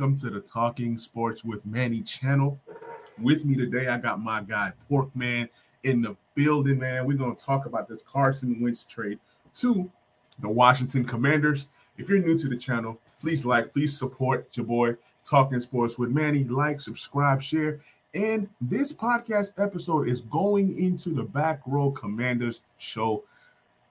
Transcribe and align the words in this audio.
Welcome 0.00 0.16
to 0.16 0.30
the 0.30 0.40
Talking 0.40 0.96
Sports 0.96 1.44
with 1.44 1.66
Manny 1.66 2.00
channel. 2.00 2.58
With 3.22 3.44
me 3.44 3.54
today, 3.54 3.88
I 3.88 3.98
got 3.98 4.18
my 4.18 4.40
guy 4.40 4.72
Porkman 4.90 5.46
in 5.82 6.00
the 6.00 6.16
building, 6.34 6.78
man. 6.78 7.04
We're 7.04 7.18
going 7.18 7.36
to 7.36 7.44
talk 7.44 7.66
about 7.66 7.86
this 7.86 8.00
Carson 8.00 8.62
Wentz 8.62 8.86
trade 8.86 9.18
to 9.56 9.90
the 10.38 10.48
Washington 10.48 11.04
Commanders. 11.04 11.68
If 11.98 12.08
you're 12.08 12.18
new 12.18 12.34
to 12.38 12.48
the 12.48 12.56
channel, 12.56 12.98
please 13.20 13.44
like, 13.44 13.74
please 13.74 13.98
support 13.98 14.48
your 14.56 14.64
boy 14.64 14.96
Talking 15.22 15.60
Sports 15.60 15.98
with 15.98 16.08
Manny. 16.08 16.44
Like, 16.44 16.80
subscribe, 16.80 17.42
share. 17.42 17.80
And 18.14 18.48
this 18.58 18.94
podcast 18.94 19.62
episode 19.62 20.08
is 20.08 20.22
going 20.22 20.78
into 20.78 21.10
the 21.10 21.24
Back 21.24 21.60
Row 21.66 21.90
Commanders 21.90 22.62
show. 22.78 23.24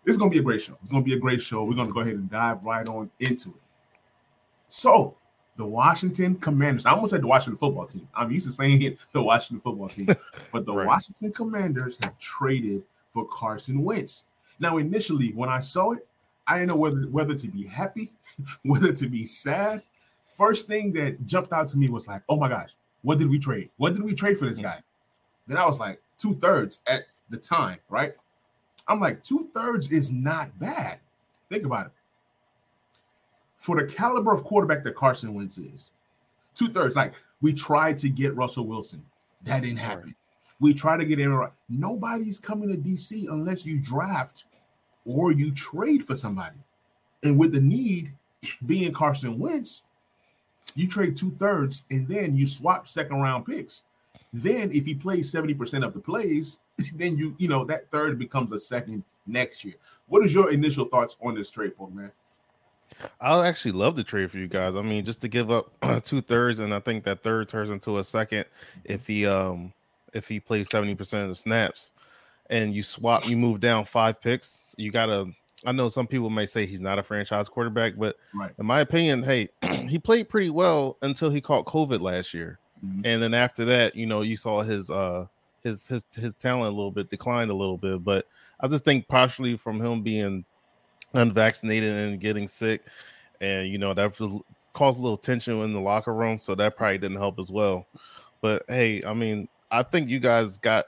It's 0.08 0.18
going 0.18 0.32
to 0.32 0.34
be 0.34 0.40
a 0.40 0.44
great 0.44 0.64
show. 0.64 0.76
It's 0.82 0.92
going 0.92 1.04
to 1.04 1.08
be 1.08 1.16
a 1.16 1.20
great 1.20 1.40
show. 1.40 1.64
We're 1.66 1.76
going 1.76 1.90
to 1.90 1.94
go 1.94 2.00
ahead 2.00 2.16
and 2.16 2.32
dive 2.32 2.64
right 2.64 2.88
on 2.88 3.12
into 3.20 3.50
it. 3.50 3.62
So, 4.68 5.16
the 5.60 5.66
Washington 5.66 6.36
Commanders, 6.36 6.86
I 6.86 6.92
almost 6.92 7.12
said 7.12 7.22
the 7.22 7.28
Washington 7.28 7.58
football 7.58 7.86
team. 7.86 8.08
I'm 8.16 8.32
used 8.32 8.46
to 8.46 8.52
saying 8.52 8.82
it, 8.82 8.98
the 9.12 9.22
Washington 9.22 9.60
football 9.60 9.90
team. 9.90 10.08
But 10.54 10.66
the 10.66 10.74
right. 10.74 10.88
Washington 10.88 11.34
Commanders 11.34 12.00
have 12.02 12.18
traded 12.18 12.84
for 13.10 13.28
Carson 13.30 13.84
Wentz. 13.84 14.24
Now, 14.62 14.78
initially, 14.78 15.34
when 15.34 15.50
I 15.50 15.60
saw 15.60 15.92
it, 15.92 16.08
I 16.48 16.56
didn't 16.56 16.70
know 16.70 16.78
whether, 16.78 17.02
whether 17.02 17.36
to 17.36 17.48
be 17.50 17.66
happy, 17.66 18.14
whether 18.64 18.94
to 18.94 19.10
be 19.10 19.26
sad. 19.26 19.84
First 20.38 20.70
thing 20.70 20.94
that 20.94 21.26
jumped 21.26 21.52
out 21.52 21.68
to 21.68 21.78
me 21.78 21.90
was 21.90 22.08
like, 22.08 22.22
oh 22.30 22.38
my 22.38 22.48
gosh, 22.48 22.72
what 23.02 23.18
did 23.20 23.30
we 23.30 23.38
trade? 23.38 23.70
What 23.76 23.96
did 23.96 24.04
we 24.04 24.14
trade 24.14 24.38
for 24.38 24.48
this 24.48 24.60
mm. 24.60 24.64
guy? 24.64 24.82
Then 25.46 25.58
I 25.58 25.66
was 25.66 25.78
like, 25.78 26.02
two 26.18 26.34
thirds 26.36 26.80
at 26.88 27.04
the 27.30 27.38
time, 27.38 27.80
right? 27.90 28.14
I'm 28.88 29.02
like, 29.02 29.24
two 29.24 29.50
thirds 29.54 29.92
is 29.92 30.10
not 30.10 30.58
bad. 30.58 31.00
Think 31.50 31.66
about 31.66 31.88
it 31.88 31.92
for 33.60 33.76
the 33.76 33.86
caliber 33.86 34.34
of 34.34 34.44
quarterback 34.44 34.84
that 34.86 34.96
Carson 34.96 35.36
Wentz 35.36 35.58
is, 35.58 35.92
two 36.56 36.70
thirds. 36.70 36.96
Like 36.96 37.14
we 37.42 37.54
tried 37.54 37.98
to 38.00 38.10
get 38.10 38.36
Russell 38.36 38.66
Wilson, 38.66 39.06
that 39.44 39.62
didn't 39.62 39.78
happen. 39.78 40.16
We 40.60 40.74
tried 40.74 40.98
to 40.98 41.06
get 41.06 41.20
Aaron. 41.20 41.52
Nobody's 41.70 42.40
coming 42.40 42.70
to 42.70 42.78
DC 42.78 43.28
unless 43.30 43.66
you 43.66 43.80
draft 43.80 44.46
or 45.06 45.32
you 45.32 45.52
trade 45.52 46.04
for 46.04 46.16
somebody. 46.16 46.58
And 47.24 47.38
with 47.38 47.54
the 47.54 47.62
need 47.62 48.14
being 48.66 48.92
Carson 48.92 49.40
Wentz, 49.40 49.84
you 50.76 50.88
trade 50.88 51.16
two 51.16 51.32
thirds 51.32 51.86
and 51.90 52.08
then 52.08 52.36
you 52.36 52.46
swap 52.46 52.88
second 52.88 53.22
round 53.22 53.46
picks. 53.46 53.84
Then 54.34 54.72
if 54.72 54.86
he 54.86 54.94
plays 54.94 55.34
70% 55.34 55.86
of 55.86 55.94
the 55.94 56.00
plays, 56.00 56.60
then 56.96 57.18
you, 57.18 57.36
you 57.38 57.48
know, 57.48 57.66
that 57.66 57.90
third 57.90 58.20
becomes 58.20 58.52
a 58.52 58.58
second 58.58 59.04
next 59.26 59.64
year. 59.64 59.76
What 60.08 60.26
is 60.26 60.34
your 60.34 60.52
initial 60.52 60.86
thoughts 60.86 61.18
on 61.22 61.36
this 61.36 61.50
trade 61.50 61.74
for 61.78 61.90
man? 61.90 62.12
I'll 63.22 63.44
actually 63.44 63.72
love 63.72 63.96
to 63.96 64.04
trade 64.04 64.32
for 64.32 64.38
you 64.38 64.48
guys. 64.48 64.76
I 64.76 64.82
mean, 64.82 65.06
just 65.06 65.22
to 65.22 65.28
give 65.28 65.52
up 65.52 65.72
two 66.04 66.22
thirds, 66.22 66.60
and 66.60 66.74
I 66.74 66.80
think 66.80 67.04
that 67.04 67.24
third 67.24 67.48
turns 67.48 67.70
into 67.70 67.98
a 67.98 68.04
second 68.04 68.46
if 68.86 69.08
he 69.08 69.26
um 69.26 69.74
if 70.14 70.28
he 70.28 70.40
plays 70.40 70.70
seventy 70.70 70.96
percent 70.96 71.24
of 71.24 71.30
the 71.30 71.36
snaps, 71.36 71.94
and 72.50 72.74
you 72.74 72.84
swap, 72.84 73.28
you 73.28 73.38
move 73.38 73.60
down 73.60 73.86
five 73.86 74.22
picks. 74.22 74.76
You 74.78 74.92
gotta. 74.92 75.32
I 75.66 75.74
know 75.74 75.90
some 75.90 76.08
people 76.08 76.30
may 76.30 76.46
say 76.46 76.66
he's 76.66 76.80
not 76.80 77.00
a 77.00 77.04
franchise 77.04 77.50
quarterback, 77.50 77.98
but 77.98 78.16
right. 78.34 78.52
in 78.58 78.66
my 78.66 78.80
opinion, 78.80 79.24
hey, 79.24 79.50
he 79.88 80.00
played 80.00 80.30
pretty 80.30 80.50
well 80.50 80.98
until 81.02 81.30
he 81.30 81.42
caught 81.42 81.66
COVID 81.66 82.00
last 82.00 82.34
year, 82.34 82.60
mm-hmm. 82.84 83.02
and 83.04 83.22
then 83.22 83.34
after 83.34 83.66
that, 83.66 83.96
you 83.96 84.06
know, 84.06 84.22
you 84.22 84.38
saw 84.38 84.62
his 84.62 84.90
uh 84.90 85.26
his 85.64 85.88
his 85.88 86.06
his 86.16 86.36
talent 86.36 86.68
a 86.68 86.76
little 86.76 86.92
bit 86.92 87.10
declined 87.10 87.52
a 87.52 87.56
little 87.56 87.78
bit. 87.78 88.04
But 88.04 88.26
I 88.60 88.68
just 88.68 88.86
think 88.86 89.08
partially 89.08 89.58
from 89.58 89.82
him 89.82 90.02
being 90.02 90.46
unvaccinated 91.14 91.92
and 91.92 92.20
getting 92.20 92.48
sick, 92.48 92.86
and 93.42 93.68
you 93.68 93.78
know 93.78 93.94
that 93.94 94.14
caused 94.74 95.00
a 95.00 95.02
little 95.02 95.18
tension 95.18 95.62
in 95.62 95.74
the 95.74 95.80
locker 95.80 96.14
room, 96.14 96.40
so 96.40 96.56
that 96.56 96.78
probably 96.78 96.98
didn't 96.98 97.18
help 97.18 97.40
as 97.40 97.52
well. 97.52 97.86
But 98.42 98.64
hey, 98.68 99.02
I 99.06 99.14
mean, 99.14 99.48
I 99.72 99.84
think 99.84 100.10
you 100.10 100.20
guys 100.20 100.58
got 100.58 100.86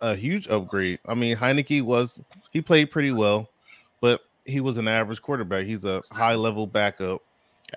a 0.00 0.14
huge 0.14 0.48
upgrade. 0.48 0.98
I 1.06 1.14
mean, 1.14 1.36
Heinicke 1.36 1.82
was 1.82 2.22
he 2.50 2.60
played 2.60 2.90
pretty 2.90 3.12
well, 3.12 3.48
but 4.00 4.20
he 4.44 4.60
was 4.60 4.76
an 4.76 4.88
average 4.88 5.22
quarterback. 5.22 5.66
He's 5.66 5.84
a 5.84 6.02
high 6.12 6.34
level 6.34 6.66
backup, 6.66 7.22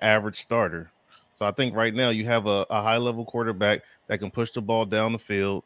average 0.02 0.40
starter. 0.40 0.90
So 1.32 1.46
I 1.46 1.52
think 1.52 1.74
right 1.74 1.94
now 1.94 2.08
you 2.08 2.24
have 2.24 2.46
a, 2.46 2.66
a 2.70 2.82
high 2.82 2.96
level 2.96 3.24
quarterback 3.24 3.82
that 4.06 4.18
can 4.18 4.30
push 4.30 4.50
the 4.52 4.62
ball 4.62 4.86
down 4.86 5.12
the 5.12 5.18
field 5.18 5.64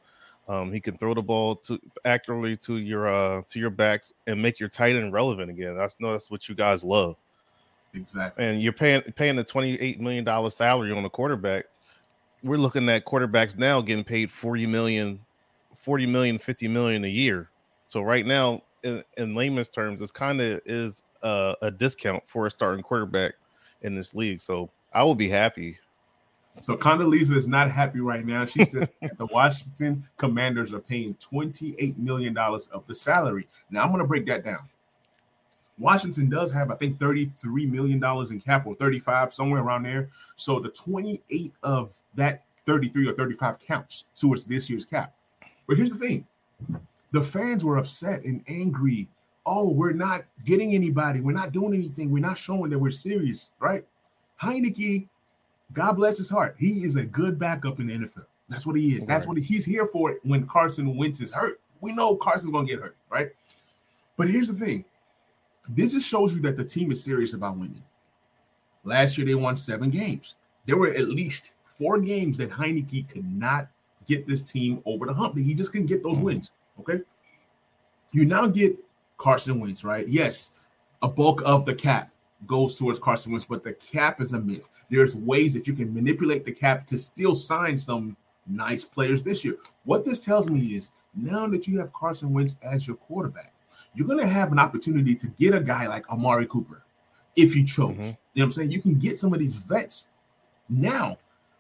um, 0.51 0.73
he 0.73 0.81
can 0.81 0.99
throw 0.99 1.15
the 1.15 1.23
ball 1.23 1.55
to 1.55 1.81
accurately 2.05 2.57
to 2.57 2.79
your 2.79 3.07
uh, 3.07 3.41
to 3.49 3.61
your 3.61 3.71
backs 3.71 4.13
and 4.27 4.43
make 4.43 4.59
your 4.59 4.69
tight 4.69 4.97
end 4.97 5.13
relevant 5.13 5.49
again. 5.49 5.77
That's 5.77 5.97
no, 6.01 6.11
that's 6.11 6.29
what 6.29 6.49
you 6.49 6.57
guys 6.57 6.83
love. 6.83 7.15
Exactly. 7.95 8.45
And 8.45 8.61
you're 8.61 8.73
paying 8.73 9.01
paying 9.15 9.37
the 9.37 9.45
twenty 9.45 9.81
eight 9.81 10.01
million 10.01 10.25
dollar 10.25 10.51
salary 10.51 10.91
on 10.91 11.05
a 11.05 11.11
quarterback. 11.11 11.67
We're 12.43 12.57
looking 12.57 12.89
at 12.89 13.05
quarterbacks 13.05 13.57
now 13.57 13.81
getting 13.81 14.03
paid 14.03 14.31
40 14.31 14.67
million, 14.67 15.21
40 15.77 16.07
million, 16.07 16.39
50 16.39 16.69
million 16.69 17.05
a 17.05 17.09
year. 17.09 17.51
So 17.87 18.01
right 18.01 18.25
now, 18.25 18.63
in, 18.83 19.05
in 19.19 19.35
layman's 19.35 19.69
terms, 19.69 20.01
it's 20.01 20.11
kind 20.11 20.41
of 20.41 20.63
is 20.65 21.03
a, 21.23 21.55
a 21.61 21.71
discount 21.71 22.27
for 22.27 22.47
a 22.47 22.51
starting 22.51 22.83
quarterback 22.83 23.35
in 23.83 23.95
this 23.95 24.15
league. 24.15 24.41
So 24.41 24.71
I 24.95 25.03
will 25.03 25.15
be 25.15 25.29
happy 25.29 25.77
so 26.61 26.77
Condoleezza 26.77 27.37
is 27.37 27.49
not 27.49 27.71
happy 27.71 28.01
right 28.01 28.25
now. 28.25 28.45
She 28.45 28.65
says 28.65 28.91
the 29.19 29.27
Washington 29.27 30.07
Commanders 30.17 30.73
are 30.75 30.81
paying 30.81 31.15
$28 31.15 31.97
million 31.99 32.37
of 32.37 32.87
the 32.87 32.95
salary. 32.95 33.47
Now 33.71 33.83
I'm 33.83 33.89
going 33.89 34.01
to 34.01 34.07
break 34.07 34.27
that 34.27 34.45
down. 34.45 34.69
Washington 35.79 36.29
does 36.29 36.53
have, 36.53 36.71
I 36.71 36.77
think, 36.77 36.99
$33 36.99 37.71
million 37.71 38.05
in 38.31 38.41
cap 38.41 38.67
or 38.67 38.75
35, 38.75 39.33
somewhere 39.33 39.63
around 39.63 39.85
there. 39.85 40.11
So 40.37 40.61
the 40.61 40.69
28 40.69 41.53
of 41.63 41.95
that 42.15 42.45
33 42.67 43.09
or 43.09 43.15
35 43.15 43.59
counts 43.59 44.05
towards 44.15 44.45
this 44.45 44.69
year's 44.69 44.85
cap. 44.85 45.15
But 45.67 45.79
here's 45.79 45.91
the 45.91 45.99
thing 45.99 46.27
the 47.13 47.23
fans 47.23 47.65
were 47.65 47.79
upset 47.79 48.25
and 48.25 48.45
angry. 48.47 49.09
Oh, 49.47 49.69
we're 49.71 49.93
not 49.93 50.25
getting 50.45 50.75
anybody. 50.75 51.21
We're 51.21 51.33
not 51.33 51.53
doing 51.53 51.73
anything. 51.73 52.11
We're 52.11 52.21
not 52.21 52.37
showing 52.37 52.71
that 52.71 52.79
we're 52.79 52.91
serious, 52.91 53.53
right? 53.59 53.85
Heinicke 54.41 55.09
God 55.73 55.93
bless 55.93 56.19
his 56.19 56.31
heart. 56.31 56.57
He 56.59 56.85
is 56.85 56.97
a 56.97 57.05
good 57.05 57.39
backup 57.39 57.81
in 57.81 57.87
the 57.87 57.95
NFL. 57.95 58.25
That's 58.49 58.67
what 58.67 58.77
he 58.77 58.97
is. 58.97 59.07
That's 59.07 59.27
what 59.27 59.39
he's 59.39 59.65
here 59.65 59.87
for 59.87 60.17
when 60.25 60.47
Carson 60.47 60.97
Wentz 60.97 61.21
is 61.21 61.31
hurt. 61.31 61.61
We 61.81 61.93
know 61.93 62.17
Carson's 62.17 62.51
going 62.51 62.67
to 62.67 62.73
get 62.73 62.83
hurt, 62.83 62.97
right? 63.09 63.31
But 64.17 64.29
here's 64.29 64.49
the 64.49 64.55
thing 64.55 64.85
this 65.69 65.93
just 65.93 66.09
shows 66.09 66.35
you 66.35 66.43
that 66.43 66.57
the 66.57 66.65
team 66.65 66.91
is 66.91 67.03
serious 67.03 67.33
about 67.35 67.57
winning. 67.57 67.83
Last 68.83 69.17
year, 69.17 69.27
they 69.27 69.35
won 69.35 69.55
seven 69.55 69.91
games. 69.91 70.37
There 70.67 70.77
were 70.77 70.89
at 70.89 71.09
least 71.09 71.53
four 71.65 72.01
games 72.01 72.37
that 72.39 72.51
Heinicke 72.51 73.09
could 73.09 73.25
not 73.25 73.69
get 74.07 74.27
this 74.27 74.43
team 74.43 74.83
over 74.85 75.07
the 75.07 75.15
hump. 75.15 75.37
He 75.37 75.55
just 75.55 75.71
couldn't 75.71 75.87
get 75.87 76.03
those 76.03 76.17
mm-hmm. 76.17 76.25
wins. 76.25 76.51
Okay. 76.81 77.01
You 78.13 78.25
now 78.25 78.47
get 78.47 78.77
Carson 79.17 79.61
Wentz, 79.61 79.85
right? 79.85 80.09
Yes, 80.09 80.51
a 81.03 81.09
bulk 81.09 81.43
of 81.45 81.65
the 81.65 81.75
cap 81.75 82.11
goes 82.47 82.77
towards 82.77 82.99
Carson 82.99 83.33
Wentz, 83.33 83.45
but 83.45 83.63
the 83.63 83.75
cap 83.75 84.21
is 84.21 84.33
a 84.33 84.41
myth. 84.41 84.69
There's 84.89 85.15
ways 85.17 85.55
that 85.55 85.67
you 85.67 85.75
can 85.75 85.93
manipulate 85.93 86.45
the 86.45 86.53
cap 86.53 86.87
to 86.87 86.99
still 86.99 87.35
sign 87.35 87.77
some 87.77 88.17
nice 88.47 88.85
players 88.85 89.23
this 89.23 89.45
year. 89.45 89.57
What 89.85 90.05
this 90.05 90.25
tells 90.25 90.49
me 90.49 90.61
is 90.75 90.91
now 91.15 91.47
that 91.49 91.67
you 91.67 91.79
have 91.79 91.93
Carson 91.93 92.33
Wentz 92.33 92.57
as 92.63 92.87
your 92.87 92.97
quarterback, 92.97 93.53
you're 93.95 94.07
going 94.07 94.21
to 94.21 94.27
have 94.27 94.53
an 94.53 94.59
opportunity 94.59 95.15
to 95.17 95.27
get 95.29 95.55
a 95.55 95.61
guy 95.61 95.87
like 95.87 96.09
Amari 96.11 96.47
Cooper 96.47 96.83
if 97.37 97.55
you 97.57 97.65
chose. 97.65 97.91
Mm-hmm. 97.91 98.03
You 98.03 98.09
know 98.09 98.17
what 98.35 98.43
I'm 98.45 98.51
saying? 98.53 98.71
You 98.71 98.81
can 98.81 98.95
get 98.95 99.19
some 99.19 99.33
of 99.33 99.41
these 99.41 99.57
vets. 99.57 100.07
Now, 100.69 101.19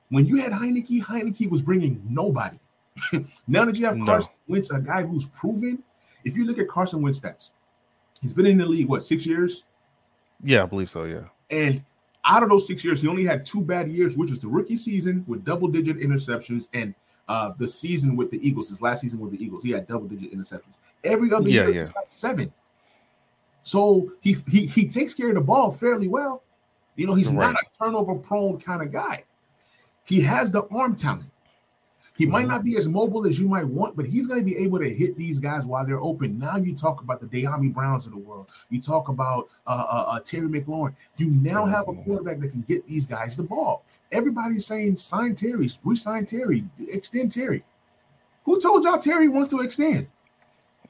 when 0.09 0.27
you 0.27 0.37
had 0.37 0.53
Heinicke, 0.53 1.05
Heinicke 1.05 1.51
was 1.51 1.63
bringing 1.63 2.03
nobody. 2.09 2.59
now 3.49 3.65
that 3.65 3.77
you 3.77 3.87
have 3.87 3.97
no. 3.97 4.05
Carson 4.05 4.33
Wentz, 4.47 4.71
a 4.71 4.81
guy 4.81 5.03
who's 5.03 5.27
proven, 5.29 5.83
if 6.25 6.37
you 6.37 6.45
look 6.45 6.59
at 6.59 6.69
Carson 6.69 7.03
Wentz 7.03 7.21
stats, 7.21 7.53
he's 8.21 8.33
been 8.33 8.47
in 8.47 8.59
the 8.59 8.67
league, 8.67 8.89
what, 8.89 9.03
six 9.03 9.27
years? 9.27 9.65
Yeah, 10.43 10.63
I 10.63 10.67
believe 10.67 10.91
so. 10.91 11.05
Yeah. 11.05 11.25
And 11.51 11.85
out 12.25 12.43
of 12.43 12.49
those 12.49 12.67
six 12.67 12.85
years, 12.85 13.03
he 13.03 13.09
only 13.09 13.25
had 13.25 13.45
two 13.45 13.65
bad 13.65 13.89
years, 13.89 14.17
which 14.17 14.31
was 14.31 14.41
the 14.41 14.49
rookie 14.49 14.77
season 14.77 15.25
with 15.27 15.45
double 15.45 15.69
digit 15.69 15.99
interceptions 15.99 16.69
and 16.73 16.95
uh, 17.29 17.53
the 17.59 17.69
season 17.69 18.17
with 18.17 18.31
the 18.31 18.47
Eagles, 18.47 18.71
his 18.71 18.83
last 18.83 19.03
season 19.03 19.21
with 19.21 19.31
the 19.31 19.43
Eagles, 19.43 19.63
he 19.63 19.71
had 19.71 19.87
double 19.87 20.09
digit 20.09 20.37
interceptions. 20.37 20.79
Every 21.05 21.33
other 21.33 21.49
yeah, 21.49 21.63
year, 21.63 21.71
yeah. 21.71 21.83
like 21.95 22.07
seven. 22.09 22.53
So 23.63 24.11
he, 24.21 24.37
he 24.51 24.67
he 24.67 24.89
takes 24.89 25.15
care 25.15 25.29
of 25.29 25.37
the 25.37 25.41
ball 25.41 25.71
fairly 25.71 26.09
well. 26.09 26.43
You 26.97 27.07
know, 27.07 27.15
he's 27.15 27.31
right. 27.31 27.53
not 27.53 27.63
a 27.63 27.85
turnover 27.85 28.17
prone 28.17 28.59
kind 28.59 28.83
of 28.83 28.91
guy. 28.91 29.25
He 30.05 30.21
has 30.23 30.51
the 30.51 30.65
arm 30.73 30.97
talent. 30.97 31.31
He 32.21 32.27
might 32.27 32.43
mm-hmm. 32.43 32.51
not 32.51 32.65
be 32.65 32.77
as 32.77 32.87
mobile 32.87 33.27
as 33.27 33.41
you 33.41 33.49
might 33.49 33.67
want, 33.67 33.97
but 33.97 34.05
he's 34.05 34.27
going 34.27 34.39
to 34.39 34.45
be 34.45 34.55
able 34.59 34.79
to 34.79 34.93
hit 34.93 35.17
these 35.17 35.39
guys 35.39 35.65
while 35.65 35.87
they're 35.87 36.03
open. 36.03 36.39
Now 36.39 36.57
you 36.59 36.77
talk 36.77 37.01
about 37.01 37.19
the 37.19 37.27
Dyami 37.27 37.73
Browns 37.73 38.05
of 38.05 38.13
the 38.13 38.19
world. 38.19 38.51
You 38.69 38.79
talk 38.79 39.09
about 39.09 39.49
uh, 39.67 39.87
uh, 39.91 40.05
uh, 40.09 40.21
Terry 40.21 40.47
McLaurin. 40.47 40.95
You 41.17 41.31
now 41.31 41.65
have 41.65 41.89
a 41.89 41.95
quarterback 41.95 42.41
that 42.41 42.51
can 42.51 42.61
get 42.69 42.87
these 42.87 43.07
guys 43.07 43.39
the 43.39 43.43
ball. 43.43 43.87
Everybody's 44.13 44.67
saying 44.67 44.99
sign 44.99 45.35
Terry, 45.35 45.71
we 45.83 45.97
sign 45.97 46.27
Terry, 46.27 46.63
extend 46.89 47.33
Terry. 47.33 47.65
Who 48.45 48.61
told 48.61 48.85
y'all 48.85 48.99
Terry 48.99 49.29
wants 49.29 49.49
to 49.53 49.61
extend? 49.61 50.07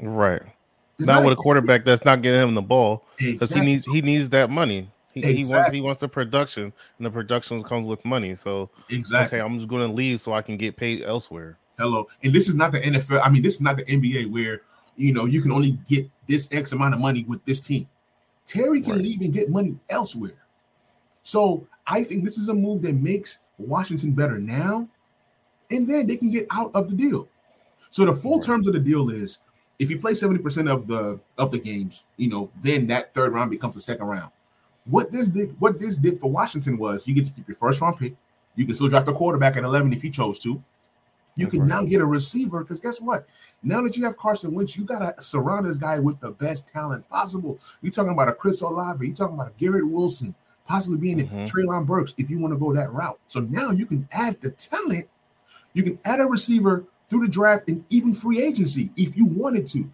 Right. 0.01 0.43
It's 0.99 1.07
not, 1.07 1.21
not 1.21 1.29
with 1.29 1.39
a 1.39 1.41
quarterback 1.41 1.85
that's 1.85 2.05
not 2.05 2.23
getting 2.23 2.43
him 2.43 2.57
the 2.57 2.61
ball 2.61 3.05
because 3.17 3.53
exactly. 3.53 3.61
he 3.61 3.73
needs 3.73 3.85
he 3.85 4.03
needs 4.03 4.29
that 4.31 4.51
money. 4.51 4.89
He, 5.13 5.21
exactly. 5.21 5.43
he 5.43 5.53
wants 5.53 5.71
he 5.73 5.81
wants 5.81 6.01
the 6.01 6.09
production, 6.09 6.73
and 6.99 7.07
the 7.07 7.11
production 7.11 7.63
comes 7.63 7.87
with 7.87 8.05
money. 8.05 8.37
So 8.37 8.71
exactly, 8.89 9.39
okay, 9.39 9.45
I'm 9.45 9.57
just 9.57 9.69
going 9.69 9.87
to 9.87 9.93
leave 9.93 10.21
so 10.21 10.33
I 10.33 10.43
can 10.43 10.57
get 10.57 10.77
paid 10.77 11.03
elsewhere. 11.03 11.59
Hello, 11.79 12.07
and 12.23 12.33
this 12.33 12.49
is 12.49 12.55
not 12.55 12.73
the 12.73 12.81
NFL. 12.81 13.21
I 13.25 13.31
mean, 13.31 13.43
this 13.43 13.55
is 13.55 13.61
not 13.61 13.77
the 13.77 13.85
NBA 13.85 14.31
where 14.31 14.63
you 14.97 15.13
know 15.13 15.25
you 15.25 15.43
can 15.43 15.51
only 15.51 15.73
get 15.89 16.09
this 16.29 16.49
X 16.53 16.73
amount 16.73 16.95
of 16.95 17.01
money 17.01 17.25
with 17.25 17.45
this 17.45 17.59
team. 17.61 17.89
Terry 18.47 18.81
can 18.81 18.97
right. 18.97 19.05
even 19.05 19.31
get 19.31 19.51
money 19.51 19.77
elsewhere. 19.89 20.45
So 21.23 21.67
I 21.87 22.05
think 22.05 22.25
this 22.25 22.39
is 22.39 22.49
a 22.49 22.55
move 22.55 22.83
that 22.83 22.95
makes 22.95 23.39
Washington 23.59 24.13
better 24.13 24.39
now, 24.39 24.89
and 25.71 25.89
then 25.89 26.07
they 26.07 26.17
can 26.17 26.31
get 26.31 26.47
out 26.51 26.71
of 26.75 26.89
the 26.89 26.95
deal. 26.97 27.29
So 27.91 28.05
the 28.05 28.15
full 28.15 28.35
right. 28.35 28.43
terms 28.43 28.69
of 28.69 28.75
the 28.75 28.81
deal 28.81 29.11
is 29.11 29.39
if 29.81 29.91
you 29.91 29.99
play 29.99 30.13
70% 30.13 30.71
of 30.71 30.87
the 30.87 31.19
of 31.37 31.51
the 31.51 31.59
games, 31.59 32.05
you 32.17 32.29
know, 32.29 32.51
then 32.63 32.87
that 32.89 33.13
third 33.13 33.33
round 33.33 33.51
becomes 33.51 33.77
a 33.77 33.81
second 33.81 34.07
round. 34.07 34.31
What 34.91 35.13
this 35.13 35.29
did, 35.29 35.59
what 35.61 35.79
this 35.79 35.97
did 35.97 36.19
for 36.19 36.31
Washington 36.31 36.77
was 36.77 37.07
you 37.07 37.15
get 37.15 37.25
to 37.27 37.33
keep 37.33 37.49
your 37.49 37.57
first 37.57 37.81
round 37.81 37.99
pick. 37.99 38.15
You 38.57 38.67
can 38.67 38.75
still 38.75 38.89
draft 38.89 39.09
a 39.09 39.13
quarterback 39.13 39.57
at 39.57 39.65
11 39.65 39.93
if 39.93 40.03
you 40.05 40.11
chose 40.11 40.39
to. 40.41 40.63
You 41.37 41.47
can 41.47 41.61
right. 41.61 41.69
now 41.69 41.83
get 41.83 42.01
a 42.01 42.07
receiver 42.07 42.61
because 42.63 42.81
guess 42.81 43.01
what? 43.01 43.27
Now 43.63 43.83
that 43.83 43.97
you 43.97 44.05
have 44.05 44.17
Carson 44.17 44.53
Wentz, 44.53 44.77
you 44.77 44.85
got 44.85 44.99
to 44.99 45.23
surround 45.23 45.67
this 45.67 45.79
guy 45.79 45.99
with 45.99 46.19
the 46.21 46.31
best 46.31 46.69
talent 46.69 47.09
possible. 47.09 47.59
You're 47.83 47.93
talking 47.93 48.13
about 48.13 48.29
a 48.29 48.33
Chris 48.33 48.61
Olave, 48.63 49.07
you're 49.07 49.15
talking 49.15 49.35
about 49.35 49.49
a 49.49 49.53
Garrett 49.59 49.87
Wilson, 49.87 50.35
possibly 50.67 50.99
being 50.99 51.19
mm-hmm. 51.19 51.41
a 51.41 51.45
Treylon 51.45 51.87
Burks 51.87 52.15
if 52.19 52.31
you 52.31 52.39
want 52.39 52.53
to 52.53 52.59
go 52.59 52.73
that 52.75 52.93
route. 52.93 53.19
So 53.29 53.41
now 53.41 53.71
you 53.71 53.87
can 53.87 54.09
add 54.13 54.41
the 54.41 54.51
talent. 54.51 55.09
You 55.73 55.83
can 55.83 55.99
add 56.05 56.21
a 56.21 56.27
receiver 56.27 56.85
through 57.09 57.27
the 57.27 57.33
draft 57.33 57.69
and 57.69 57.85
even 57.91 58.13
free 58.15 58.43
agency 58.43 58.91
if 58.97 59.17
you 59.17 59.25
wanted 59.25 59.67
to. 59.69 59.91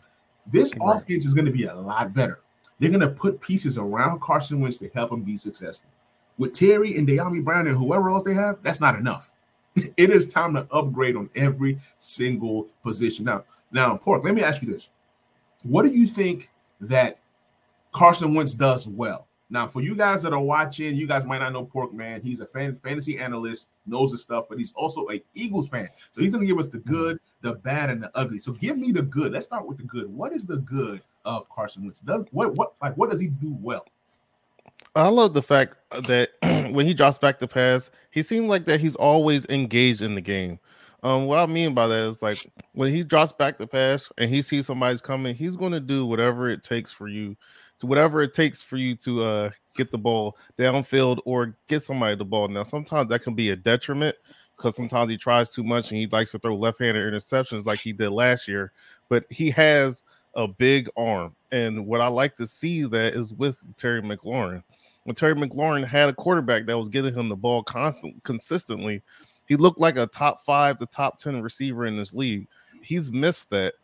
This 0.47 0.73
right. 0.77 0.97
offense 0.97 1.27
is 1.27 1.35
going 1.35 1.47
to 1.47 1.53
be 1.53 1.65
a 1.65 1.75
lot 1.75 2.15
better. 2.15 2.41
They're 2.79 2.91
going 2.91 3.01
to 3.01 3.09
put 3.09 3.41
pieces 3.41 3.79
around 3.79 4.21
Carson 4.21 4.61
Wentz 4.61 4.79
to 4.79 4.89
help 4.91 5.13
him 5.13 5.23
be 5.23 5.37
successful. 5.37 5.91
With 6.39 6.53
Terry 6.53 6.97
and 6.99 7.09
Dyami 7.09 7.43
Brown 7.43 7.67
and 7.67 7.77
whoever 7.77 8.11
else 8.11 8.23
they 8.23 8.35
have, 8.35 8.63
that's 8.63 8.81
not 8.81 8.99
enough. 8.99 9.33
it 9.97 10.11
is 10.11 10.27
time 10.27 10.55
to 10.55 10.67
upgrade 10.71 11.17
on 11.17 11.31
every 11.35 11.79
single 11.99 12.69
position. 12.83 13.25
Now, 13.25 13.45
now, 13.73 13.97
Pork, 13.97 14.25
let 14.25 14.35
me 14.35 14.43
ask 14.43 14.63
you 14.63 14.73
this. 14.73 14.91
What 15.63 15.83
do 15.83 15.89
you 15.89 16.07
think 16.07 16.51
that 16.81 17.19
Carson 17.93 18.35
Wentz 18.35 18.55
does 18.55 18.87
well? 18.87 19.27
Now, 19.49 19.69
for 19.69 19.81
you 19.81 19.95
guys 19.95 20.23
that 20.23 20.33
are 20.33 20.41
watching, 20.41 20.97
you 20.97 21.07
guys 21.07 21.25
might 21.25 21.39
not 21.39 21.53
know 21.53 21.65
Pork 21.65 21.95
Man. 21.95 22.21
He's 22.21 22.41
a 22.41 22.47
fan, 22.47 22.77
fantasy 22.77 23.19
analyst, 23.19 23.69
knows 23.87 24.11
the 24.11 24.19
stuff, 24.19 24.47
but 24.49 24.59
he's 24.59 24.73
also 24.73 25.09
a 25.11 25.23
Eagles 25.35 25.69
fan. 25.69 25.89
So 26.11 26.21
he's 26.21 26.33
going 26.33 26.45
to 26.45 26.53
give 26.53 26.59
us 26.59 26.67
the 26.67 26.79
good, 26.79 27.21
the 27.43 27.53
bad, 27.53 27.91
and 27.91 28.03
the 28.03 28.11
ugly. 28.17 28.41
So 28.41 28.53
give 28.53 28.77
me 28.77 28.91
the 28.91 29.03
good. 29.03 29.33
Let's 29.33 29.47
start 29.47 29.67
with 29.67 29.79
the 29.79 29.85
good. 29.85 30.13
What 30.13 30.33
is 30.33 30.45
the 30.45 30.57
good 30.57 31.01
of 31.27 31.49
Carson 31.51 31.85
Wentz? 31.85 32.01
Does 32.01 32.25
what 32.31 32.55
what 32.55 32.73
like 32.81 32.97
what 32.97 33.11
does 33.11 33.21
he 33.21 33.27
do 33.27 33.57
well? 33.61 33.85
I 34.95 35.09
love 35.09 35.35
the 35.35 35.43
fact 35.43 35.77
that 35.91 36.31
when 36.73 36.87
he 36.87 36.95
drops 36.95 37.19
back 37.19 37.39
the 37.39 37.49
pass, 37.49 37.91
he 38.11 38.23
seems 38.23 38.47
like 38.47 38.65
that 38.65 38.81
he's 38.81 38.97
always 38.97 39.45
engaged 39.47 40.01
in 40.01 40.15
the 40.15 40.23
game. 40.23 40.59
Um, 41.03 41.27
what 41.27 41.39
I 41.39 41.47
mean 41.47 41.75
by 41.75 41.87
that 41.87 42.09
is 42.09 42.23
like 42.23 42.51
when 42.73 42.93
he 42.93 43.05
drops 43.05 43.33
back 43.33 43.59
the 43.59 43.67
pass 43.67 44.11
and 44.17 44.31
he 44.31 44.41
sees 44.41 44.67
somebody's 44.67 45.03
coming, 45.03 45.35
he's 45.35 45.57
going 45.57 45.73
to 45.73 45.81
do 45.81 46.07
whatever 46.07 46.49
it 46.49 46.63
takes 46.63 46.91
for 46.91 47.09
you 47.09 47.37
to 47.79 47.87
whatever 47.87 48.23
it 48.23 48.33
takes 48.33 48.63
for 48.63 48.77
you 48.77 48.95
to 48.95 49.23
uh, 49.23 49.51
get 49.77 49.91
the 49.91 49.99
ball 49.99 50.39
downfield 50.59 51.19
or 51.27 51.57
get 51.69 51.83
somebody 51.83 52.17
the 52.17 52.25
ball. 52.25 52.49
Now, 52.49 52.63
sometimes 52.63 53.11
that 53.11 53.23
can 53.23 53.35
be 53.35 53.51
a 53.51 53.57
detriment 53.57 54.17
because 54.57 54.75
sometimes 54.75 55.11
he 55.11 55.19
tries 55.19 55.53
too 55.53 55.63
much 55.63 55.91
and 55.91 56.01
he 56.01 56.07
likes 56.07 56.33
to 56.33 56.39
throw 56.39 56.57
left-handed 56.57 57.13
interceptions 57.13 57.67
like 57.67 57.81
he 57.81 57.93
did 57.93 58.11
last 58.11 58.49
year. 58.49 58.73
But 59.11 59.27
he 59.31 59.51
has 59.51 60.03
a 60.37 60.47
big 60.47 60.89
arm, 60.97 61.35
and 61.51 61.87
what 61.87 62.01
I 62.01 62.07
like 62.09 62.37
to 62.37 62.47
see 62.47 62.85
that 62.85 63.15
is 63.15 63.35
with 63.35 63.61
Terry 63.77 64.03
McLaurin. 64.03 64.63
When 65.05 65.15
Terry 65.15 65.35
McLaurin 65.35 65.85
had 65.85 66.09
a 66.09 66.13
quarterback 66.13 66.67
that 66.67 66.79
was 66.79 66.89
getting 66.89 67.15
him 67.15 67.29
the 67.29 67.37
ball 67.37 67.63
constant, 67.63 68.23
consistently, 68.23 69.03
he 69.49 69.57
looked 69.57 69.81
like 69.81 69.97
a 69.97 70.07
top 70.07 70.41
five 70.41 70.77
to 70.79 70.87
top 70.87 71.19
ten 71.19 71.41
receiver 71.43 71.87
in 71.87 71.97
this 71.97 72.13
league. 72.13 72.47
He's 72.83 73.11
missed 73.11 73.51
that 73.51 73.75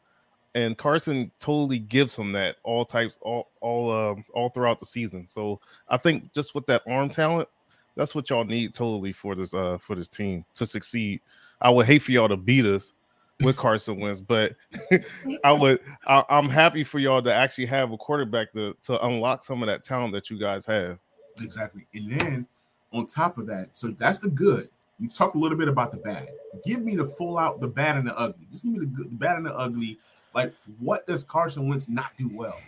and 0.54 0.76
Carson 0.76 1.31
totally 1.38 1.78
gives 1.78 2.16
him 2.16 2.32
that 2.32 2.56
all 2.62 2.84
types 2.84 3.19
all 3.22 3.50
all 3.60 3.90
um 3.90 4.25
all 4.34 4.50
throughout 4.50 4.78
the 4.81 4.87
season. 4.87 5.26
So 5.26 5.60
I 5.88 5.96
think 5.96 6.32
just 6.32 6.54
with 6.54 6.66
that 6.66 6.82
arm 6.87 7.08
talent, 7.08 7.49
that's 7.96 8.14
what 8.14 8.28
y'all 8.31 8.44
need 8.44 8.75
totally 8.75 9.12
for 9.12 9.34
this 9.34 9.54
uh 9.54 9.78
for 9.78 9.94
this 9.94 10.08
team 10.08 10.44
to 10.54 10.66
succeed. 10.66 11.20
I 11.60 11.70
would 11.70 11.87
hate 11.87 12.02
for 12.02 12.12
y'all 12.12 12.28
to 12.28 12.37
beat 12.37 12.66
us 12.66 12.93
with 13.42 13.56
Carson 13.56 13.98
Wentz, 14.00 14.20
but 14.20 14.54
I 15.44 15.52
would 15.52 15.80
I, 16.06 16.24
am 16.28 16.48
happy 16.48 16.84
for 16.84 16.98
y'all 16.98 17.22
to 17.22 17.32
actually 17.32 17.66
have 17.66 17.92
a 17.92 17.96
quarterback 17.96 18.52
to 18.52 18.76
to 18.82 19.04
unlock 19.04 19.44
some 19.44 19.62
of 19.62 19.66
that 19.68 19.84
talent 19.84 20.12
that 20.14 20.30
you 20.30 20.38
guys 20.38 20.66
have. 20.66 20.98
Exactly, 21.40 21.86
and 21.94 22.12
then 22.12 22.46
on 22.92 23.06
top 23.06 23.38
of 23.38 23.46
that, 23.46 23.70
so 23.72 23.88
that's 23.88 24.18
the 24.18 24.28
good. 24.28 24.68
You've 24.98 25.14
talked 25.14 25.34
a 25.34 25.38
little 25.38 25.58
bit 25.58 25.68
about 25.68 25.90
the 25.90 25.96
bad. 25.96 26.28
Give 26.64 26.82
me 26.82 26.94
the 26.94 27.06
full 27.06 27.38
out, 27.38 27.58
the 27.58 27.66
bad 27.66 27.96
and 27.96 28.06
the 28.06 28.16
ugly. 28.16 28.46
Just 28.50 28.64
give 28.64 28.72
me 28.72 28.78
the 28.78 28.86
good, 28.86 29.10
the 29.10 29.16
bad 29.16 29.36
and 29.36 29.46
the 29.46 29.54
ugly 29.56 29.98
like, 30.34 30.54
what 30.78 31.06
does 31.06 31.22
Carson 31.22 31.68
Wentz 31.68 31.88
not 31.88 32.12
do 32.18 32.30
well? 32.32 32.58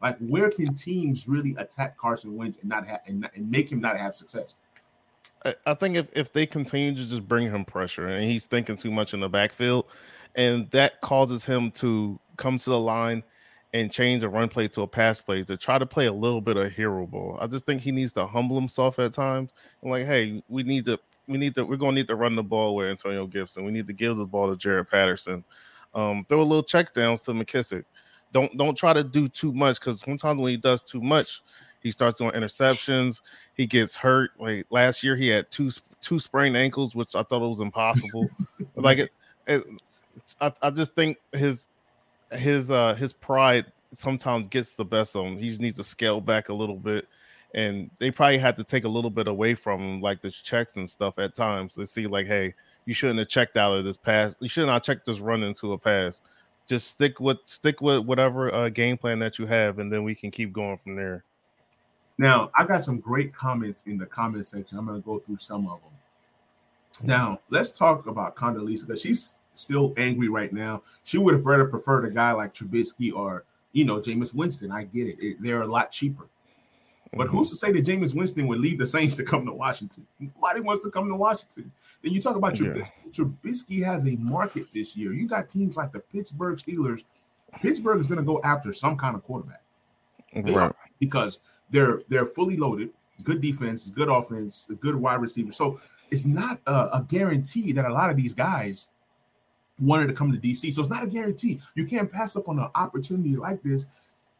Like, 0.00 0.16
where 0.18 0.50
can 0.50 0.74
teams 0.74 1.28
really 1.28 1.54
attack 1.58 1.98
Carson 1.98 2.36
Wentz 2.36 2.58
and 2.58 2.68
not 2.68 2.86
have 2.86 3.00
and, 3.06 3.28
and 3.34 3.50
make 3.50 3.70
him 3.70 3.80
not 3.80 3.98
have 3.98 4.14
success? 4.14 4.54
I 5.64 5.72
think 5.72 5.96
if, 5.96 6.08
if 6.14 6.32
they 6.32 6.44
continue 6.44 6.94
to 6.94 6.96
just 6.96 7.26
bring 7.26 7.48
him 7.48 7.64
pressure 7.64 8.06
and 8.06 8.30
he's 8.30 8.44
thinking 8.44 8.76
too 8.76 8.90
much 8.90 9.14
in 9.14 9.20
the 9.20 9.28
backfield, 9.28 9.86
and 10.36 10.70
that 10.70 11.00
causes 11.00 11.44
him 11.44 11.70
to 11.72 12.18
come 12.36 12.58
to 12.58 12.70
the 12.70 12.78
line 12.78 13.22
and 13.72 13.90
change 13.90 14.22
a 14.22 14.28
run 14.28 14.48
play 14.48 14.66
to 14.68 14.82
a 14.82 14.86
pass 14.86 15.20
play 15.20 15.44
to 15.44 15.56
try 15.56 15.78
to 15.78 15.86
play 15.86 16.06
a 16.06 16.12
little 16.12 16.40
bit 16.40 16.56
of 16.56 16.72
hero 16.72 17.06
ball. 17.06 17.38
I 17.40 17.46
just 17.46 17.66
think 17.66 17.80
he 17.80 17.92
needs 17.92 18.12
to 18.14 18.26
humble 18.26 18.56
himself 18.56 18.98
at 18.98 19.12
times. 19.12 19.52
And 19.82 19.90
like, 19.90 20.06
hey, 20.06 20.42
we 20.48 20.62
need 20.62 20.84
to, 20.86 20.98
we 21.28 21.38
need 21.38 21.54
to, 21.54 21.64
we're 21.64 21.76
gonna 21.76 21.92
need 21.92 22.08
to 22.08 22.16
run 22.16 22.34
the 22.34 22.42
ball 22.42 22.74
with 22.74 22.88
Antonio 22.88 23.26
Gibson. 23.26 23.64
We 23.64 23.70
need 23.72 23.86
to 23.86 23.92
give 23.92 24.16
the 24.16 24.26
ball 24.26 24.54
to 24.54 24.68
Jaret 24.68 24.90
Patterson. 24.90 25.44
Um, 25.94 26.24
throw 26.28 26.40
a 26.40 26.42
little 26.42 26.62
check 26.62 26.92
downs 26.92 27.20
to 27.22 27.32
McKissick. 27.32 27.84
Don't 28.32 28.56
don't 28.56 28.76
try 28.76 28.92
to 28.92 29.02
do 29.02 29.28
too 29.28 29.52
much 29.52 29.80
because 29.80 30.00
sometimes 30.00 30.40
when 30.40 30.50
he 30.50 30.56
does 30.56 30.82
too 30.82 31.00
much, 31.00 31.42
he 31.80 31.90
starts 31.90 32.18
doing 32.18 32.32
interceptions. 32.32 33.22
He 33.54 33.66
gets 33.66 33.94
hurt. 33.96 34.30
Like 34.38 34.66
last 34.70 35.02
year, 35.02 35.16
he 35.16 35.28
had 35.28 35.50
two 35.50 35.70
two 36.00 36.18
sprained 36.18 36.56
ankles, 36.56 36.94
which 36.94 37.14
I 37.16 37.22
thought 37.24 37.42
it 37.44 37.48
was 37.48 37.60
impossible. 37.60 38.26
like 38.76 38.98
it, 38.98 39.10
it 39.46 39.64
I, 40.40 40.52
I 40.62 40.70
just 40.70 40.94
think 40.94 41.18
his 41.32 41.68
his 42.32 42.70
uh 42.70 42.94
his 42.94 43.12
pride 43.12 43.66
sometimes 43.92 44.46
gets 44.48 44.74
the 44.74 44.84
best 44.84 45.16
of 45.16 45.26
him. 45.26 45.36
He 45.36 45.48
just 45.48 45.60
needs 45.60 45.76
to 45.76 45.84
scale 45.84 46.20
back 46.20 46.48
a 46.48 46.54
little 46.54 46.76
bit. 46.76 47.06
And 47.54 47.90
they 47.98 48.10
probably 48.10 48.38
had 48.38 48.56
to 48.58 48.64
take 48.64 48.84
a 48.84 48.88
little 48.88 49.10
bit 49.10 49.26
away 49.26 49.56
from 49.56 49.80
him, 49.80 50.00
like 50.00 50.20
the 50.20 50.30
checks 50.30 50.76
and 50.76 50.88
stuff 50.88 51.18
at 51.18 51.34
times 51.34 51.74
to 51.74 51.86
see, 51.86 52.06
like, 52.06 52.28
hey, 52.28 52.54
you 52.84 52.94
shouldn't 52.94 53.18
have 53.18 53.28
checked 53.28 53.56
out 53.56 53.76
of 53.76 53.84
this 53.84 53.96
pass. 53.96 54.36
You 54.40 54.48
should 54.48 54.66
not 54.66 54.84
check 54.84 55.04
this 55.04 55.18
run 55.18 55.42
into 55.42 55.72
a 55.72 55.78
pass. 55.78 56.20
Just 56.68 56.88
stick 56.88 57.18
with 57.18 57.38
stick 57.46 57.80
with 57.80 58.04
whatever 58.04 58.54
uh, 58.54 58.68
game 58.68 58.96
plan 58.96 59.18
that 59.18 59.40
you 59.40 59.46
have, 59.46 59.80
and 59.80 59.92
then 59.92 60.04
we 60.04 60.14
can 60.14 60.30
keep 60.30 60.52
going 60.52 60.78
from 60.78 60.94
there. 60.94 61.24
Now, 62.18 62.50
I 62.56 62.64
got 62.64 62.84
some 62.84 63.00
great 63.00 63.34
comments 63.34 63.82
in 63.86 63.98
the 63.98 64.06
comment 64.06 64.46
section. 64.46 64.78
I'm 64.78 64.86
going 64.86 65.00
to 65.00 65.04
go 65.04 65.18
through 65.18 65.38
some 65.38 65.66
of 65.66 65.80
them. 65.80 67.08
Now, 67.08 67.40
let's 67.48 67.72
talk 67.72 68.06
about 68.06 68.36
Condoleezza 68.36 68.86
because 68.86 69.00
she's 69.00 69.34
still 69.60 69.92
angry 69.96 70.28
right 70.28 70.52
now. 70.52 70.82
She 71.04 71.18
would 71.18 71.34
have 71.34 71.46
rather 71.46 71.66
preferred 71.66 72.04
a 72.04 72.10
guy 72.10 72.32
like 72.32 72.54
Trubisky 72.54 73.12
or 73.12 73.44
you 73.72 73.84
know 73.84 74.00
Jameis 74.00 74.34
Winston. 74.34 74.72
I 74.72 74.84
get 74.84 75.06
it; 75.06 75.16
it 75.20 75.42
they're 75.42 75.62
a 75.62 75.66
lot 75.66 75.90
cheaper. 75.90 76.26
But 77.12 77.26
mm-hmm. 77.26 77.38
who's 77.38 77.50
to 77.50 77.56
say 77.56 77.72
that 77.72 77.84
Jameis 77.84 78.14
Winston 78.14 78.46
would 78.46 78.60
leave 78.60 78.78
the 78.78 78.86
Saints 78.86 79.16
to 79.16 79.24
come 79.24 79.44
to 79.46 79.52
Washington? 79.52 80.06
Nobody 80.20 80.60
wants 80.60 80.84
to 80.84 80.90
come 80.90 81.08
to 81.08 81.14
Washington. 81.16 81.72
Then 82.02 82.12
you 82.12 82.20
talk 82.20 82.36
about 82.36 82.54
Trubisky. 82.54 82.92
Yeah. 83.04 83.24
Trubisky 83.24 83.84
has 83.84 84.06
a 84.06 84.12
market 84.16 84.66
this 84.72 84.96
year. 84.96 85.12
You 85.12 85.26
got 85.26 85.48
teams 85.48 85.76
like 85.76 85.92
the 85.92 86.00
Pittsburgh 86.00 86.56
Steelers. 86.56 87.04
Pittsburgh 87.60 87.98
is 87.98 88.06
going 88.06 88.18
to 88.18 88.24
go 88.24 88.40
after 88.44 88.72
some 88.72 88.96
kind 88.96 89.16
of 89.16 89.24
quarterback, 89.24 89.62
right? 90.34 90.72
Because 91.00 91.40
they're 91.70 92.02
they're 92.08 92.26
fully 92.26 92.56
loaded, 92.56 92.90
good 93.24 93.40
defense, 93.40 93.90
good 93.90 94.08
offense, 94.08 94.68
good 94.80 94.94
wide 94.94 95.20
receiver. 95.20 95.50
So 95.50 95.80
it's 96.10 96.24
not 96.24 96.60
a, 96.66 96.72
a 96.72 97.06
guarantee 97.08 97.72
that 97.72 97.84
a 97.84 97.92
lot 97.92 98.10
of 98.10 98.16
these 98.16 98.34
guys 98.34 98.88
wanted 99.80 100.08
to 100.08 100.12
come 100.12 100.32
to 100.32 100.38
DC. 100.38 100.72
So 100.72 100.80
it's 100.80 100.90
not 100.90 101.02
a 101.02 101.06
guarantee. 101.06 101.60
You 101.74 101.86
can't 101.86 102.10
pass 102.10 102.36
up 102.36 102.48
on 102.48 102.58
an 102.58 102.68
opportunity 102.74 103.36
like 103.36 103.62
this 103.62 103.86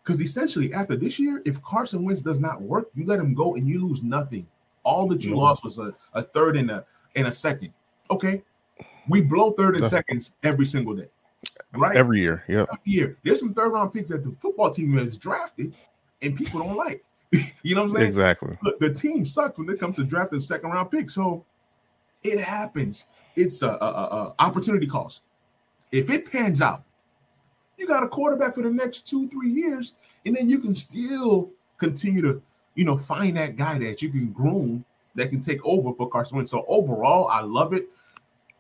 because 0.03 0.21
essentially 0.21 0.73
after 0.73 0.97
this 0.97 1.19
year, 1.19 1.43
if 1.45 1.63
Carson 1.63 2.05
Wentz 2.05 2.21
does 2.21 2.41
not 2.41 2.61
work, 2.61 2.89
you 2.95 3.07
let 3.07 3.21
him 3.21 3.35
go 3.35 3.55
and 3.55 3.67
you 3.69 3.87
lose 3.87 4.03
nothing. 4.03 4.47
All 4.83 5.07
that 5.09 5.23
you 5.23 5.31
mm-hmm. 5.31 5.41
lost 5.41 5.65
was 5.65 5.79
a, 5.79 5.95
a 6.15 6.23
third 6.23 6.57
and 6.57 6.71
a 6.71 6.85
in 7.15 7.27
a 7.27 7.33
second. 7.33 7.73
Okay. 8.11 8.43
We 9.09 9.21
blow 9.21 9.53
third 9.53 9.77
and 9.77 9.85
seconds 9.85 10.37
every 10.43 10.65
single 10.65 10.95
day. 10.95 11.09
Right? 11.73 11.97
Every 11.97 12.21
year. 12.21 12.45
Yeah. 12.49 12.67
Every 12.73 12.93
year. 12.93 13.19
There's 13.25 13.41
some 13.41 13.55
third 13.55 13.71
round 13.71 13.93
picks 13.93 14.11
that 14.11 14.25
the 14.25 14.33
football 14.33 14.71
team 14.71 14.97
has 14.97 15.17
drafted 15.17 15.75
and 16.23 16.37
people 16.37 16.61
don't 16.61 16.77
like. 16.77 17.05
you 17.63 17.75
know 17.75 17.83
what 17.83 17.91
I'm 17.91 17.97
saying? 17.97 18.07
Exactly. 18.07 18.59
Look, 18.63 18.79
the 18.81 18.93
team 18.93 19.25
sucks 19.25 19.59
when 19.59 19.69
it 19.69 19.79
comes 19.79 19.97
to 19.97 20.05
drafting 20.05 20.41
second 20.41 20.71
round 20.71 20.91
picks. 20.91 21.15
So 21.15 21.45
it 22.23 22.41
happens. 22.41 23.07
It's 23.37 23.63
a, 23.63 23.69
a, 23.69 23.75
a 23.75 24.35
opportunity 24.39 24.87
cost. 24.87 25.23
If 25.93 26.11
it 26.11 26.31
pans 26.31 26.63
out, 26.63 26.85
you 27.77 27.87
got 27.87 28.03
a 28.03 28.09
quarterback 28.09 28.55
for 28.55 28.63
the 28.63 28.71
next 28.71 29.07
two, 29.07 29.29
three 29.29 29.51
years, 29.51 29.95
and 30.27 30.37
then 30.37 30.49
you 30.49 30.59
can 30.59 30.75
still 30.75 31.51
continue 31.79 32.21
to 32.23 32.43
you 32.75 32.85
know, 32.85 32.97
find 32.97 33.37
that 33.37 33.57
guy 33.57 33.79
that 33.79 34.01
you 34.01 34.09
can 34.09 34.33
groom 34.33 34.85
that 35.15 35.29
can 35.29 35.41
take 35.41 35.65
over 35.65 35.93
for 35.93 36.09
Carson 36.09 36.37
Wentz. 36.37 36.51
So 36.51 36.65
overall, 36.69 37.29
I 37.29 37.41
love 37.41 37.73
it 37.73 37.89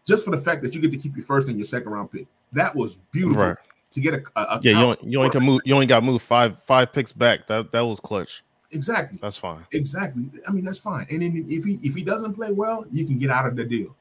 just 0.04 0.24
for 0.24 0.30
the 0.30 0.38
fact 0.38 0.62
that 0.62 0.74
you 0.74 0.80
get 0.80 0.90
to 0.90 0.98
keep 0.98 1.16
your 1.16 1.24
first 1.24 1.48
and 1.48 1.56
your 1.56 1.64
second 1.64 1.90
round 1.90 2.10
pick. 2.10 2.26
That 2.52 2.74
was 2.74 2.96
beautiful 3.12 3.44
right. 3.44 3.56
to 3.90 4.00
get 4.00 4.14
a, 4.14 4.22
a, 4.36 4.42
a 4.42 4.60
yeah. 4.62 4.72
You 4.72 4.78
only, 4.78 4.98
you 5.02 5.18
only 5.18 5.30
can 5.30 5.42
move. 5.42 5.60
You 5.64 5.74
only 5.74 5.86
got 5.86 6.02
moved 6.02 6.24
five 6.24 6.62
five 6.64 6.92
picks 6.92 7.12
back. 7.12 7.46
That 7.46 7.70
that 7.72 7.80
was 7.80 8.00
clutch. 8.00 8.42
Exactly. 8.72 9.18
That's 9.22 9.36
fine. 9.36 9.64
Exactly. 9.72 10.30
I 10.46 10.52
mean, 10.52 10.64
that's 10.64 10.78
fine. 10.78 11.06
And 11.10 11.22
then 11.22 11.44
if 11.48 11.64
he 11.64 11.78
if 11.82 11.94
he 11.94 12.02
doesn't 12.02 12.34
play 12.34 12.52
well, 12.52 12.84
you 12.90 13.06
can 13.06 13.18
get 13.18 13.30
out 13.30 13.46
of 13.46 13.56
the 13.56 13.64
deal. 13.64 13.94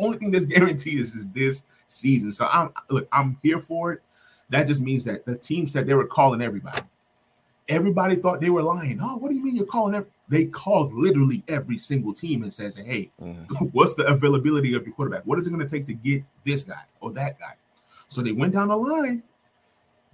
Only 0.00 0.18
thing 0.18 0.30
that's 0.30 0.44
guaranteed 0.46 1.00
is, 1.00 1.14
is 1.14 1.26
this 1.28 1.64
season. 1.86 2.32
So 2.32 2.46
I'm 2.46 2.72
look, 2.90 3.08
I'm 3.12 3.38
here 3.42 3.58
for 3.58 3.92
it. 3.92 4.02
That 4.50 4.66
just 4.66 4.82
means 4.82 5.04
that 5.04 5.24
the 5.24 5.36
team 5.36 5.66
said 5.66 5.86
they 5.86 5.94
were 5.94 6.06
calling 6.06 6.42
everybody. 6.42 6.80
Everybody 7.68 8.16
thought 8.16 8.40
they 8.40 8.50
were 8.50 8.62
lying. 8.62 8.98
Oh, 9.00 9.16
what 9.16 9.30
do 9.30 9.34
you 9.34 9.42
mean 9.42 9.56
you're 9.56 9.66
calling 9.66 9.94
every? 9.94 10.10
They 10.28 10.46
called 10.46 10.92
literally 10.94 11.42
every 11.48 11.78
single 11.78 12.12
team 12.12 12.42
and 12.42 12.52
says, 12.52 12.76
"Hey, 12.76 13.10
mm-hmm. 13.20 13.64
what's 13.72 13.94
the 13.94 14.06
availability 14.06 14.74
of 14.74 14.84
your 14.84 14.94
quarterback? 14.94 15.24
What 15.24 15.38
is 15.38 15.46
it 15.46 15.50
going 15.50 15.66
to 15.66 15.68
take 15.68 15.86
to 15.86 15.94
get 15.94 16.24
this 16.44 16.62
guy 16.62 16.82
or 17.00 17.12
that 17.12 17.38
guy?" 17.38 17.54
So 18.08 18.20
they 18.20 18.32
went 18.32 18.52
down 18.52 18.68
the 18.68 18.76
line. 18.76 19.22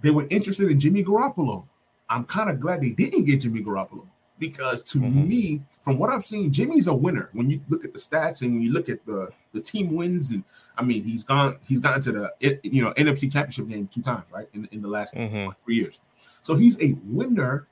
They 0.01 0.11
were 0.11 0.27
interested 0.29 0.71
in 0.71 0.79
Jimmy 0.79 1.03
Garoppolo. 1.03 1.65
I'm 2.09 2.23
kind 2.23 2.49
of 2.49 2.59
glad 2.59 2.81
they 2.81 2.91
didn't 2.91 3.25
get 3.25 3.41
Jimmy 3.41 3.61
Garoppolo 3.61 4.07
because 4.39 4.81
to 4.83 4.99
mm-hmm. 4.99 5.27
me, 5.27 5.61
from 5.81 5.97
what 5.97 6.09
I've 6.09 6.25
seen, 6.25 6.51
Jimmy's 6.51 6.87
a 6.87 6.93
winner. 6.93 7.29
When 7.33 7.49
you 7.49 7.61
look 7.69 7.83
at 7.83 7.91
the 7.91 7.99
stats 7.99 8.41
and 8.41 8.53
when 8.53 8.61
you 8.61 8.71
look 8.71 8.89
at 8.89 9.05
the 9.05 9.29
the 9.53 9.61
team 9.61 9.93
wins, 9.93 10.31
and 10.31 10.43
I 10.77 10.83
mean, 10.83 11.03
he's 11.03 11.23
gone 11.23 11.59
he's 11.67 11.81
gotten 11.81 12.01
to 12.01 12.11
the 12.11 12.59
you 12.63 12.81
know 12.81 12.93
NFC 12.93 13.31
Championship 13.31 13.67
game 13.67 13.87
two 13.87 14.01
times, 14.01 14.25
right, 14.31 14.47
in, 14.53 14.67
in 14.71 14.81
the 14.81 14.87
last 14.87 15.13
mm-hmm. 15.13 15.51
three 15.65 15.75
years. 15.75 15.99
So 16.41 16.55
he's 16.55 16.81
a 16.81 16.95
winner 17.05 17.67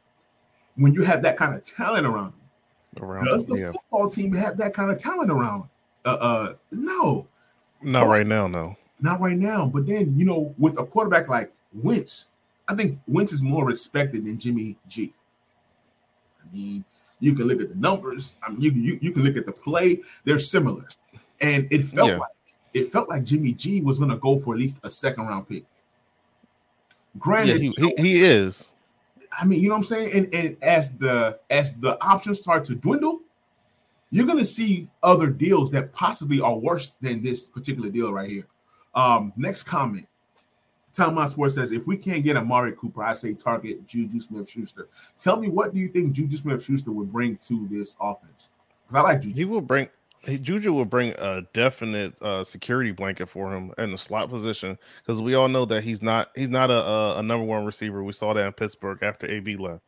when 0.75 0.93
you 0.93 1.03
have 1.03 1.21
that 1.23 1.37
kind 1.37 1.55
of 1.55 1.63
talent 1.63 2.05
around 2.05 2.27
him. 2.27 3.03
Around 3.03 3.25
Does 3.25 3.45
the 3.45 3.55
yeah. 3.55 3.71
football 3.71 4.09
team 4.09 4.33
have 4.33 4.57
that 4.57 4.73
kind 4.73 4.91
of 4.91 4.97
talent 4.97 5.31
around? 5.31 5.63
Uh, 6.05 6.09
uh 6.09 6.53
no, 6.71 7.27
not 7.81 8.07
right 8.07 8.27
now. 8.27 8.47
No, 8.47 8.75
not 8.99 9.19
right 9.21 9.37
now. 9.37 9.65
But 9.65 9.87
then 9.87 10.17
you 10.17 10.25
know, 10.25 10.53
with 10.57 10.79
a 10.79 10.85
quarterback 10.85 11.29
like 11.29 11.51
Wentz, 11.73 12.27
I 12.67 12.75
think 12.75 12.99
Wentz 13.07 13.31
is 13.31 13.41
more 13.41 13.65
respected 13.65 14.25
than 14.25 14.37
Jimmy 14.37 14.75
G. 14.87 15.13
You 16.53 17.33
can 17.33 17.47
look 17.47 17.61
at 17.61 17.69
the 17.69 17.75
numbers. 17.75 18.35
I 18.43 18.49
mean, 18.49 18.61
you 18.61 18.71
can 18.71 18.83
you, 18.83 18.99
you 19.01 19.11
can 19.11 19.23
look 19.23 19.37
at 19.37 19.45
the 19.45 19.51
play. 19.51 19.99
They're 20.23 20.39
similar, 20.39 20.87
and 21.41 21.67
it 21.71 21.83
felt 21.83 22.09
yeah. 22.09 22.17
like 22.17 22.31
it 22.73 22.91
felt 22.91 23.09
like 23.09 23.23
Jimmy 23.23 23.53
G 23.53 23.81
was 23.81 23.99
going 23.99 24.11
to 24.11 24.17
go 24.17 24.37
for 24.37 24.53
at 24.53 24.59
least 24.59 24.79
a 24.83 24.89
second 24.89 25.27
round 25.27 25.49
pick. 25.49 25.65
Granted, 27.17 27.61
yeah, 27.61 27.71
he, 27.75 27.93
he, 27.97 28.01
he, 28.01 28.23
is. 28.23 28.71
I 29.37 29.45
mean, 29.45 29.61
you 29.61 29.69
know 29.69 29.75
what 29.75 29.79
I'm 29.79 29.83
saying. 29.83 30.11
And, 30.13 30.33
and 30.33 30.57
as 30.61 30.95
the 30.97 31.39
as 31.49 31.73
the 31.75 32.01
options 32.03 32.39
start 32.39 32.63
to 32.65 32.75
dwindle, 32.75 33.21
you're 34.11 34.25
going 34.25 34.37
to 34.37 34.45
see 34.45 34.87
other 35.03 35.27
deals 35.27 35.71
that 35.71 35.93
possibly 35.93 36.39
are 36.39 36.55
worse 36.55 36.89
than 37.01 37.23
this 37.23 37.47
particular 37.47 37.89
deal 37.89 38.13
right 38.13 38.29
here. 38.29 38.47
Um, 38.93 39.33
next 39.35 39.63
comment. 39.63 40.07
Tell 40.97 41.11
My 41.11 41.25
Sports 41.27 41.53
says, 41.53 41.71
if 41.71 41.85
we 41.85 41.95
can't 41.95 42.23
get 42.23 42.37
Amari 42.37 42.71
Cooper, 42.71 43.03
I 43.03 43.13
say 43.13 43.35
target 43.35 43.85
Juju 43.85 44.19
Smith 44.19 44.49
Schuster. 44.49 44.87
Tell 45.15 45.39
me, 45.39 45.47
what 45.47 45.71
do 45.71 45.79
you 45.79 45.89
think 45.89 46.11
Juju 46.11 46.37
Smith 46.37 46.63
Schuster 46.63 46.91
would 46.91 47.13
bring 47.13 47.37
to 47.43 47.67
this 47.69 47.95
offense? 48.01 48.49
Because 48.83 48.95
I 48.95 49.01
like 49.01 49.21
Juju. 49.21 49.35
He 49.35 49.45
will 49.45 49.61
bring, 49.61 49.89
Juju 50.25 50.73
will 50.73 50.85
bring 50.85 51.13
a 51.19 51.43
definite 51.53 52.19
uh, 52.19 52.43
security 52.43 52.89
blanket 52.89 53.29
for 53.29 53.55
him 53.55 53.71
in 53.77 53.91
the 53.91 53.97
slot 53.97 54.31
position 54.31 54.75
because 55.05 55.21
we 55.21 55.35
all 55.35 55.47
know 55.47 55.65
that 55.65 55.83
he's 55.83 56.01
not 56.01 56.31
he's 56.33 56.49
not 56.49 56.71
a, 56.71 56.83
a, 56.83 57.19
a, 57.19 57.21
number 57.21 57.45
one 57.45 57.63
receiver. 57.63 58.03
We 58.03 58.11
saw 58.11 58.33
that 58.33 58.47
in 58.47 58.53
Pittsburgh 58.53 58.97
after 59.03 59.29
AB 59.29 59.55
left. 59.57 59.83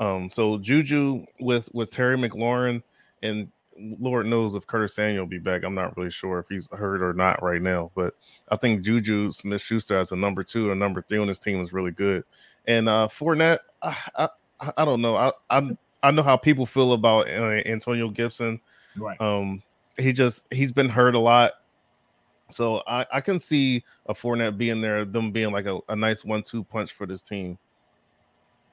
Um, 0.00 0.30
so 0.30 0.56
Juju 0.56 1.26
with 1.38 1.68
with 1.74 1.90
Terry 1.90 2.16
McLaurin 2.16 2.82
and 3.22 3.52
Lord 3.78 4.26
knows 4.26 4.54
if 4.54 4.66
Curtis 4.66 4.94
Samuel 4.94 5.24
will 5.24 5.30
be 5.30 5.38
back. 5.38 5.64
I'm 5.64 5.74
not 5.74 5.96
really 5.96 6.10
sure 6.10 6.38
if 6.38 6.46
he's 6.48 6.68
hurt 6.72 7.02
or 7.02 7.12
not 7.12 7.42
right 7.42 7.60
now, 7.60 7.90
but 7.94 8.14
I 8.48 8.56
think 8.56 8.82
Juju 8.82 9.30
Smith 9.30 9.60
Schuster 9.60 9.96
as 9.96 10.12
a 10.12 10.16
number 10.16 10.42
two 10.42 10.70
or 10.70 10.74
number 10.74 11.02
three 11.02 11.18
on 11.18 11.26
this 11.26 11.38
team 11.38 11.60
is 11.60 11.72
really 11.72 11.90
good. 11.90 12.24
And 12.66 12.88
uh 12.88 13.08
Fournette, 13.08 13.58
I, 13.82 13.96
I, 14.16 14.28
I 14.76 14.84
don't 14.84 15.00
know. 15.00 15.16
I, 15.16 15.32
I 15.50 15.76
I 16.02 16.10
know 16.10 16.22
how 16.22 16.36
people 16.36 16.66
feel 16.66 16.92
about 16.92 17.28
uh, 17.28 17.62
Antonio 17.66 18.08
Gibson. 18.10 18.60
Right. 18.96 19.20
Um, 19.20 19.62
he 19.98 20.12
just 20.12 20.46
he's 20.52 20.72
been 20.72 20.88
hurt 20.88 21.14
a 21.14 21.18
lot. 21.18 21.52
So 22.48 22.82
I, 22.86 23.04
I 23.12 23.20
can 23.20 23.40
see 23.40 23.82
a 24.06 24.14
Fournette 24.14 24.56
being 24.56 24.80
there, 24.80 25.04
them 25.04 25.32
being 25.32 25.50
like 25.50 25.66
a, 25.66 25.80
a 25.88 25.96
nice 25.96 26.24
one-two 26.24 26.62
punch 26.64 26.92
for 26.92 27.04
this 27.04 27.20
team. 27.20 27.58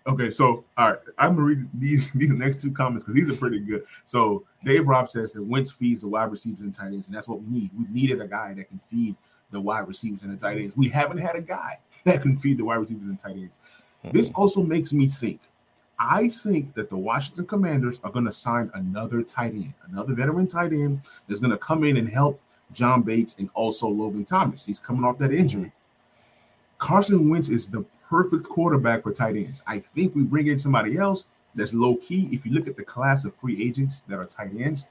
Okay, 0.06 0.32
so 0.32 0.66
all 0.78 0.90
right, 0.90 1.00
I'm 1.18 1.36
gonna 1.36 1.48
read 1.48 1.68
these 1.74 2.12
these 2.14 2.32
next 2.32 2.62
two 2.62 2.72
comments 2.72 3.04
because 3.04 3.16
these 3.16 3.34
are 3.34 3.38
pretty 3.38 3.60
good. 3.60 3.86
So 4.06 4.46
Dave 4.66 4.88
Rob 4.88 5.08
says 5.08 5.34
that 5.34 5.44
Wentz 5.44 5.72
feeds 5.72 6.02
the 6.02 6.08
wide 6.08 6.32
receivers 6.32 6.62
and 6.62 6.74
tight 6.74 6.88
ends, 6.88 7.08
and 7.08 7.16
that's 7.16 7.28
what 7.28 7.42
we 7.42 7.48
need. 7.48 7.72
We 7.78 7.86
needed 7.90 8.22
a 8.22 8.28
guy 8.28 8.54
that 8.56 8.70
can 8.70 8.80
feed 8.80 9.16
the 9.52 9.62
wide 9.62 9.88
receivers 9.88 10.24
and 10.24 10.34
the 10.34 10.38
tight 10.38 10.58
ends. 10.58 10.76
We 10.76 10.90
haven't 10.90 11.20
had 11.20 11.36
a 11.36 11.42
guy 11.42 11.80
that 12.04 12.22
can 12.22 12.38
feed 12.38 12.58
the 12.58 12.66
wide 12.66 12.78
receivers 12.78 13.08
and 13.08 13.18
tight 13.18 13.38
ends. 13.38 13.58
Mm-hmm. 14.04 14.18
This 14.18 14.32
also 14.32 14.62
makes 14.62 14.92
me 14.92 15.08
think. 15.08 15.40
I 16.00 16.28
think 16.28 16.74
that 16.74 16.90
the 16.90 16.98
Washington 16.98 17.46
Commanders 17.46 18.02
are 18.04 18.12
going 18.12 18.26
to 18.26 18.32
sign 18.32 18.70
another 18.74 19.22
tight 19.22 19.54
end, 19.54 19.74
another 19.90 20.14
veteran 20.14 20.48
tight 20.48 20.74
end 20.74 21.02
that's 21.28 21.40
going 21.40 21.52
to 21.52 21.58
come 21.58 21.84
in 21.84 21.96
and 21.96 22.10
help 22.10 22.42
John 22.74 23.04
Bates 23.04 23.36
and 23.38 23.50
also 23.54 23.88
Logan 23.88 24.26
Thomas. 24.26 24.66
He's 24.66 24.80
coming 24.80 25.06
off 25.06 25.18
that 25.20 25.32
injury. 25.32 25.72
Carson 26.84 27.30
Wentz 27.30 27.48
is 27.48 27.70
the 27.70 27.86
perfect 28.10 28.44
quarterback 28.44 29.04
for 29.04 29.14
tight 29.14 29.38
ends. 29.38 29.64
I 29.66 29.80
think 29.80 30.14
we 30.14 30.24
bring 30.24 30.48
in 30.48 30.60
somebody 30.60 30.98
else 30.98 31.24
that's 31.56 31.74
low 31.74 31.96
key. 31.96 32.28
If 32.34 32.46
you 32.46 32.52
look 32.52 32.68
at 32.68 32.76
the 32.76 32.84
class 32.84 33.24
of 33.24 33.34
free 33.34 33.66
agents 33.66 34.02
that 34.02 34.20
are 34.20 34.26
tight 34.26 34.52
ends, 34.60 34.88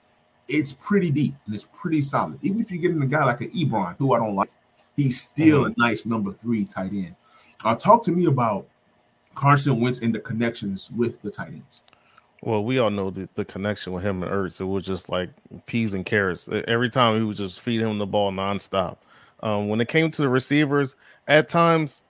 it's 0.48 0.72
pretty 0.72 1.10
deep 1.10 1.34
and 1.44 1.54
it's 1.54 1.68
pretty 1.70 2.00
solid. 2.00 2.38
Even 2.40 2.60
if 2.60 2.70
you 2.70 2.78
get 2.78 2.92
in 2.92 3.02
a 3.02 3.06
guy 3.06 3.22
like 3.26 3.42
an 3.42 3.50
Ebron, 3.50 3.94
who 3.98 4.14
I 4.14 4.18
don't 4.20 4.34
like, 4.34 4.48
he's 4.96 5.20
still 5.20 5.64
mm-hmm. 5.64 5.82
a 5.82 5.86
nice 5.86 6.06
number 6.06 6.32
three 6.32 6.64
tight 6.64 6.92
end. 6.92 7.14
Uh, 7.62 7.74
talk 7.74 8.02
to 8.04 8.10
me 8.10 8.24
about 8.24 8.66
Carson 9.34 9.78
Wentz 9.78 10.00
and 10.00 10.14
the 10.14 10.20
connections 10.20 10.90
with 10.92 11.20
the 11.20 11.30
tight 11.30 11.48
ends. 11.48 11.82
Well, 12.40 12.64
we 12.64 12.78
all 12.78 12.88
know 12.88 13.10
the, 13.10 13.28
the 13.34 13.44
connection 13.44 13.92
with 13.92 14.02
him 14.02 14.22
and 14.22 14.32
Ertz. 14.32 14.62
It 14.62 14.64
was 14.64 14.86
just 14.86 15.10
like 15.10 15.28
peas 15.66 15.92
and 15.92 16.06
carrots. 16.06 16.48
Every 16.66 16.88
time 16.88 17.18
he 17.18 17.22
would 17.22 17.36
just 17.36 17.60
feed 17.60 17.82
him 17.82 17.98
the 17.98 18.06
ball 18.06 18.32
nonstop. 18.32 18.96
Um, 19.42 19.68
when 19.68 19.80
it 19.80 19.88
came 19.88 20.08
to 20.10 20.22
the 20.22 20.28
receivers, 20.28 20.96
at 21.26 21.48
times 21.48 22.04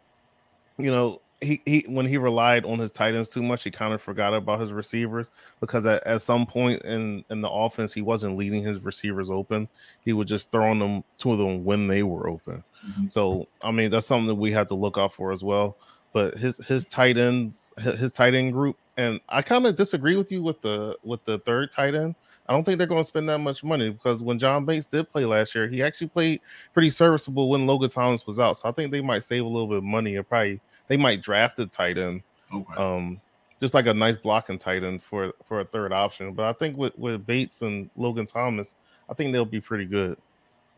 you 0.78 0.90
know, 0.90 1.20
he, 1.40 1.60
he 1.64 1.84
when 1.88 2.06
he 2.06 2.18
relied 2.18 2.64
on 2.64 2.78
his 2.78 2.90
tight 2.90 3.14
ends 3.14 3.28
too 3.28 3.42
much, 3.42 3.64
he 3.64 3.70
kind 3.70 3.92
of 3.92 4.00
forgot 4.00 4.32
about 4.32 4.60
his 4.60 4.72
receivers 4.72 5.28
because 5.60 5.84
at, 5.86 6.06
at 6.06 6.22
some 6.22 6.46
point 6.46 6.82
in 6.82 7.24
in 7.30 7.40
the 7.40 7.50
offense, 7.50 7.92
he 7.92 8.02
wasn't 8.02 8.36
leading 8.36 8.62
his 8.62 8.84
receivers 8.84 9.28
open. 9.28 9.68
He 10.04 10.12
was 10.12 10.28
just 10.28 10.52
throwing 10.52 10.78
them 10.78 11.02
to 11.18 11.36
them 11.36 11.64
when 11.64 11.88
they 11.88 12.04
were 12.04 12.28
open. 12.28 12.62
Mm-hmm. 12.86 13.08
So 13.08 13.48
I 13.64 13.72
mean, 13.72 13.90
that's 13.90 14.06
something 14.06 14.28
that 14.28 14.36
we 14.36 14.52
have 14.52 14.68
to 14.68 14.74
look 14.74 14.98
out 14.98 15.12
for 15.12 15.32
as 15.32 15.42
well. 15.42 15.76
But 16.12 16.34
his 16.34 16.58
his 16.58 16.86
tight 16.86 17.16
ends, 17.16 17.72
his 17.78 18.12
tight 18.12 18.34
end 18.34 18.52
group, 18.52 18.76
and 18.96 19.18
I 19.28 19.42
kind 19.42 19.66
of 19.66 19.74
disagree 19.74 20.16
with 20.16 20.30
you 20.30 20.42
with 20.42 20.60
the 20.60 20.96
with 21.02 21.24
the 21.24 21.38
third 21.40 21.72
tight 21.72 21.94
end. 21.94 22.14
I 22.46 22.52
don't 22.52 22.64
think 22.64 22.78
they're 22.78 22.86
going 22.86 23.02
to 23.02 23.06
spend 23.06 23.28
that 23.28 23.38
much 23.38 23.62
money 23.62 23.90
because 23.90 24.22
when 24.22 24.38
John 24.38 24.64
Bates 24.64 24.86
did 24.86 25.08
play 25.08 25.24
last 25.24 25.54
year, 25.54 25.68
he 25.68 25.82
actually 25.82 26.08
played 26.08 26.40
pretty 26.72 26.90
serviceable 26.90 27.48
when 27.48 27.66
Logan 27.66 27.90
Thomas 27.90 28.26
was 28.26 28.38
out. 28.38 28.56
So 28.56 28.68
I 28.68 28.72
think 28.72 28.90
they 28.90 29.00
might 29.00 29.22
save 29.22 29.44
a 29.44 29.48
little 29.48 29.68
bit 29.68 29.78
of 29.78 29.84
money 29.84 30.16
and 30.16 30.28
probably 30.28 30.60
they 30.88 30.96
might 30.96 31.22
draft 31.22 31.58
a 31.60 31.66
tight 31.66 31.98
end. 31.98 32.22
Okay. 32.52 32.74
Um, 32.74 33.20
just 33.60 33.74
like 33.74 33.86
a 33.86 33.94
nice 33.94 34.16
blocking 34.16 34.58
tight 34.58 34.82
end 34.82 35.00
for 35.00 35.32
for 35.44 35.60
a 35.60 35.64
third 35.64 35.92
option. 35.92 36.34
But 36.34 36.46
I 36.46 36.52
think 36.52 36.76
with 36.76 36.98
with 36.98 37.24
Bates 37.24 37.62
and 37.62 37.88
Logan 37.96 38.26
Thomas, 38.26 38.74
I 39.08 39.14
think 39.14 39.32
they'll 39.32 39.44
be 39.44 39.60
pretty 39.60 39.84
good. 39.84 40.18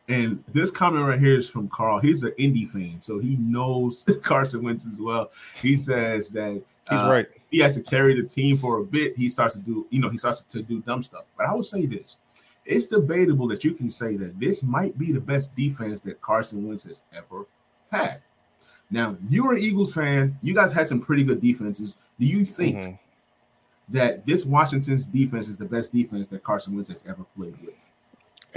And 0.09 0.45
this 0.53 0.71
comment 0.71 1.07
right 1.07 1.19
here 1.19 1.37
is 1.37 1.49
from 1.49 1.69
Carl. 1.69 1.99
He's 1.99 2.23
an 2.25 2.35
Indy 2.37 2.67
fan, 2.67 3.01
so 3.01 3.19
he 3.19 3.37
knows 3.37 4.05
Carson 4.23 4.63
Wentz 4.63 4.87
as 4.87 5.01
well. 5.01 5.31
He 5.63 5.77
says 5.77 6.29
that 6.31 6.63
he's 6.91 6.99
uh, 6.99 7.09
right 7.11 7.27
he 7.55 7.61
has 7.61 7.75
to 7.75 7.83
carry 7.83 8.21
the 8.21 8.27
team 8.27 8.59
for 8.59 8.79
a 8.79 8.85
bit. 8.85 9.17
He 9.17 9.29
starts 9.29 9.55
to 9.55 9.61
do, 9.61 9.87
you 9.91 10.01
know, 10.01 10.09
he 10.09 10.19
starts 10.19 10.43
to 10.43 10.61
do 10.61 10.81
dumb 10.81 11.05
stuff. 11.05 11.23
But 11.39 11.47
I 11.47 11.55
will 11.55 11.63
say 11.63 11.87
this: 11.87 12.19
it's 12.67 12.87
debatable 12.87 13.47
that 13.49 13.63
you 13.63 13.75
can 13.75 13.89
say 13.89 14.17
that 14.17 14.41
this 14.41 14.65
might 14.65 14.99
be 14.99 15.13
the 15.13 15.21
best 15.21 15.55
defense 15.55 16.01
that 16.01 16.21
Carson 16.21 16.67
Wentz 16.67 16.83
has 16.83 17.03
ever 17.17 17.47
had. 17.93 18.21
Now, 18.91 19.17
you're 19.29 19.53
an 19.53 19.61
Eagles 19.61 19.95
fan. 19.95 20.37
You 20.43 20.53
guys 20.53 20.73
had 20.73 20.89
some 20.89 21.01
pretty 21.01 21.23
good 21.23 21.41
defenses. 21.41 21.97
Do 22.19 22.27
you 22.27 22.45
think 22.45 22.77
mm-hmm. 22.77 22.95
that 23.91 24.27
this 24.27 24.45
Washington's 24.45 25.07
defense 25.07 25.49
is 25.49 25.57
the 25.57 25.65
best 25.65 25.93
defense 25.93 26.27
that 26.29 26.43
Carson 26.43 26.75
Wentz 26.75 26.89
has 26.89 27.05
ever 27.07 27.25
played 27.37 27.57
with? 27.65 27.91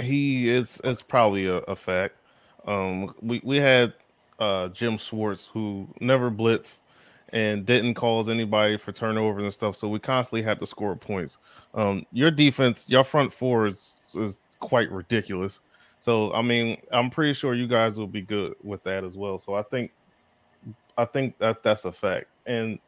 He 0.00 0.48
is. 0.48 0.80
It's 0.84 1.02
probably 1.02 1.46
a, 1.46 1.56
a 1.56 1.76
fact. 1.76 2.16
Um, 2.66 3.14
we 3.20 3.40
we 3.44 3.56
had 3.58 3.94
uh, 4.38 4.68
Jim 4.68 4.96
Schwartz 4.96 5.46
who 5.46 5.88
never 6.00 6.30
blitzed 6.30 6.80
and 7.30 7.66
didn't 7.66 7.94
cause 7.94 8.28
anybody 8.28 8.76
for 8.78 8.92
turnovers 8.92 9.42
and 9.42 9.52
stuff. 9.52 9.76
So 9.76 9.88
we 9.88 9.98
constantly 9.98 10.42
had 10.42 10.60
to 10.60 10.66
score 10.66 10.96
points. 10.96 11.38
Um, 11.74 12.06
your 12.12 12.30
defense, 12.30 12.88
your 12.88 13.04
front 13.04 13.32
four 13.32 13.66
is, 13.66 13.96
is 14.14 14.40
quite 14.60 14.90
ridiculous. 14.90 15.60
So 15.98 16.32
I 16.32 16.42
mean, 16.42 16.80
I'm 16.92 17.10
pretty 17.10 17.34
sure 17.34 17.54
you 17.54 17.66
guys 17.66 17.98
will 17.98 18.06
be 18.06 18.22
good 18.22 18.54
with 18.62 18.82
that 18.84 19.04
as 19.04 19.16
well. 19.16 19.38
So 19.38 19.54
I 19.54 19.62
think, 19.62 19.92
I 20.96 21.04
think 21.04 21.38
that 21.38 21.62
that's 21.62 21.84
a 21.84 21.92
fact. 21.92 22.26
And 22.46 22.78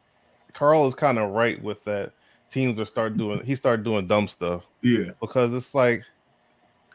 Carl 0.53 0.87
is 0.87 0.95
kind 0.95 1.19
of 1.19 1.31
right 1.31 1.61
with 1.61 1.83
that. 1.83 2.13
teams 2.51 2.79
are 2.79 2.85
start 2.85 3.15
doing 3.17 3.43
he 3.45 3.55
started 3.55 3.83
doing 3.83 4.07
dumb 4.07 4.27
stuff. 4.27 4.63
Yeah, 4.81 5.11
because 5.19 5.53
it's 5.53 5.73
like 5.73 6.03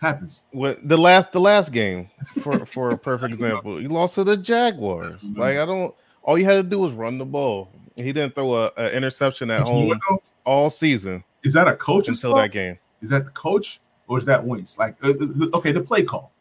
happens. 0.00 0.44
When 0.50 0.76
the 0.82 0.96
last 0.96 1.32
the 1.32 1.40
last 1.40 1.72
game 1.72 2.10
for 2.42 2.64
for 2.66 2.90
a 2.90 2.98
perfect 2.98 3.34
example, 3.34 3.80
you 3.80 3.88
lost 3.88 4.14
to 4.16 4.24
the 4.24 4.36
Jaguars. 4.36 5.20
Mm-hmm. 5.22 5.40
Like 5.40 5.58
I 5.58 5.66
don't. 5.66 5.94
All 6.22 6.38
you 6.38 6.44
had 6.44 6.54
to 6.54 6.62
do 6.62 6.80
was 6.80 6.92
run 6.92 7.18
the 7.18 7.24
ball. 7.24 7.70
He 7.94 8.12
didn't 8.12 8.34
throw 8.34 8.54
a 8.54 8.90
interception 8.92 9.50
at 9.50 9.66
home 9.66 9.98
all 10.44 10.70
season. 10.70 11.24
Is 11.42 11.52
that 11.54 11.68
a 11.68 11.74
coach 11.74 12.08
until 12.08 12.32
fault? 12.32 12.42
that 12.42 12.52
game? 12.52 12.78
Is 13.00 13.10
that 13.10 13.24
the 13.24 13.30
coach 13.30 13.80
or 14.08 14.18
is 14.18 14.24
that 14.26 14.44
Wentz? 14.44 14.78
Like, 14.78 14.96
uh, 15.02 15.10
uh, 15.10 15.56
okay, 15.58 15.72
the 15.72 15.80
play 15.80 16.02
call. 16.02 16.32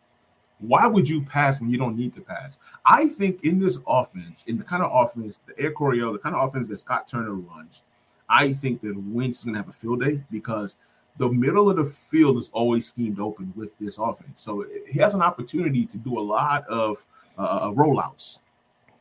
Why 0.60 0.88
would 0.88 1.08
you 1.08 1.22
pass 1.22 1.60
when 1.60 1.70
you 1.70 1.78
don't 1.78 1.98
need 1.98 2.14
to 2.14 2.22
pass? 2.22 2.60
I 2.86 3.08
think 3.08 3.44
in 3.44 3.60
this 3.60 3.78
offense, 3.86 4.46
in 4.46 4.58
the 4.58 4.64
kind 4.64 4.82
of 4.82 4.92
offense, 4.94 5.42
the 5.46 5.60
Air 5.60 5.72
Coryell, 5.72 6.14
the 6.14 6.20
kind 6.20 6.36
of 6.36 6.48
offense 6.48 6.70
that 6.70 6.78
Scott 6.78 7.08
Turner 7.08 7.34
runs, 7.34 7.84
I 8.30 8.54
think 8.54 8.82
that 8.82 8.98
Wentz 8.98 9.40
is 9.40 9.46
going 9.46 9.56
to 9.56 9.62
have 9.62 9.70
a 9.70 9.74
field 9.74 10.02
day 10.02 10.22
because 10.32 10.78
the 11.18 11.30
middle 11.30 11.70
of 11.70 11.78
the 11.78 11.86
field 11.86 12.38
is 12.38 12.50
always 12.54 12.88
schemed 12.88 13.20
open 13.20 13.54
with 13.56 13.78
this 13.78 13.98
offense. 13.98 14.42
So 14.42 14.66
he 14.88 15.00
has 15.00 15.14
an 15.14 15.22
opportunity 15.22 15.86
to 15.86 15.98
do 15.98 16.20
a 16.20 16.22
lot 16.22 16.68
of 16.68 17.04
uh, 17.38 17.42
uh 17.42 17.72
rollouts. 17.72 18.40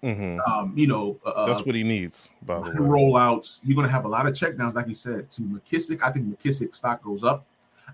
Mm-hmm. 0.03 0.39
Um, 0.41 0.73
you 0.77 0.87
know, 0.87 1.19
uh, 1.25 1.47
that's 1.47 1.65
what 1.65 1.75
he 1.75 1.83
needs. 1.83 2.31
By 2.43 2.57
the 2.57 2.61
way, 2.61 2.69
rollouts. 2.77 3.61
You're 3.65 3.75
going 3.75 3.87
to 3.87 3.93
have 3.93 4.05
a 4.05 4.09
lot 4.09 4.27
of 4.27 4.35
checkdowns, 4.35 4.75
like 4.75 4.87
you 4.87 4.95
said, 4.95 5.31
to 5.33 5.43
McKissick. 5.43 6.03
I 6.03 6.11
think 6.13 6.27
McKissick 6.27 6.75
stock 6.75 7.03
goes 7.03 7.25
up. 7.25 7.47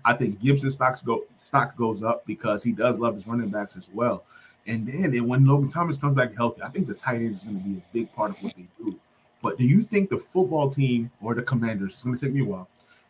I 0.03 0.13
think 0.13 0.39
Gibson 0.39 0.69
stocks 0.69 1.01
go 1.01 1.23
stock 1.37 1.75
goes 1.77 2.03
up 2.03 2.25
because 2.25 2.63
he 2.63 2.73
does 2.73 2.99
love 2.99 3.15
his 3.15 3.27
running 3.27 3.49
backs 3.49 3.77
as 3.77 3.89
well. 3.93 4.23
And 4.67 4.85
then 4.85 5.05
and 5.05 5.27
when 5.27 5.45
Logan 5.45 5.69
Thomas 5.69 5.97
comes 5.97 6.15
back 6.15 6.35
healthy, 6.35 6.61
I 6.61 6.69
think 6.69 6.87
the 6.87 6.93
tight 6.93 7.15
end 7.15 7.31
is 7.31 7.43
going 7.43 7.59
to 7.59 7.63
be 7.63 7.77
a 7.77 7.83
big 7.93 8.13
part 8.13 8.31
of 8.31 8.43
what 8.43 8.55
they 8.55 8.67
do. 8.77 8.99
But 9.41 9.57
do 9.57 9.65
you 9.65 9.81
think 9.81 10.09
the 10.09 10.17
football 10.17 10.69
team 10.69 11.11
or 11.21 11.33
the 11.33 11.41
Commanders? 11.41 11.93
It's 11.93 12.03
going 12.03 12.15
to 12.15 12.25
take 12.25 12.33
me 12.33 12.41
a 12.41 12.45
while. 12.45 12.67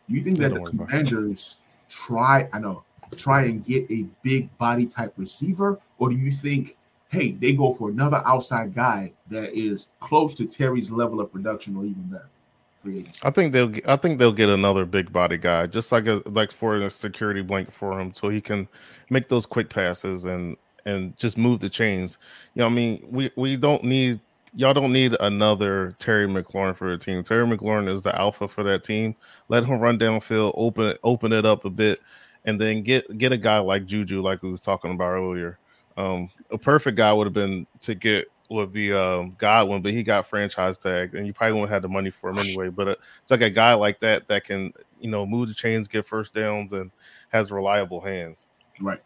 You 0.08 0.22
think 0.22 0.38
that 0.38 0.54
the 0.54 0.60
Commanders 0.60 1.58
try? 1.88 2.48
I 2.52 2.58
know 2.58 2.84
try 3.16 3.44
and 3.44 3.64
get 3.64 3.90
a 3.90 4.06
big 4.22 4.56
body 4.58 4.86
type 4.86 5.12
receiver, 5.16 5.78
or 5.98 6.10
do 6.10 6.16
you 6.16 6.32
think, 6.32 6.76
hey, 7.10 7.32
they 7.32 7.52
go 7.52 7.72
for 7.72 7.90
another 7.90 8.22
outside 8.24 8.74
guy 8.74 9.12
that 9.28 9.52
is 9.52 9.88
close 10.00 10.34
to 10.34 10.46
Terry's 10.46 10.90
level 10.90 11.20
of 11.20 11.32
production 11.32 11.76
or 11.76 11.84
even 11.84 12.02
better? 12.04 12.28
I 13.22 13.30
think 13.30 13.52
they'll. 13.52 13.72
I 13.86 13.94
think 13.94 14.18
they'll 14.18 14.32
get 14.32 14.48
another 14.48 14.84
big 14.84 15.12
body 15.12 15.38
guy, 15.38 15.68
just 15.68 15.92
like 15.92 16.08
a 16.08 16.20
like 16.26 16.50
for 16.50 16.74
a 16.74 16.90
security 16.90 17.40
blanket 17.40 17.72
for 17.72 18.00
him, 18.00 18.12
so 18.12 18.28
he 18.28 18.40
can 18.40 18.66
make 19.08 19.28
those 19.28 19.46
quick 19.46 19.68
passes 19.68 20.24
and 20.24 20.56
and 20.84 21.16
just 21.16 21.38
move 21.38 21.60
the 21.60 21.70
chains. 21.70 22.18
You 22.54 22.60
know, 22.60 22.66
I 22.66 22.70
mean, 22.70 23.06
we 23.08 23.30
we 23.36 23.56
don't 23.56 23.84
need 23.84 24.18
y'all 24.54 24.74
don't 24.74 24.92
need 24.92 25.16
another 25.20 25.94
Terry 25.98 26.26
McLaurin 26.26 26.76
for 26.76 26.90
the 26.90 26.98
team. 26.98 27.22
Terry 27.22 27.46
McLaurin 27.46 27.88
is 27.88 28.02
the 28.02 28.16
alpha 28.18 28.48
for 28.48 28.62
that 28.64 28.84
team. 28.84 29.14
Let 29.48 29.64
him 29.64 29.78
run 29.78 29.98
downfield, 29.98 30.52
open 30.54 30.96
open 31.02 31.32
it 31.32 31.46
up 31.46 31.64
a 31.64 31.70
bit, 31.70 32.00
and 32.44 32.60
then 32.60 32.82
get 32.82 33.18
get 33.18 33.32
a 33.32 33.38
guy 33.38 33.58
like 33.58 33.86
Juju, 33.86 34.20
like 34.20 34.42
we 34.42 34.50
was 34.50 34.60
talking 34.60 34.92
about 34.92 35.10
earlier. 35.10 35.58
Um, 35.96 36.30
a 36.50 36.58
perfect 36.58 36.96
guy 36.96 37.12
would 37.12 37.26
have 37.26 37.34
been 37.34 37.66
to 37.80 37.94
get 37.94 38.28
would 38.48 38.72
be 38.72 38.92
um, 38.92 39.34
Godwin, 39.38 39.82
but 39.82 39.92
he 39.92 40.02
got 40.02 40.26
franchise 40.26 40.78
tagged, 40.78 41.14
and 41.14 41.26
you 41.26 41.32
probably 41.32 41.58
won't 41.58 41.70
have 41.70 41.82
the 41.82 41.88
money 41.88 42.10
for 42.10 42.30
him 42.30 42.38
anyway. 42.38 42.68
But 42.68 42.88
uh, 42.88 42.94
it's 43.22 43.30
like 43.30 43.40
a 43.40 43.50
guy 43.50 43.74
like 43.74 44.00
that 44.00 44.26
that 44.28 44.44
can 44.44 44.72
you 45.00 45.10
know 45.10 45.26
move 45.26 45.48
the 45.48 45.54
chains, 45.54 45.88
get 45.88 46.06
first 46.06 46.34
downs, 46.34 46.72
and 46.72 46.90
has 47.30 47.50
reliable 47.50 48.00
hands. 48.00 48.46
Right. 48.80 49.02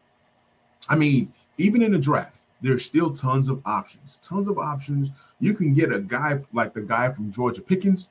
I 0.89 0.97
mean, 0.97 1.33
even 1.59 1.83
in 1.83 1.93
the 1.93 1.99
draft, 1.99 2.41
there's 2.63 2.85
still 2.85 3.13
tons 3.13 3.49
of 3.49 3.61
options. 3.67 4.19
Tons 4.23 4.49
of 4.49 4.59
options. 4.59 5.11
You 5.41 5.55
can 5.55 5.75
get 5.75 5.93
a 5.93 6.01
guy 6.01 6.39
like 6.53 6.75
the 6.75 6.81
guy 6.81 7.09
from 7.11 7.31
Georgia 7.31 7.61
Pickens. 7.61 8.11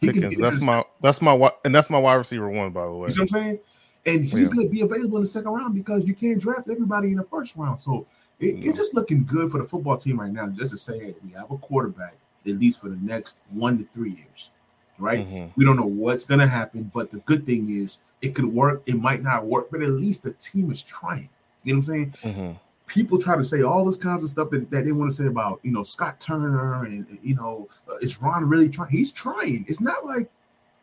He 0.00 0.08
Pickens. 0.08 0.36
That's 0.36 0.62
my 0.62 0.84
that's 1.00 1.22
my 1.22 1.50
and 1.64 1.74
that's 1.74 1.90
my 1.90 1.98
wide 1.98 2.14
receiver 2.14 2.50
one, 2.50 2.70
by 2.70 2.84
the 2.84 2.92
way. 2.92 3.08
You 3.08 3.16
know 3.16 3.22
what 3.22 3.22
I'm 3.22 3.28
saying? 3.28 3.58
And 4.06 4.24
he's 4.24 4.48
yeah. 4.48 4.54
going 4.54 4.66
to 4.66 4.72
be 4.72 4.80
available 4.80 5.18
in 5.18 5.24
the 5.24 5.28
second 5.28 5.50
round 5.50 5.74
because 5.74 6.06
you 6.06 6.14
can't 6.14 6.40
draft 6.40 6.70
everybody 6.70 7.08
in 7.08 7.16
the 7.16 7.22
first 7.22 7.56
round. 7.56 7.78
So 7.78 8.06
it, 8.40 8.56
no. 8.56 8.68
it's 8.68 8.78
just 8.78 8.94
looking 8.94 9.24
good 9.24 9.50
for 9.50 9.58
the 9.58 9.64
football 9.64 9.96
team 9.96 10.20
right 10.20 10.32
now. 10.32 10.46
Just 10.48 10.70
to 10.70 10.76
say, 10.76 10.98
hey, 10.98 11.14
we 11.24 11.32
have 11.32 11.50
a 11.50 11.56
quarterback 11.58 12.14
at 12.46 12.58
least 12.58 12.80
for 12.80 12.88
the 12.88 12.98
next 13.02 13.36
one 13.50 13.76
to 13.78 13.84
three 13.84 14.12
years, 14.12 14.50
right? 14.98 15.26
Mm-hmm. 15.26 15.46
We 15.56 15.64
don't 15.64 15.76
know 15.76 15.82
what's 15.82 16.24
going 16.24 16.40
to 16.40 16.46
happen, 16.46 16.90
but 16.94 17.10
the 17.10 17.18
good 17.18 17.44
thing 17.44 17.68
is 17.68 17.98
it 18.22 18.34
could 18.34 18.46
work. 18.46 18.82
It 18.86 18.98
might 18.98 19.22
not 19.22 19.44
work, 19.44 19.70
but 19.70 19.82
at 19.82 19.90
least 19.90 20.22
the 20.22 20.32
team 20.34 20.70
is 20.70 20.82
trying. 20.82 21.28
You 21.64 21.74
know 21.74 21.78
what 21.80 21.80
I'm 21.80 21.82
saying? 21.82 22.14
Mm-hmm 22.22 22.52
people 22.88 23.18
try 23.18 23.36
to 23.36 23.44
say 23.44 23.62
all 23.62 23.84
this 23.84 23.96
kinds 23.96 24.24
of 24.24 24.30
stuff 24.30 24.50
that, 24.50 24.70
that 24.70 24.84
they 24.84 24.92
want 24.92 25.10
to 25.10 25.16
say 25.16 25.26
about 25.26 25.60
you 25.62 25.70
know 25.70 25.82
Scott 25.82 26.18
Turner 26.18 26.84
and 26.84 27.18
you 27.22 27.36
know 27.36 27.68
uh, 27.88 27.96
is 27.96 28.20
Ron 28.20 28.48
really 28.48 28.68
trying? 28.68 28.90
He's 28.90 29.12
trying. 29.12 29.64
It's 29.68 29.80
not 29.80 30.04
like 30.04 30.28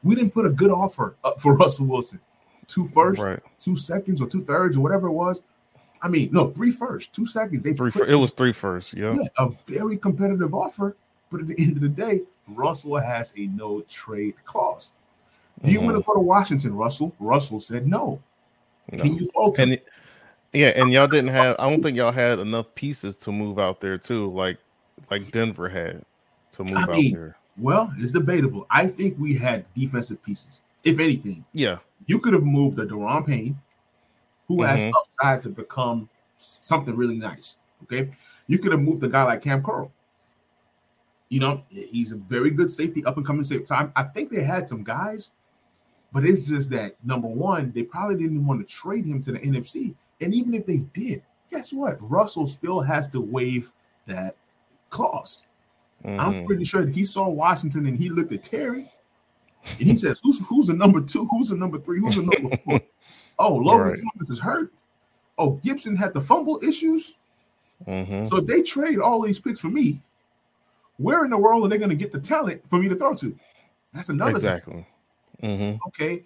we 0.03 0.15
didn't 0.15 0.33
put 0.33 0.45
a 0.45 0.49
good 0.49 0.71
offer 0.71 1.15
up 1.23 1.41
for 1.41 1.53
Russell 1.57 1.87
Wilson, 1.87 2.21
two 2.67 2.85
first, 2.85 3.21
right. 3.21 3.39
two 3.59 3.75
seconds, 3.75 4.21
or 4.21 4.27
two 4.27 4.43
thirds, 4.43 4.77
or 4.77 4.81
whatever 4.81 5.07
it 5.07 5.13
was. 5.13 5.41
I 6.01 6.07
mean, 6.07 6.29
no, 6.31 6.51
three 6.51 6.71
first, 6.71 7.13
two 7.13 7.25
seconds. 7.25 7.63
They 7.63 7.73
three. 7.73 7.91
it 8.07 8.15
was 8.15 8.31
three 8.31 8.53
first. 8.53 8.93
Yeah. 8.93 9.15
yeah, 9.15 9.27
a 9.37 9.49
very 9.67 9.97
competitive 9.97 10.53
offer. 10.53 10.95
But 11.31 11.41
at 11.41 11.47
the 11.47 11.55
end 11.59 11.73
of 11.73 11.81
the 11.81 11.89
day, 11.89 12.21
Russell 12.47 12.97
has 12.97 13.33
a 13.35 13.47
no 13.47 13.81
trade 13.81 14.35
clause. 14.45 14.91
Do 15.63 15.71
you 15.71 15.79
mm-hmm. 15.79 15.85
want 15.87 15.97
to 15.97 16.03
go 16.03 16.13
to 16.13 16.19
Washington, 16.19 16.75
Russell? 16.75 17.15
Russell 17.19 17.59
said 17.59 17.87
no. 17.87 18.21
no. 18.91 19.01
Can 19.01 19.15
you 19.15 19.25
falter? 19.33 19.61
And 19.63 19.79
yeah, 20.55 20.69
and 20.75 20.91
y'all 20.91 21.07
didn't 21.07 21.29
have. 21.29 21.55
I 21.59 21.69
don't 21.69 21.81
think 21.81 21.97
y'all 21.97 22.11
had 22.11 22.39
enough 22.39 22.73
pieces 22.75 23.15
to 23.17 23.31
move 23.31 23.59
out 23.59 23.81
there 23.81 23.97
too, 23.97 24.31
like 24.31 24.57
like 25.11 25.29
Denver 25.31 25.69
had 25.69 26.03
to 26.51 26.63
move 26.63 26.77
I 26.89 26.97
mean, 26.97 27.13
out 27.13 27.19
there. 27.19 27.37
Well, 27.57 27.93
it's 27.97 28.11
debatable. 28.11 28.65
I 28.69 28.87
think 28.87 29.17
we 29.19 29.35
had 29.35 29.65
defensive 29.73 30.23
pieces. 30.23 30.61
If 30.83 30.99
anything, 30.99 31.45
yeah, 31.53 31.79
you 32.05 32.19
could 32.19 32.33
have 32.33 32.43
moved 32.43 32.79
a 32.79 32.85
Daron 32.85 33.25
Payne, 33.25 33.59
who 34.47 34.57
mm-hmm. 34.57 34.65
has 34.65 34.85
upside 34.85 35.41
to 35.43 35.49
become 35.49 36.09
something 36.37 36.95
really 36.95 37.17
nice. 37.17 37.57
Okay, 37.83 38.09
you 38.47 38.57
could 38.57 38.71
have 38.71 38.81
moved 38.81 39.03
a 39.03 39.09
guy 39.09 39.23
like 39.23 39.41
Cam 39.41 39.61
Curl. 39.63 39.91
You 41.29 41.39
know, 41.39 41.63
he's 41.69 42.11
a 42.11 42.17
very 42.17 42.51
good 42.51 42.69
safety, 42.69 43.03
up 43.03 43.17
and 43.17 43.25
coming 43.25 43.43
safety. 43.43 43.65
So 43.65 43.75
I, 43.75 43.89
I 43.95 44.03
think 44.03 44.29
they 44.29 44.43
had 44.43 44.67
some 44.67 44.83
guys, 44.83 45.31
but 46.13 46.23
it's 46.23 46.47
just 46.47 46.69
that 46.69 46.95
number 47.03 47.27
one, 47.27 47.71
they 47.73 47.83
probably 47.83 48.15
didn't 48.15 48.45
want 48.45 48.65
to 48.65 48.73
trade 48.73 49.05
him 49.05 49.19
to 49.21 49.31
the 49.31 49.39
NFC 49.39 49.95
and 50.21 50.33
even 50.33 50.53
if 50.53 50.65
they 50.65 50.77
did, 50.77 51.21
guess 51.49 51.73
what? 51.73 51.97
Russell 51.99 52.47
still 52.47 52.81
has 52.81 53.07
to 53.09 53.21
waive 53.21 53.71
that 54.07 54.35
clause. 54.89 55.43
Mm-hmm. 56.03 56.19
I'm 56.19 56.45
pretty 56.45 56.63
sure 56.63 56.85
that 56.85 56.93
he 56.93 57.03
saw 57.03 57.27
Washington 57.29 57.85
and 57.87 57.97
he 57.97 58.09
looked 58.09 58.31
at 58.31 58.43
Terry 58.43 58.91
and 59.79 59.87
he 59.87 59.95
says, 59.95 60.19
Who's 60.23 60.39
who's 60.47 60.67
the 60.67 60.73
number 60.73 61.01
two? 61.01 61.25
Who's 61.27 61.49
the 61.49 61.55
number 61.55 61.79
three? 61.79 61.99
Who's 61.99 62.15
the 62.15 62.23
number 62.23 62.57
four? 62.57 62.81
oh, 63.39 63.55
Logan 63.55 63.87
right. 63.87 63.97
Thomas 64.13 64.29
is 64.29 64.39
hurt. 64.39 64.71
Oh, 65.37 65.51
Gibson 65.63 65.95
had 65.95 66.13
the 66.13 66.21
fumble 66.21 66.59
issues. 66.63 67.15
Mm-hmm. 67.87 68.25
So 68.25 68.37
if 68.37 68.45
they 68.45 68.61
trade 68.61 68.99
all 68.99 69.21
these 69.21 69.39
picks 69.39 69.59
for 69.59 69.67
me, 69.67 70.01
where 70.97 71.25
in 71.25 71.31
the 71.31 71.37
world 71.37 71.65
are 71.65 71.67
they 71.67 71.77
going 71.77 71.89
to 71.89 71.95
get 71.95 72.11
the 72.11 72.19
talent 72.19 72.61
for 72.69 72.79
me 72.79 72.87
to 72.87 72.95
throw 72.95 73.13
to? 73.15 73.37
That's 73.93 74.09
another 74.09 74.31
exactly. 74.31 74.87
Mm-hmm. 75.43 75.77
Okay, 75.87 76.23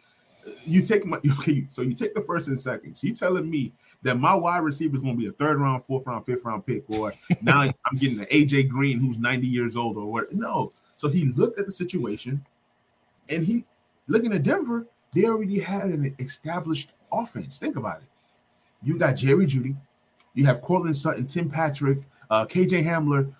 you 0.65 0.81
take 0.81 1.05
my 1.05 1.17
okay, 1.39 1.65
so 1.69 1.81
you 1.81 1.93
take 1.93 2.13
the 2.13 2.21
first 2.21 2.47
and 2.47 2.59
second. 2.59 2.95
So 2.95 3.07
you 3.07 3.13
telling 3.13 3.49
me 3.49 3.71
that 4.03 4.15
my 4.15 4.33
wide 4.33 4.59
receiver 4.59 4.95
is 4.95 5.01
going 5.01 5.15
to 5.15 5.19
be 5.19 5.27
a 5.27 5.31
third 5.33 5.59
round, 5.59 5.83
fourth 5.83 6.05
round, 6.05 6.25
fifth 6.25 6.45
round 6.45 6.65
pick, 6.65 6.83
or 6.89 7.13
now 7.41 7.61
I'm 7.61 7.97
getting 7.97 8.19
an 8.19 8.25
AJ 8.27 8.69
Green 8.69 8.99
who's 8.99 9.17
90 9.17 9.47
years 9.47 9.75
old 9.75 9.97
or 9.97 10.11
what? 10.11 10.33
No. 10.33 10.71
So 10.95 11.07
he 11.07 11.25
looked 11.25 11.59
at 11.59 11.65
the 11.65 11.71
situation, 11.71 12.45
and 13.29 13.45
he 13.45 13.65
looking 14.07 14.33
at 14.33 14.43
Denver. 14.43 14.85
They 15.11 15.25
already 15.25 15.59
had 15.59 15.85
an 15.85 16.15
established 16.19 16.91
offense. 17.11 17.57
Think 17.57 17.77
about 17.77 17.97
it. 17.97 18.07
You 18.83 18.97
got 18.97 19.13
Jerry 19.13 19.47
Jeudy, 19.47 19.75
you 20.33 20.45
have 20.45 20.61
Courtland 20.61 20.95
Sutton, 20.95 21.27
Tim 21.27 21.49
Patrick, 21.49 21.99
uh, 22.29 22.45
KJ 22.45 22.83
Hamler. 22.83 23.33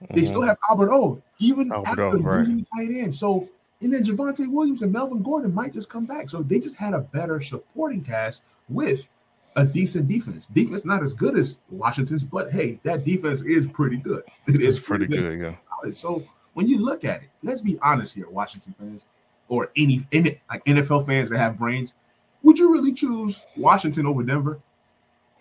They 0.00 0.16
mm-hmm. 0.16 0.24
still 0.24 0.42
have 0.42 0.58
Albert 0.68 0.90
O, 0.90 1.22
even 1.38 1.70
Albert 1.70 1.88
after 1.88 2.06
o, 2.06 2.12
right. 2.12 2.38
losing 2.38 2.58
the 2.58 2.66
tight 2.76 2.90
end. 2.90 3.14
So 3.14 3.48
and 3.82 3.92
then 3.92 4.04
Javonte 4.04 4.50
Williams 4.50 4.82
and 4.82 4.92
Melvin 4.92 5.22
Gordon 5.22 5.52
might 5.52 5.72
just 5.72 5.90
come 5.90 6.06
back. 6.06 6.28
So 6.28 6.42
they 6.42 6.60
just 6.60 6.76
had 6.76 6.94
a 6.94 7.00
better 7.00 7.40
supporting 7.40 8.02
cast 8.02 8.44
with 8.68 9.08
a 9.56 9.64
decent 9.64 10.08
defense. 10.08 10.46
Defense 10.46 10.84
not 10.84 11.02
as 11.02 11.12
good 11.12 11.36
as 11.36 11.58
Washington's, 11.70 12.24
but 12.24 12.50
hey, 12.50 12.78
that 12.84 13.04
defense 13.04 13.42
is 13.42 13.66
pretty 13.66 13.96
good. 13.96 14.22
It 14.46 14.62
is 14.62 14.78
pretty, 14.78 15.06
pretty 15.06 15.22
good, 15.36 15.56
yeah. 15.84 15.92
So 15.94 16.24
when 16.54 16.68
you 16.68 16.78
look 16.78 17.04
at 17.04 17.22
it, 17.22 17.28
let's 17.42 17.60
be 17.60 17.78
honest 17.80 18.14
here, 18.14 18.28
Washington 18.28 18.74
fans, 18.78 19.06
or 19.48 19.70
any, 19.76 20.06
any 20.12 20.40
like 20.48 20.64
NFL 20.64 21.06
fans 21.06 21.30
that 21.30 21.38
have 21.38 21.58
brains. 21.58 21.94
Would 22.42 22.58
you 22.58 22.72
really 22.72 22.92
choose 22.92 23.42
Washington 23.56 24.06
over 24.06 24.22
Denver? 24.22 24.60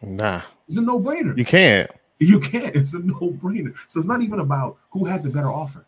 Nah, 0.02 0.42
it's 0.68 0.78
a 0.78 0.82
no-brainer. 0.82 1.38
You 1.38 1.46
can't. 1.46 1.90
You 2.20 2.40
can't. 2.40 2.76
It's 2.76 2.94
a 2.94 3.00
no-brainer. 3.00 3.76
So 3.88 4.00
it's 4.00 4.08
not 4.08 4.22
even 4.22 4.40
about 4.40 4.78
who 4.92 5.06
had 5.06 5.24
the 5.24 5.30
better 5.30 5.52
offer. 5.52 5.86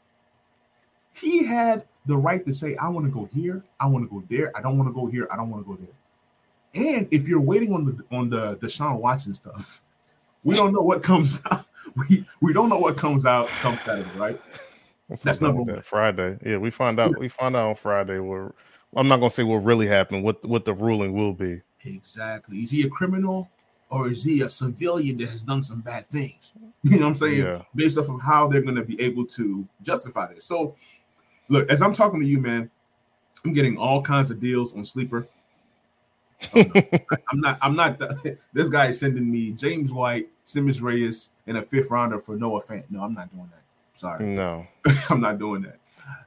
He 1.14 1.44
had 1.44 1.86
the 2.06 2.18
right 2.18 2.46
to 2.46 2.54
say, 2.54 2.76
I 2.76 2.90
want 2.90 3.06
to 3.06 3.12
go 3.12 3.30
here, 3.34 3.64
I 3.80 3.88
want 3.88 4.06
to 4.06 4.10
go 4.10 4.24
there, 4.30 4.56
I 4.58 4.62
don't 4.62 4.78
want 4.78 4.90
to 4.90 4.94
go 4.94 5.08
here, 5.08 5.28
I 5.32 5.36
don't 5.36 5.50
want 5.50 5.66
to 5.66 5.70
go 5.70 5.78
there. 5.78 6.94
And 6.96 7.08
if 7.12 7.28
you're 7.28 7.42
waiting 7.42 7.74
on 7.74 7.86
the 7.86 8.16
on 8.16 8.30
the 8.30 8.56
Deshaun 8.58 9.00
Watson 9.00 9.34
stuff, 9.34 9.82
we 10.44 10.56
don't 10.56 10.74
know 10.74 10.82
what 10.82 11.04
comes 11.04 11.42
out. 11.52 11.66
We 11.96 12.26
we 12.42 12.54
don't 12.54 12.70
know 12.70 12.80
what 12.80 12.98
comes 12.98 13.26
out 13.26 13.48
come 13.48 13.78
Saturday, 13.78 14.10
right? 14.18 14.42
What's 15.08 15.24
That's 15.24 15.42
number 15.42 15.64
that? 15.72 15.86
Friday. 15.86 16.40
Yeah, 16.44 16.58
we 16.58 16.72
find 16.72 17.00
out. 17.00 17.18
We 17.20 17.30
find 17.30 17.56
out 17.56 17.70
on 17.70 17.76
Friday 17.76 18.20
where 18.20 18.54
I'm 18.96 19.08
not 19.08 19.18
gonna 19.18 19.30
say 19.30 19.44
what 19.44 19.58
really 19.58 19.88
happened, 19.88 20.24
what 20.24 20.44
what 20.46 20.66
the 20.66 20.74
ruling 20.74 21.14
will 21.14 21.34
be. 21.34 21.62
Exactly. 21.86 22.58
Is 22.58 22.72
he 22.72 22.84
a 22.84 22.90
criminal 22.90 23.50
or 23.90 24.10
is 24.10 24.24
he 24.24 24.42
a 24.42 24.50
civilian 24.50 25.18
that 25.18 25.30
has 25.30 25.44
done 25.44 25.62
some 25.62 25.82
bad 25.82 26.08
things? 26.08 26.54
You 26.86 27.00
know 27.00 27.06
what 27.06 27.08
I'm 27.12 27.16
saying? 27.16 27.38
Yeah. 27.44 27.62
Based 27.74 27.98
off 27.98 28.10
of 28.10 28.20
how 28.20 28.50
they're 28.50 28.62
going 28.62 28.76
to 28.76 28.84
be 28.84 29.00
able 29.00 29.26
to 29.28 29.66
justify 29.82 30.34
this. 30.34 30.44
So, 30.44 30.76
look, 31.50 31.70
as 31.70 31.82
I'm 31.82 31.94
talking 31.94 32.20
to 32.20 32.26
you, 32.26 32.40
man, 32.40 32.70
I'm 33.46 33.54
getting 33.54 33.78
all 33.78 34.02
kinds 34.02 34.32
of 34.32 34.40
deals 34.40 34.76
on 34.76 34.86
Sleeper. 34.86 35.28
I'm 36.56 37.40
not. 37.40 37.58
I'm 37.62 37.76
not. 37.76 38.02
This 38.54 38.70
guy 38.70 38.88
is 38.88 39.00
sending 39.00 39.30
me 39.32 39.52
James 39.52 39.92
White, 39.92 40.30
Simmons 40.46 40.82
Reyes, 40.82 41.30
and 41.48 41.58
a 41.58 41.62
fifth 41.62 41.90
rounder 41.90 42.20
for 42.20 42.36
Noah 42.36 42.62
Fant. 42.62 42.84
No, 42.90 43.02
I'm 43.02 43.14
not 43.14 43.34
doing 43.34 43.50
that. 43.52 43.64
Sorry, 43.96 44.26
No. 44.26 44.68
I'm 45.10 45.22
not 45.22 45.40
doing 45.40 45.62
that. 45.64 45.78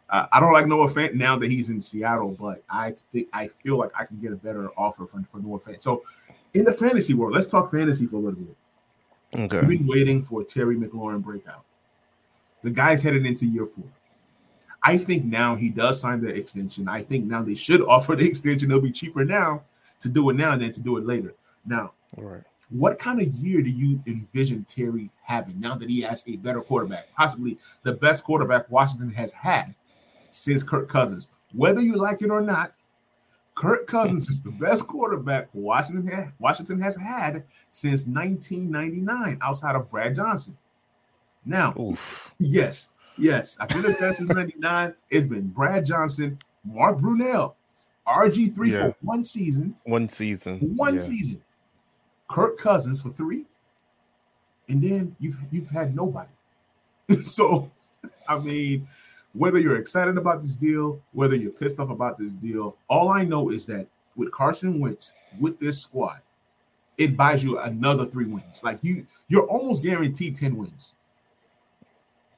Uh, 0.08 0.26
I 0.32 0.40
don't 0.40 0.52
like 0.52 0.66
Noah 0.66 0.88
Fant 0.88 1.14
now 1.14 1.36
that 1.36 1.50
he's 1.50 1.68
in 1.68 1.80
Seattle, 1.80 2.36
but 2.38 2.62
I 2.70 2.94
think 3.12 3.28
I 3.32 3.48
feel 3.48 3.76
like 3.76 3.90
I 3.98 4.04
can 4.04 4.18
get 4.18 4.32
a 4.32 4.36
better 4.36 4.70
offer 4.76 5.06
for, 5.06 5.22
for 5.30 5.38
Noah 5.38 5.58
Fant. 5.58 5.82
So, 5.82 6.04
in 6.54 6.64
the 6.64 6.72
fantasy 6.72 7.12
world, 7.12 7.34
let's 7.34 7.46
talk 7.46 7.70
fantasy 7.70 8.06
for 8.06 8.16
a 8.16 8.20
little 8.20 8.40
bit. 8.40 8.56
Okay. 9.34 9.66
We've 9.66 9.78
been 9.80 9.88
waiting 9.88 10.22
for 10.22 10.44
Terry 10.44 10.76
McLaurin 10.76 11.22
breakout. 11.22 11.64
The 12.62 12.70
guy's 12.70 13.02
headed 13.02 13.26
into 13.26 13.46
year 13.46 13.66
four. 13.66 13.84
I 14.86 14.98
think 14.98 15.24
now 15.24 15.56
he 15.56 15.68
does 15.68 16.00
sign 16.00 16.20
the 16.20 16.28
extension. 16.28 16.88
I 16.88 17.02
think 17.02 17.24
now 17.24 17.42
they 17.42 17.54
should 17.54 17.80
offer 17.88 18.14
the 18.14 18.26
extension. 18.26 18.70
It'll 18.70 18.80
be 18.82 18.92
cheaper 18.92 19.24
now 19.24 19.62
to 20.00 20.08
do 20.08 20.30
it 20.30 20.34
now 20.34 20.56
than 20.56 20.70
to 20.72 20.80
do 20.80 20.96
it 20.96 21.04
later. 21.06 21.34
Now, 21.64 21.92
All 22.16 22.24
right. 22.24 22.42
what 22.70 22.98
kind 22.98 23.20
of 23.20 23.26
year 23.34 23.62
do 23.62 23.70
you 23.70 24.00
envision 24.06 24.64
Terry 24.64 25.10
having 25.24 25.58
now 25.58 25.74
that 25.74 25.90
he 25.90 26.00
has 26.02 26.22
a 26.28 26.36
better 26.36 26.60
quarterback, 26.60 27.08
possibly 27.16 27.58
the 27.82 27.92
best 27.92 28.22
quarterback 28.22 28.70
Washington 28.70 29.10
has 29.14 29.32
had 29.32 29.74
since 30.30 30.62
Kirk 30.62 30.88
Cousins? 30.88 31.28
Whether 31.52 31.80
you 31.80 31.96
like 31.96 32.22
it 32.22 32.30
or 32.30 32.40
not, 32.40 32.72
Kirk 33.56 33.86
Cousins 33.86 34.28
is 34.28 34.42
the 34.42 34.50
best 34.50 34.86
quarterback 34.86 35.48
Washington 35.54 36.06
ha- 36.14 36.30
Washington 36.38 36.80
has 36.80 36.94
had 36.94 37.42
since 37.70 38.06
1999, 38.06 39.38
outside 39.42 39.74
of 39.74 39.90
Brad 39.90 40.14
Johnson. 40.14 40.56
Now, 41.44 41.72
Oof. 41.80 42.32
yes, 42.38 42.88
yes, 43.18 43.56
I 43.60 43.66
think 43.66 43.86
the 43.86 43.92
best 43.92 44.18
since 44.18 44.30
99. 44.30 44.94
It's 45.10 45.26
been 45.26 45.48
Brad 45.48 45.84
Johnson, 45.84 46.38
Mark 46.64 46.98
Brunell, 46.98 47.54
RG3 48.06 48.70
Yeah. 48.70 48.78
for 48.90 48.96
one 49.02 49.24
season, 49.24 49.74
One 49.84 50.08
season. 50.08 50.58
one 50.76 50.94
yeah. 50.94 51.00
season. 51.00 51.42
Kirk 52.28 52.58
Cousins 52.58 53.00
for 53.00 53.10
three, 53.10 53.44
and 54.68 54.82
then 54.82 55.14
you've 55.20 55.36
you've 55.52 55.70
had 55.70 55.94
nobody. 55.94 56.28
so, 57.20 57.70
I 58.28 58.38
mean, 58.38 58.88
whether 59.32 59.58
you're 59.58 59.76
excited 59.76 60.18
about 60.18 60.42
this 60.42 60.56
deal, 60.56 61.00
whether 61.12 61.36
you're 61.36 61.52
pissed 61.52 61.78
off 61.78 61.90
about 61.90 62.18
this 62.18 62.32
deal, 62.32 62.76
all 62.88 63.10
I 63.10 63.22
know 63.22 63.50
is 63.50 63.64
that 63.66 63.86
with 64.16 64.32
Carson 64.32 64.80
Wentz 64.80 65.12
with 65.38 65.60
this 65.60 65.80
squad, 65.80 66.20
it 66.98 67.16
buys 67.16 67.44
you 67.44 67.58
another 67.60 68.06
three 68.06 68.24
wins. 68.24 68.62
Like 68.64 68.78
you, 68.82 69.06
you're 69.28 69.46
almost 69.46 69.84
guaranteed 69.84 70.34
ten 70.34 70.56
wins. 70.56 70.94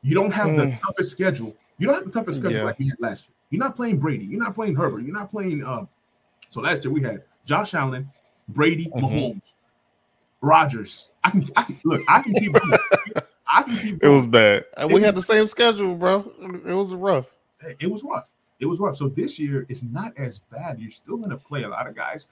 You 0.03 0.15
don't 0.15 0.31
have 0.33 0.49
the 0.57 0.65
Mm. 0.67 0.81
toughest 0.81 1.11
schedule. 1.11 1.55
You 1.79 1.87
don't 1.87 1.97
have 1.97 2.05
the 2.05 2.11
toughest 2.11 2.39
schedule 2.41 2.59
Yeah. 2.59 2.65
like 2.65 2.77
you 2.79 2.91
had 2.91 3.01
last 3.01 3.27
year. 3.29 3.35
You're 3.51 3.61
not 3.61 3.75
playing 3.75 3.99
Brady. 3.99 4.25
You're 4.25 4.43
not 4.43 4.55
playing 4.55 4.75
Herbert. 4.77 5.01
You're 5.01 5.15
not 5.15 5.31
playing. 5.31 5.65
Um, 5.65 5.89
so 6.51 6.61
last 6.61 6.85
year 6.85 6.93
we 6.93 7.03
had 7.03 7.23
Josh 7.45 7.75
Allen, 7.75 8.09
Brady, 8.49 8.87
Mhm. 8.95 9.01
Mahomes, 9.03 9.55
Rodgers. 10.41 11.11
I 11.25 11.31
can, 11.31 11.45
I 11.57 11.63
can 11.63 11.79
look. 11.85 12.03
I 12.09 12.23
can 12.23 12.35
keep. 12.35 12.55
I 13.51 13.63
can 13.63 13.77
keep. 13.77 14.03
It 14.05 14.09
was 14.09 14.27
bad. 14.27 14.65
And 14.77 14.91
It 14.91 14.95
we 14.95 15.01
was- 15.01 15.05
had 15.05 15.15
the 15.15 15.23
same 15.23 15.47
schedule, 15.47 15.95
bro. 15.95 16.31
It 16.67 16.75
was 16.75 16.95
rough. 16.95 17.27
it 17.81 17.91
was 17.91 18.03
rough. 18.05 18.31
It 18.61 18.67
was 18.67 18.79
rough. 18.81 18.97
So 18.97 19.09
this 19.09 19.39
year 19.39 19.67
it's 19.69 19.83
not 19.83 20.13
as 20.17 20.39
bad. 20.41 20.79
You're 20.81 20.91
still 20.91 21.17
going 21.17 21.31
to 21.31 21.37
play 21.37 21.63
a 21.65 21.69
lot 21.69 21.87
of 21.87 21.95
guys. 21.97 22.27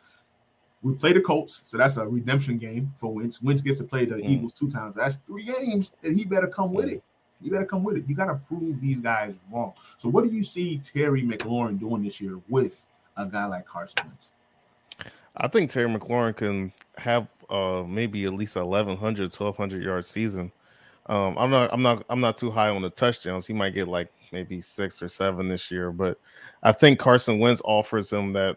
We 0.83 0.95
play 0.95 1.13
the 1.13 1.21
Colts, 1.21 1.63
so 1.65 1.79
that's 1.79 1.97
a 1.97 2.07
redemption 2.07 2.59
game 2.59 2.93
for 2.97 3.13
Wentz. 3.13 3.43
Wentz 3.43 3.61
gets 3.61 3.79
to 3.79 3.85
play 3.85 4.05
the 4.05 4.17
Mm. 4.17 4.29
Eagles 4.29 4.53
two 4.53 4.69
times. 4.69 4.95
That's 4.95 5.17
three 5.17 5.45
games, 5.45 5.93
and 6.05 6.17
he 6.17 6.25
better 6.25 6.47
come 6.47 6.73
with 6.73 6.89
it. 6.89 7.03
You 7.41 7.51
better 7.51 7.67
come 7.67 7.85
with 7.85 7.97
it. 7.97 8.09
You 8.09 8.15
got 8.15 8.27
to 8.27 8.35
prove 8.35 8.81
these 8.81 9.01
guys 9.01 9.35
wrong. 9.53 9.75
So 9.97 10.09
what 10.09 10.25
do 10.25 10.31
you 10.31 10.43
see 10.43 10.79
Terry 10.79 11.23
McLaurin 11.23 11.79
doing 11.79 12.03
this 12.03 12.21
year 12.21 12.41
with 12.49 12.87
a 13.17 13.27
guy 13.27 13.47
like 13.47 13.67
Carson 13.67 14.07
Wentz? 14.07 14.31
I 15.37 15.49
think 15.49 15.71
Terry 15.71 15.89
McLaurin 15.89 16.35
can 16.35 16.73
have 16.97 17.31
uh 17.51 17.83
maybe 17.87 18.25
at 18.25 18.33
least 18.33 18.57
1100 18.57 19.25
1200 19.25 19.83
yard 19.83 20.05
season. 20.05 20.51
Um 21.07 21.37
I'm 21.37 21.51
not 21.51 21.71
I'm 21.73 21.83
not 21.83 22.05
I'm 22.09 22.21
not 22.21 22.39
too 22.39 22.51
high 22.51 22.71
on 22.71 22.81
the 22.81 22.91
touchdowns. 22.91 23.47
He 23.47 23.53
might 23.53 23.75
get 23.75 23.87
like 23.87 24.11
maybe 24.33 24.61
6 24.63 25.03
or 25.03 25.09
7 25.09 25.47
this 25.49 25.71
year, 25.71 25.93
but 25.93 26.19
I 26.63 26.73
think 26.73 26.99
Carson 26.99 27.39
Wentz 27.39 27.61
offers 27.65 28.11
him 28.11 28.33
that 28.33 28.57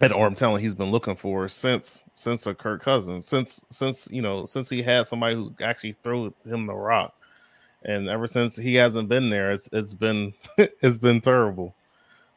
that 0.00 0.12
arm 0.12 0.34
talent 0.34 0.62
he's 0.62 0.74
been 0.74 0.90
looking 0.90 1.16
for 1.16 1.48
since 1.48 2.04
since 2.14 2.46
a 2.46 2.54
Kirk 2.54 2.82
Cousins, 2.82 3.26
since 3.26 3.64
since 3.70 4.08
you 4.10 4.22
know, 4.22 4.44
since 4.44 4.68
he 4.68 4.82
had 4.82 5.06
somebody 5.06 5.34
who 5.34 5.54
actually 5.62 5.96
threw 6.02 6.34
him 6.44 6.66
the 6.66 6.74
rock. 6.74 7.14
And 7.84 8.08
ever 8.08 8.26
since 8.26 8.56
he 8.56 8.74
hasn't 8.76 9.08
been 9.08 9.30
there, 9.30 9.52
it's 9.52 9.68
it's 9.72 9.94
been 9.94 10.32
it's 10.58 10.98
been 10.98 11.20
terrible. 11.20 11.74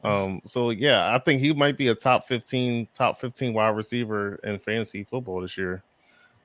Um, 0.04 0.40
so 0.44 0.70
yeah, 0.70 1.14
I 1.14 1.18
think 1.18 1.40
he 1.40 1.52
might 1.52 1.76
be 1.76 1.88
a 1.88 1.94
top 1.94 2.24
15, 2.24 2.88
top 2.94 3.18
15 3.18 3.52
wide 3.52 3.70
receiver 3.70 4.36
in 4.44 4.58
fantasy 4.58 5.02
football 5.02 5.40
this 5.40 5.58
year. 5.58 5.82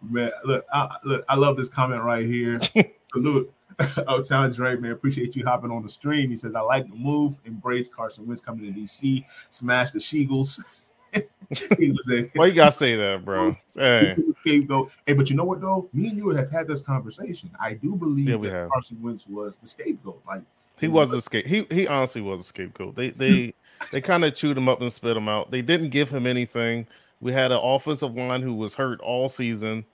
Man, 0.01 0.31
look, 0.43 0.65
I, 0.73 0.97
look, 1.03 1.23
I 1.29 1.35
love 1.35 1.55
this 1.55 1.69
comment 1.69 2.01
right 2.01 2.25
here. 2.25 2.59
Salute, 3.01 3.53
Uptown 4.07 4.51
Drake, 4.51 4.81
man. 4.81 4.91
Appreciate 4.91 5.35
you 5.35 5.45
hopping 5.45 5.71
on 5.71 5.83
the 5.83 5.89
stream. 5.89 6.29
He 6.29 6.35
says, 6.35 6.55
"I 6.55 6.61
like 6.61 6.89
the 6.89 6.95
move. 6.95 7.37
Embrace 7.45 7.89
Carson 7.89 8.25
Wentz 8.25 8.41
coming 8.41 8.73
to 8.73 8.79
DC. 8.79 9.23
Smash 9.49 9.91
the 9.91 9.99
Sheagles." 9.99 10.82
He 11.77 11.91
was 11.91 12.09
a 12.11 12.23
Why 12.35 12.47
you 12.47 12.53
gotta 12.53 12.71
say 12.71 12.95
that, 12.95 13.25
bro? 13.25 13.49
Oh, 13.49 13.55
hey, 13.75 14.15
scapegoat. 14.33 14.91
Hey, 15.05 15.13
but 15.13 15.29
you 15.29 15.35
know 15.35 15.43
what 15.43 15.61
though? 15.61 15.89
Me 15.93 16.09
and 16.09 16.17
you 16.17 16.29
have 16.29 16.49
had 16.49 16.67
this 16.67 16.81
conversation. 16.81 17.51
I 17.59 17.73
do 17.73 17.95
believe 17.95 18.29
Yeah, 18.29 18.35
we 18.35 18.47
that 18.47 18.55
have. 18.55 18.69
Carson 18.69 19.01
Wentz 19.01 19.27
was 19.27 19.57
the 19.57 19.67
scapegoat. 19.67 20.21
Like 20.27 20.41
he 20.79 20.87
was 20.87 21.09
the 21.09 21.21
scape. 21.21 21.45
He 21.45 21.65
he 21.69 21.87
honestly 21.87 22.21
was 22.21 22.39
a 22.39 22.43
scapegoat. 22.43 22.95
They 22.95 23.11
they 23.11 23.53
they 23.91 24.01
kind 24.01 24.25
of 24.25 24.33
chewed 24.35 24.57
him 24.57 24.69
up 24.69 24.81
and 24.81 24.91
spit 24.91 25.17
him 25.17 25.29
out. 25.29 25.51
They 25.51 25.61
didn't 25.61 25.89
give 25.89 26.09
him 26.09 26.27
anything. 26.27 26.87
We 27.21 27.31
had 27.31 27.51
an 27.51 27.59
offensive 27.61 28.15
line 28.15 28.41
who 28.41 28.53
was 28.53 28.73
hurt 28.73 28.99
all 28.99 29.29
season, 29.29 29.85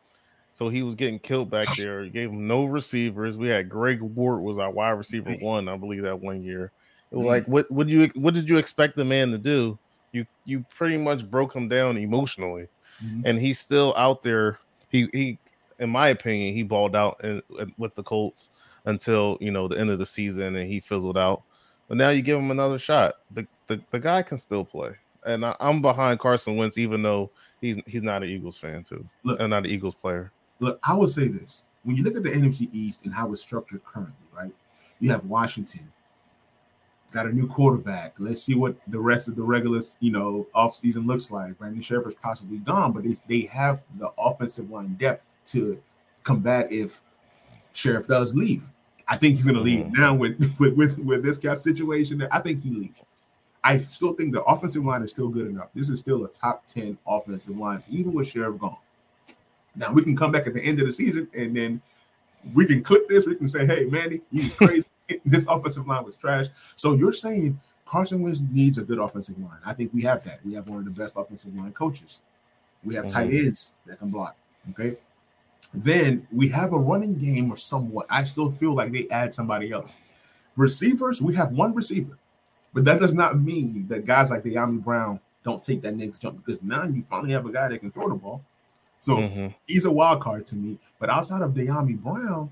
so 0.51 0.67
he 0.69 0.81
was 0.81 0.95
getting 0.95 1.19
killed 1.19 1.49
back 1.49 1.67
there. 1.77 2.03
You 2.03 2.09
gave 2.09 2.29
him 2.29 2.47
no 2.47 2.65
receivers. 2.65 3.37
We 3.37 3.47
had 3.47 3.69
Greg 3.69 4.01
Ward 4.01 4.41
was 4.41 4.57
our 4.57 4.71
wide 4.71 4.91
receiver 4.91 5.35
one, 5.41 5.67
I 5.67 5.77
believe 5.77 6.03
that 6.03 6.19
one 6.19 6.41
year. 6.41 6.71
It 7.11 7.15
was 7.15 7.23
mm-hmm. 7.23 7.27
like 7.27 7.45
what 7.47 7.69
what 7.71 7.87
you 7.87 8.09
what 8.15 8.33
did 8.33 8.49
you 8.49 8.57
expect 8.57 8.95
the 8.95 9.05
man 9.05 9.31
to 9.31 9.37
do? 9.37 9.77
You 10.11 10.25
you 10.45 10.65
pretty 10.75 10.97
much 10.97 11.29
broke 11.29 11.55
him 11.55 11.67
down 11.67 11.97
emotionally. 11.97 12.67
Mhm. 13.03 13.21
and 13.25 13.39
he's 13.39 13.57
still 13.59 13.93
out 13.95 14.23
there. 14.23 14.59
He 14.89 15.07
he, 15.13 15.37
in 15.79 15.89
my 15.89 16.09
opinion, 16.09 16.53
he 16.53 16.63
balled 16.63 16.95
out 16.97 17.23
in, 17.23 17.41
with 17.77 17.95
the 17.95 18.03
Colts 18.03 18.49
until 18.85 19.37
you 19.39 19.51
know 19.51 19.67
the 19.69 19.79
end 19.79 19.89
of 19.89 19.99
the 19.99 20.05
season, 20.05 20.55
and 20.55 20.67
he 20.67 20.79
fizzled 20.81 21.17
out. 21.17 21.43
But 21.87 21.95
now 21.97 22.09
you 22.09 22.21
give 22.21 22.37
him 22.37 22.51
another 22.51 22.77
shot. 22.77 23.15
The 23.31 23.47
the, 23.67 23.79
the 23.91 23.99
guy 23.99 24.21
can 24.21 24.37
still 24.37 24.65
play, 24.65 24.95
and 25.25 25.45
I, 25.45 25.55
I'm 25.61 25.81
behind 25.81 26.19
Carson 26.19 26.57
Wentz, 26.57 26.77
even 26.77 27.01
though 27.01 27.31
he's 27.61 27.77
he's 27.85 28.03
not 28.03 28.21
an 28.23 28.29
Eagles 28.29 28.57
fan 28.57 28.83
too, 28.83 29.07
Look. 29.23 29.39
and 29.39 29.49
not 29.51 29.65
an 29.65 29.71
Eagles 29.71 29.95
player. 29.95 30.31
Look, 30.59 30.77
I 30.83 30.93
would 30.93 31.09
say 31.09 31.29
this: 31.29 31.63
when 31.83 31.95
you 31.95 32.03
look 32.03 32.17
at 32.17 32.23
the 32.23 32.31
NFC 32.31 32.67
East 32.73 33.05
and 33.05 33.13
how 33.13 33.31
it's 33.31 33.41
structured 33.41 33.83
currently, 33.85 34.13
right? 34.35 34.51
You 34.99 35.09
have 35.11 35.23
Washington 35.25 35.89
got 37.11 37.25
a 37.25 37.31
new 37.31 37.47
quarterback. 37.47 38.15
Let's 38.19 38.41
see 38.43 38.55
what 38.55 38.75
the 38.87 38.99
rest 38.99 39.27
of 39.27 39.35
the 39.35 39.41
regular, 39.41 39.79
you 39.99 40.11
know, 40.11 40.47
offseason 40.55 41.05
looks 41.07 41.31
like. 41.31 41.57
Brandon 41.57 41.81
Scherff 41.81 42.07
is 42.07 42.15
possibly 42.15 42.57
gone, 42.57 42.91
but 42.91 43.03
they, 43.03 43.15
they 43.27 43.41
have 43.47 43.81
the 43.97 44.11
offensive 44.17 44.69
line 44.69 44.95
depth 44.99 45.25
to 45.47 45.81
combat 46.23 46.71
if 46.71 47.01
Scherff 47.73 48.07
does 48.07 48.35
leave. 48.35 48.63
I 49.07 49.17
think 49.17 49.35
he's 49.35 49.45
going 49.45 49.55
to 49.57 49.61
leave 49.61 49.85
Mhm. 49.85 49.97
now 49.97 50.13
with, 50.13 50.55
with 50.59 50.75
with 50.75 50.99
with 50.99 51.23
this 51.23 51.37
cap 51.37 51.57
situation. 51.57 52.27
I 52.31 52.39
think 52.39 52.61
he 52.61 52.69
leaves. 52.69 53.01
I 53.63 53.77
still 53.79 54.13
think 54.13 54.31
the 54.31 54.43
offensive 54.43 54.85
line 54.85 55.01
is 55.03 55.11
still 55.11 55.29
good 55.29 55.47
enough. 55.47 55.69
This 55.73 55.89
is 55.89 55.99
still 55.99 56.23
a 56.23 56.27
top 56.29 56.65
10 56.67 56.97
offensive 57.07 57.57
line, 57.57 57.83
even 57.89 58.13
with 58.13 58.27
Scherff 58.31 58.57
gone. 58.59 58.77
Now 59.75 59.91
we 59.91 60.03
can 60.03 60.15
come 60.15 60.31
back 60.31 60.47
at 60.47 60.53
the 60.53 60.61
end 60.61 60.79
of 60.79 60.85
the 60.85 60.91
season 60.91 61.27
and 61.33 61.55
then 61.55 61.81
we 62.53 62.65
can 62.65 62.81
clip 62.83 63.07
this. 63.09 63.25
We 63.25 63.35
can 63.35 63.47
say, 63.47 63.65
hey, 63.65 63.85
Mandy, 63.85 64.21
he's 64.31 64.53
crazy. 64.53 64.87
This 65.25 65.45
offensive 65.47 65.87
line 65.87 66.03
was 66.03 66.15
trash. 66.15 66.47
So 66.75 66.93
you're 66.93 67.13
saying 67.13 67.59
Carson 67.85 68.21
Wentz 68.21 68.41
needs 68.41 68.77
a 68.77 68.83
good 68.83 68.99
offensive 68.99 69.39
line. 69.39 69.59
I 69.65 69.73
think 69.73 69.91
we 69.93 70.03
have 70.03 70.23
that. 70.25 70.39
We 70.45 70.53
have 70.53 70.69
one 70.69 70.79
of 70.79 70.85
the 70.85 70.91
best 70.91 71.15
offensive 71.17 71.55
line 71.55 71.71
coaches. 71.73 72.19
We 72.83 72.95
have 72.95 73.07
tight 73.07 73.33
ends 73.33 73.71
that 73.85 73.99
can 73.99 74.09
block. 74.09 74.35
Okay. 74.71 74.95
Then 75.73 76.27
we 76.31 76.49
have 76.49 76.73
a 76.73 76.77
running 76.77 77.15
game 77.15 77.51
or 77.51 77.57
somewhat. 77.57 78.05
I 78.09 78.23
still 78.23 78.51
feel 78.51 78.73
like 78.73 78.91
they 78.91 79.07
add 79.09 79.33
somebody 79.35 79.71
else. 79.71 79.95
Receivers, 80.55 81.21
we 81.21 81.35
have 81.35 81.51
one 81.51 81.73
receiver, 81.73 82.17
but 82.73 82.85
that 82.85 82.99
does 82.99 83.13
not 83.13 83.39
mean 83.39 83.87
that 83.87 84.05
guys 84.05 84.31
like 84.31 84.43
Dyami 84.43 84.83
Brown 84.83 85.19
don't 85.43 85.61
take 85.61 85.81
that 85.83 85.95
next 85.95 86.19
jump 86.19 86.43
because 86.43 86.61
now 86.61 86.83
you 86.83 87.01
finally 87.01 87.31
have 87.33 87.45
a 87.45 87.51
guy 87.51 87.69
that 87.69 87.79
can 87.79 87.91
throw 87.91 88.09
the 88.09 88.15
ball. 88.15 88.43
So 88.99 89.17
Mhm. 89.17 89.55
he's 89.65 89.85
a 89.85 89.91
wild 89.91 90.21
card 90.21 90.45
to 90.47 90.55
me. 90.55 90.77
But 90.99 91.09
outside 91.09 91.41
of 91.41 91.51
Dyami 91.53 91.97
Brown 91.97 92.51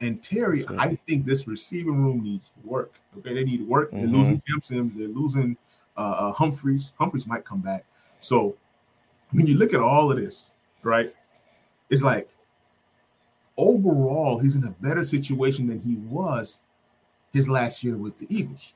and 0.00 0.22
Terry, 0.22 0.62
Sure. 0.62 0.80
I 0.80 0.94
think 1.06 1.26
this 1.26 1.46
receiving 1.46 2.02
room 2.02 2.22
needs 2.22 2.50
work. 2.64 2.94
Okay, 3.18 3.34
they 3.34 3.44
need 3.44 3.66
work. 3.66 3.90
They're 3.90 4.00
Mhm. 4.02 4.12
losing 4.12 4.40
Cam 4.48 4.60
Sims. 4.60 4.96
They're 4.96 5.08
losing 5.08 5.56
uh, 5.96 6.32
Humphries. 6.32 6.92
Humphries 6.98 7.26
might 7.26 7.44
come 7.44 7.60
back. 7.60 7.84
So 8.20 8.56
when 9.32 9.46
you 9.46 9.58
look 9.58 9.74
at 9.74 9.80
all 9.80 10.10
of 10.10 10.18
this, 10.18 10.52
right, 10.82 11.14
it's 11.90 12.02
like 12.02 12.30
overall 13.58 14.38
he's 14.38 14.54
in 14.54 14.64
a 14.64 14.70
better 14.70 15.04
situation 15.04 15.66
than 15.66 15.80
he 15.80 15.96
was 15.96 16.60
his 17.32 17.48
last 17.50 17.84
year 17.84 17.96
with 17.96 18.16
the 18.18 18.26
Eagles. 18.34 18.74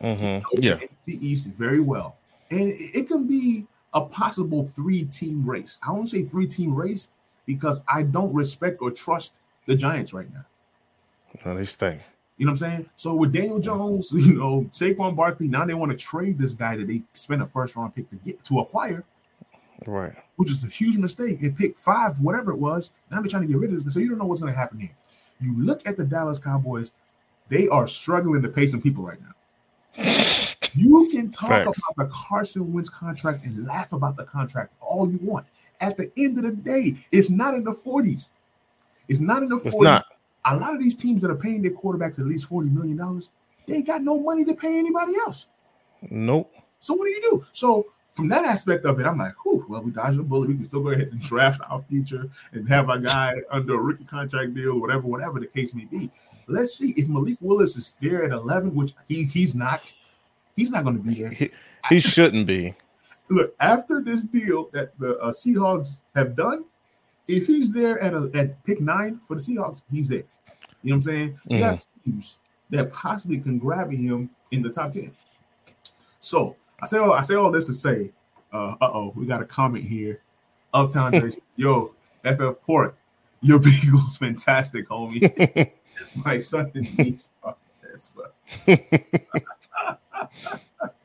Mm-hmm. 0.00 0.46
Yeah, 0.58 0.78
the 1.04 1.26
East 1.26 1.48
very 1.48 1.80
well, 1.80 2.16
and 2.50 2.72
it 2.76 3.08
can 3.08 3.26
be 3.26 3.66
a 3.94 4.00
possible 4.00 4.62
three-team 4.62 5.44
race. 5.44 5.78
I 5.82 5.90
won't 5.90 6.08
say 6.08 6.22
three-team 6.22 6.74
race 6.74 7.08
because 7.46 7.82
I 7.88 8.04
don't 8.04 8.32
respect 8.32 8.80
or 8.80 8.90
trust 8.90 9.40
the 9.68 9.76
Giants 9.76 10.12
right 10.12 10.32
now. 10.32 10.44
No, 11.44 11.54
they 11.54 11.64
stay. 11.64 12.00
You 12.38 12.46
know 12.46 12.52
what 12.52 12.62
I'm 12.62 12.70
saying? 12.70 12.90
So 12.96 13.14
with 13.14 13.32
Daniel 13.32 13.60
Jones, 13.60 14.10
you 14.12 14.34
know, 14.34 14.62
Saquon 14.72 15.14
Barkley, 15.14 15.46
now 15.46 15.64
they 15.64 15.74
want 15.74 15.92
to 15.92 15.98
trade 15.98 16.38
this 16.38 16.54
guy 16.54 16.76
that 16.76 16.88
they 16.88 17.02
spent 17.12 17.42
a 17.42 17.46
first 17.46 17.76
round 17.76 17.94
pick 17.94 18.08
to 18.10 18.16
get 18.16 18.42
to 18.44 18.60
acquire. 18.60 19.04
Right. 19.86 20.14
Which 20.36 20.50
is 20.50 20.64
a 20.64 20.68
huge 20.68 20.96
mistake. 20.96 21.40
They 21.40 21.50
picked 21.50 21.78
five, 21.78 22.18
whatever 22.20 22.50
it 22.50 22.58
was. 22.58 22.90
Now 23.10 23.20
they're 23.20 23.30
trying 23.30 23.42
to 23.42 23.48
get 23.48 23.58
rid 23.58 23.72
of 23.72 23.84
this. 23.84 23.94
So 23.94 24.00
you 24.00 24.08
don't 24.08 24.18
know 24.18 24.24
what's 24.24 24.40
going 24.40 24.52
to 24.52 24.58
happen 24.58 24.80
here. 24.80 24.96
You 25.40 25.56
look 25.62 25.86
at 25.86 25.96
the 25.96 26.04
Dallas 26.04 26.38
Cowboys, 26.38 26.90
they 27.48 27.68
are 27.68 27.86
struggling 27.86 28.42
to 28.42 28.48
pay 28.48 28.66
some 28.66 28.80
people 28.80 29.04
right 29.04 29.18
now. 29.20 29.34
You 30.74 31.08
can 31.10 31.30
talk 31.30 31.48
Facts. 31.48 31.80
about 31.90 32.08
the 32.08 32.14
Carson 32.14 32.72
Wentz 32.72 32.88
contract 32.88 33.44
and 33.44 33.66
laugh 33.66 33.92
about 33.92 34.16
the 34.16 34.24
contract 34.24 34.72
all 34.80 35.10
you 35.10 35.18
want. 35.22 35.46
At 35.80 35.96
the 35.96 36.10
end 36.16 36.38
of 36.38 36.44
the 36.44 36.50
day, 36.50 36.96
it's 37.12 37.30
not 37.30 37.54
in 37.54 37.64
the 37.64 37.72
40s. 37.72 38.28
It's 39.08 39.20
not 39.20 39.42
40s. 39.42 39.66
It's 39.66 39.76
not. 39.76 40.06
A 40.44 40.56
lot 40.56 40.74
of 40.74 40.80
these 40.80 40.94
teams 40.94 41.20
that 41.22 41.30
are 41.30 41.36
paying 41.36 41.62
their 41.62 41.72
quarterbacks 41.72 42.18
at 42.18 42.26
least 42.26 42.48
$40 42.48 42.72
million, 42.72 43.22
they 43.66 43.76
ain't 43.76 43.86
got 43.86 44.02
no 44.02 44.18
money 44.18 44.44
to 44.44 44.54
pay 44.54 44.78
anybody 44.78 45.14
else. 45.16 45.48
Nope. 46.10 46.52
So 46.78 46.94
what 46.94 47.06
do 47.06 47.10
you 47.10 47.20
do? 47.22 47.46
So 47.52 47.86
from 48.12 48.28
that 48.28 48.44
aspect 48.44 48.84
of 48.84 48.98
it, 49.00 49.06
I'm 49.06 49.18
like, 49.18 49.34
whew, 49.44 49.64
well, 49.68 49.82
we 49.82 49.90
dodged 49.90 50.18
a 50.18 50.22
bullet. 50.22 50.48
We 50.48 50.54
can 50.54 50.64
still 50.64 50.82
go 50.82 50.90
ahead 50.90 51.08
and 51.12 51.20
draft 51.20 51.60
our 51.68 51.80
future 51.82 52.28
and 52.52 52.68
have 52.68 52.88
our 52.88 52.98
guy 52.98 53.34
under 53.50 53.74
a 53.74 53.78
rookie 53.78 54.04
contract 54.04 54.54
deal, 54.54 54.80
whatever, 54.80 55.06
whatever 55.06 55.40
the 55.40 55.46
case 55.46 55.74
may 55.74 55.84
be. 55.84 56.10
Let's 56.46 56.74
see 56.74 56.94
if 56.96 57.08
Malik 57.08 57.36
Willis 57.40 57.76
is 57.76 57.96
there 58.00 58.24
at 58.24 58.32
11, 58.32 58.74
which 58.74 58.94
he 59.06 59.24
he's 59.24 59.54
not. 59.54 59.92
He's 60.56 60.70
not 60.70 60.82
going 60.82 60.96
to 60.96 61.02
be 61.02 61.14
there. 61.14 61.30
He, 61.30 61.50
he 61.88 62.00
shouldn't 62.00 62.46
be. 62.46 62.74
Look, 63.28 63.54
after 63.60 64.02
this 64.02 64.22
deal 64.22 64.70
that 64.72 64.98
the 64.98 65.18
uh, 65.18 65.30
Seahawks 65.30 66.00
have 66.16 66.34
done, 66.34 66.64
if 67.28 67.46
he's 67.46 67.72
there 67.72 67.98
at 68.00 68.14
a, 68.14 68.30
at 68.34 68.62
pick 68.64 68.80
nine 68.80 69.20
for 69.28 69.34
the 69.34 69.40
Seahawks, 69.40 69.82
he's 69.92 70.08
there. 70.08 70.24
You 70.82 70.90
know 70.90 70.94
what 70.94 70.94
I'm 70.94 71.00
saying? 71.02 71.28
Mm-hmm. 71.30 71.54
You 71.54 71.62
have 71.62 71.84
teams 72.04 72.38
that 72.70 72.92
possibly 72.92 73.38
can 73.38 73.58
grab 73.58 73.92
him 73.92 74.30
in 74.50 74.62
the 74.62 74.70
top 74.70 74.92
10. 74.92 75.12
So 76.20 76.56
I 76.80 76.86
say 76.86 76.98
all 76.98 77.12
I 77.12 77.22
say 77.22 77.34
all 77.34 77.50
this 77.50 77.66
to 77.66 77.72
say, 77.72 78.10
uh 78.52 78.74
oh, 78.80 79.12
we 79.14 79.26
got 79.26 79.42
a 79.42 79.44
comment 79.44 79.84
here. 79.84 80.20
Uptown 80.72 81.12
Jason, 81.20 81.42
yo, 81.56 81.94
FF 82.24 82.60
Port, 82.62 82.96
your 83.40 83.58
Beagles 83.60 84.16
fantastic, 84.16 84.88
homie. 84.88 85.70
My 86.24 86.38
son 86.38 86.70
needs 86.74 87.30
this, 87.82 88.10
but 88.14 88.34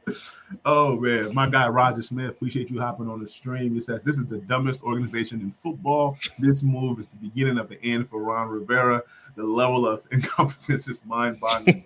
oh 0.65 0.99
man, 0.99 1.33
my 1.33 1.49
guy 1.49 1.67
Roger 1.67 2.01
Smith, 2.01 2.31
appreciate 2.31 2.69
you 2.69 2.79
hopping 2.79 3.09
on 3.09 3.21
the 3.21 3.27
stream. 3.27 3.73
He 3.73 3.79
says 3.79 4.03
this 4.03 4.17
is 4.17 4.27
the 4.27 4.39
dumbest 4.39 4.83
organization 4.83 5.41
in 5.41 5.51
football. 5.51 6.17
This 6.39 6.63
move 6.63 6.99
is 6.99 7.07
the 7.07 7.17
beginning 7.17 7.57
of 7.57 7.69
the 7.69 7.81
end 7.83 8.09
for 8.09 8.21
Ron 8.21 8.49
Rivera. 8.49 9.03
The 9.35 9.43
level 9.43 9.87
of 9.87 10.05
incompetence 10.11 10.87
is 10.87 11.05
mind-boggling. 11.05 11.85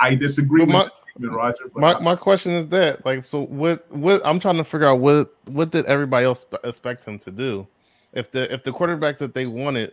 I 0.00 0.14
disagree 0.14 0.64
my, 0.64 0.88
with 1.18 1.30
Roger. 1.30 1.70
my, 1.74 1.98
my 2.00 2.16
question 2.16 2.52
is 2.52 2.66
that 2.68 3.04
like 3.04 3.24
so 3.24 3.42
what 3.42 3.90
what 3.92 4.22
I'm 4.24 4.38
trying 4.38 4.56
to 4.56 4.64
figure 4.64 4.88
out 4.88 5.00
what 5.00 5.34
what 5.46 5.70
did 5.70 5.86
everybody 5.86 6.24
else 6.24 6.46
expect 6.64 7.04
him 7.04 7.18
to 7.20 7.30
do? 7.30 7.66
If 8.12 8.30
the 8.30 8.52
if 8.52 8.64
the 8.64 8.72
quarterbacks 8.72 9.18
that 9.18 9.34
they 9.34 9.46
wanted 9.46 9.92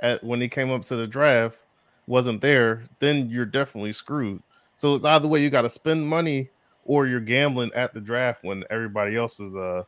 at 0.00 0.22
when 0.22 0.40
he 0.40 0.48
came 0.48 0.70
up 0.70 0.82
to 0.82 0.96
the 0.96 1.06
draft 1.06 1.58
wasn't 2.06 2.40
there, 2.40 2.84
then 2.98 3.28
you're 3.28 3.44
definitely 3.44 3.92
screwed. 3.92 4.42
So 4.76 4.94
it's 4.94 5.04
either 5.04 5.28
way 5.28 5.42
you 5.42 5.50
got 5.50 5.62
to 5.62 5.70
spend 5.70 6.06
money 6.06 6.50
or 6.88 7.06
you're 7.06 7.20
gambling 7.20 7.70
at 7.74 7.94
the 7.94 8.00
draft 8.00 8.42
when 8.42 8.64
everybody 8.70 9.16
else 9.16 9.38
is 9.38 9.54
uh 9.54 9.84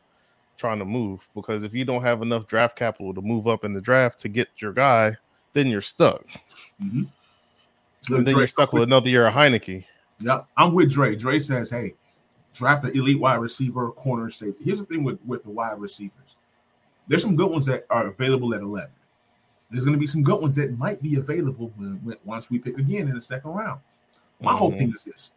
trying 0.61 0.79
to 0.79 0.85
move. 0.85 1.27
Because 1.35 1.63
if 1.63 1.73
you 1.73 1.83
don't 1.83 2.03
have 2.03 2.21
enough 2.21 2.47
draft 2.47 2.77
capital 2.77 3.13
to 3.13 3.21
move 3.21 3.47
up 3.47 3.65
in 3.65 3.73
the 3.73 3.81
draft 3.81 4.19
to 4.21 4.29
get 4.29 4.47
your 4.57 4.71
guy, 4.71 5.17
then 5.53 5.67
you're 5.67 5.81
stuck. 5.81 6.25
Mm-hmm. 6.81 7.03
And 8.13 8.25
then 8.27 8.33
Dre, 8.33 8.41
you're 8.41 8.47
stuck 8.47 8.71
with 8.71 8.83
another 8.83 9.09
year 9.09 9.27
of 9.27 9.33
Heinicke. 9.33 9.83
Yeah, 10.19 10.41
I'm 10.55 10.73
with 10.73 10.91
Dre. 10.91 11.15
Dre 11.15 11.39
says, 11.39 11.69
hey, 11.69 11.95
draft 12.53 12.83
an 12.85 12.95
elite 12.95 13.19
wide 13.19 13.35
receiver, 13.35 13.91
corner 13.91 14.29
safety. 14.29 14.63
Here's 14.63 14.79
the 14.79 14.85
thing 14.85 15.03
with, 15.03 15.19
with 15.25 15.43
the 15.43 15.49
wide 15.49 15.79
receivers. 15.79 16.37
There's 17.07 17.23
some 17.23 17.35
good 17.35 17.49
ones 17.49 17.65
that 17.65 17.85
are 17.89 18.07
available 18.07 18.53
at 18.53 18.61
11. 18.61 18.89
There's 19.71 19.83
going 19.83 19.95
to 19.95 19.99
be 19.99 20.07
some 20.07 20.21
good 20.21 20.39
ones 20.39 20.55
that 20.55 20.77
might 20.77 21.01
be 21.01 21.15
available 21.15 21.71
when, 21.75 21.99
when, 22.03 22.17
once 22.23 22.49
we 22.49 22.59
pick 22.59 22.77
again 22.77 23.07
in 23.07 23.15
the 23.15 23.21
second 23.21 23.51
round. 23.51 23.81
My 24.39 24.51
mm-hmm. 24.51 24.57
whole 24.57 24.71
thing 24.71 24.93
is 24.93 25.03
this. 25.03 25.31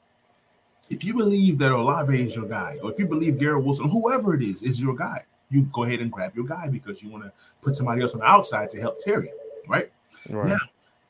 If 0.91 1.05
you 1.05 1.15
believe 1.15 1.59
that 1.59 1.73
Olave 1.73 2.19
is 2.19 2.37
your 2.37 2.47
guy, 2.47 2.79
or 2.83 2.91
if 2.91 2.99
you 2.99 3.07
believe 3.07 3.39
Garrett 3.39 3.65
Wilson, 3.65 3.89
whoever 3.89 4.35
it 4.35 4.43
is, 4.43 4.63
is 4.63 4.81
your 4.81 4.95
guy, 4.95 5.25
you 5.51 5.63
go 5.73 5.85
ahead 5.85 6.01
and 6.01 6.11
grab 6.11 6.35
your 6.35 6.45
guy 6.45 6.69
because 6.69 7.03
you 7.03 7.09
want 7.09 7.25
to 7.25 7.33
put 7.63 7.77
somebody 7.77 8.03
else 8.03 8.13
on 8.15 8.21
the 8.21 8.27
outside 8.27 8.71
to 8.71 8.81
help 8.81 8.99
Terry, 8.99 9.31
right? 9.69 9.91
right. 10.29 10.49
Now, 10.49 10.59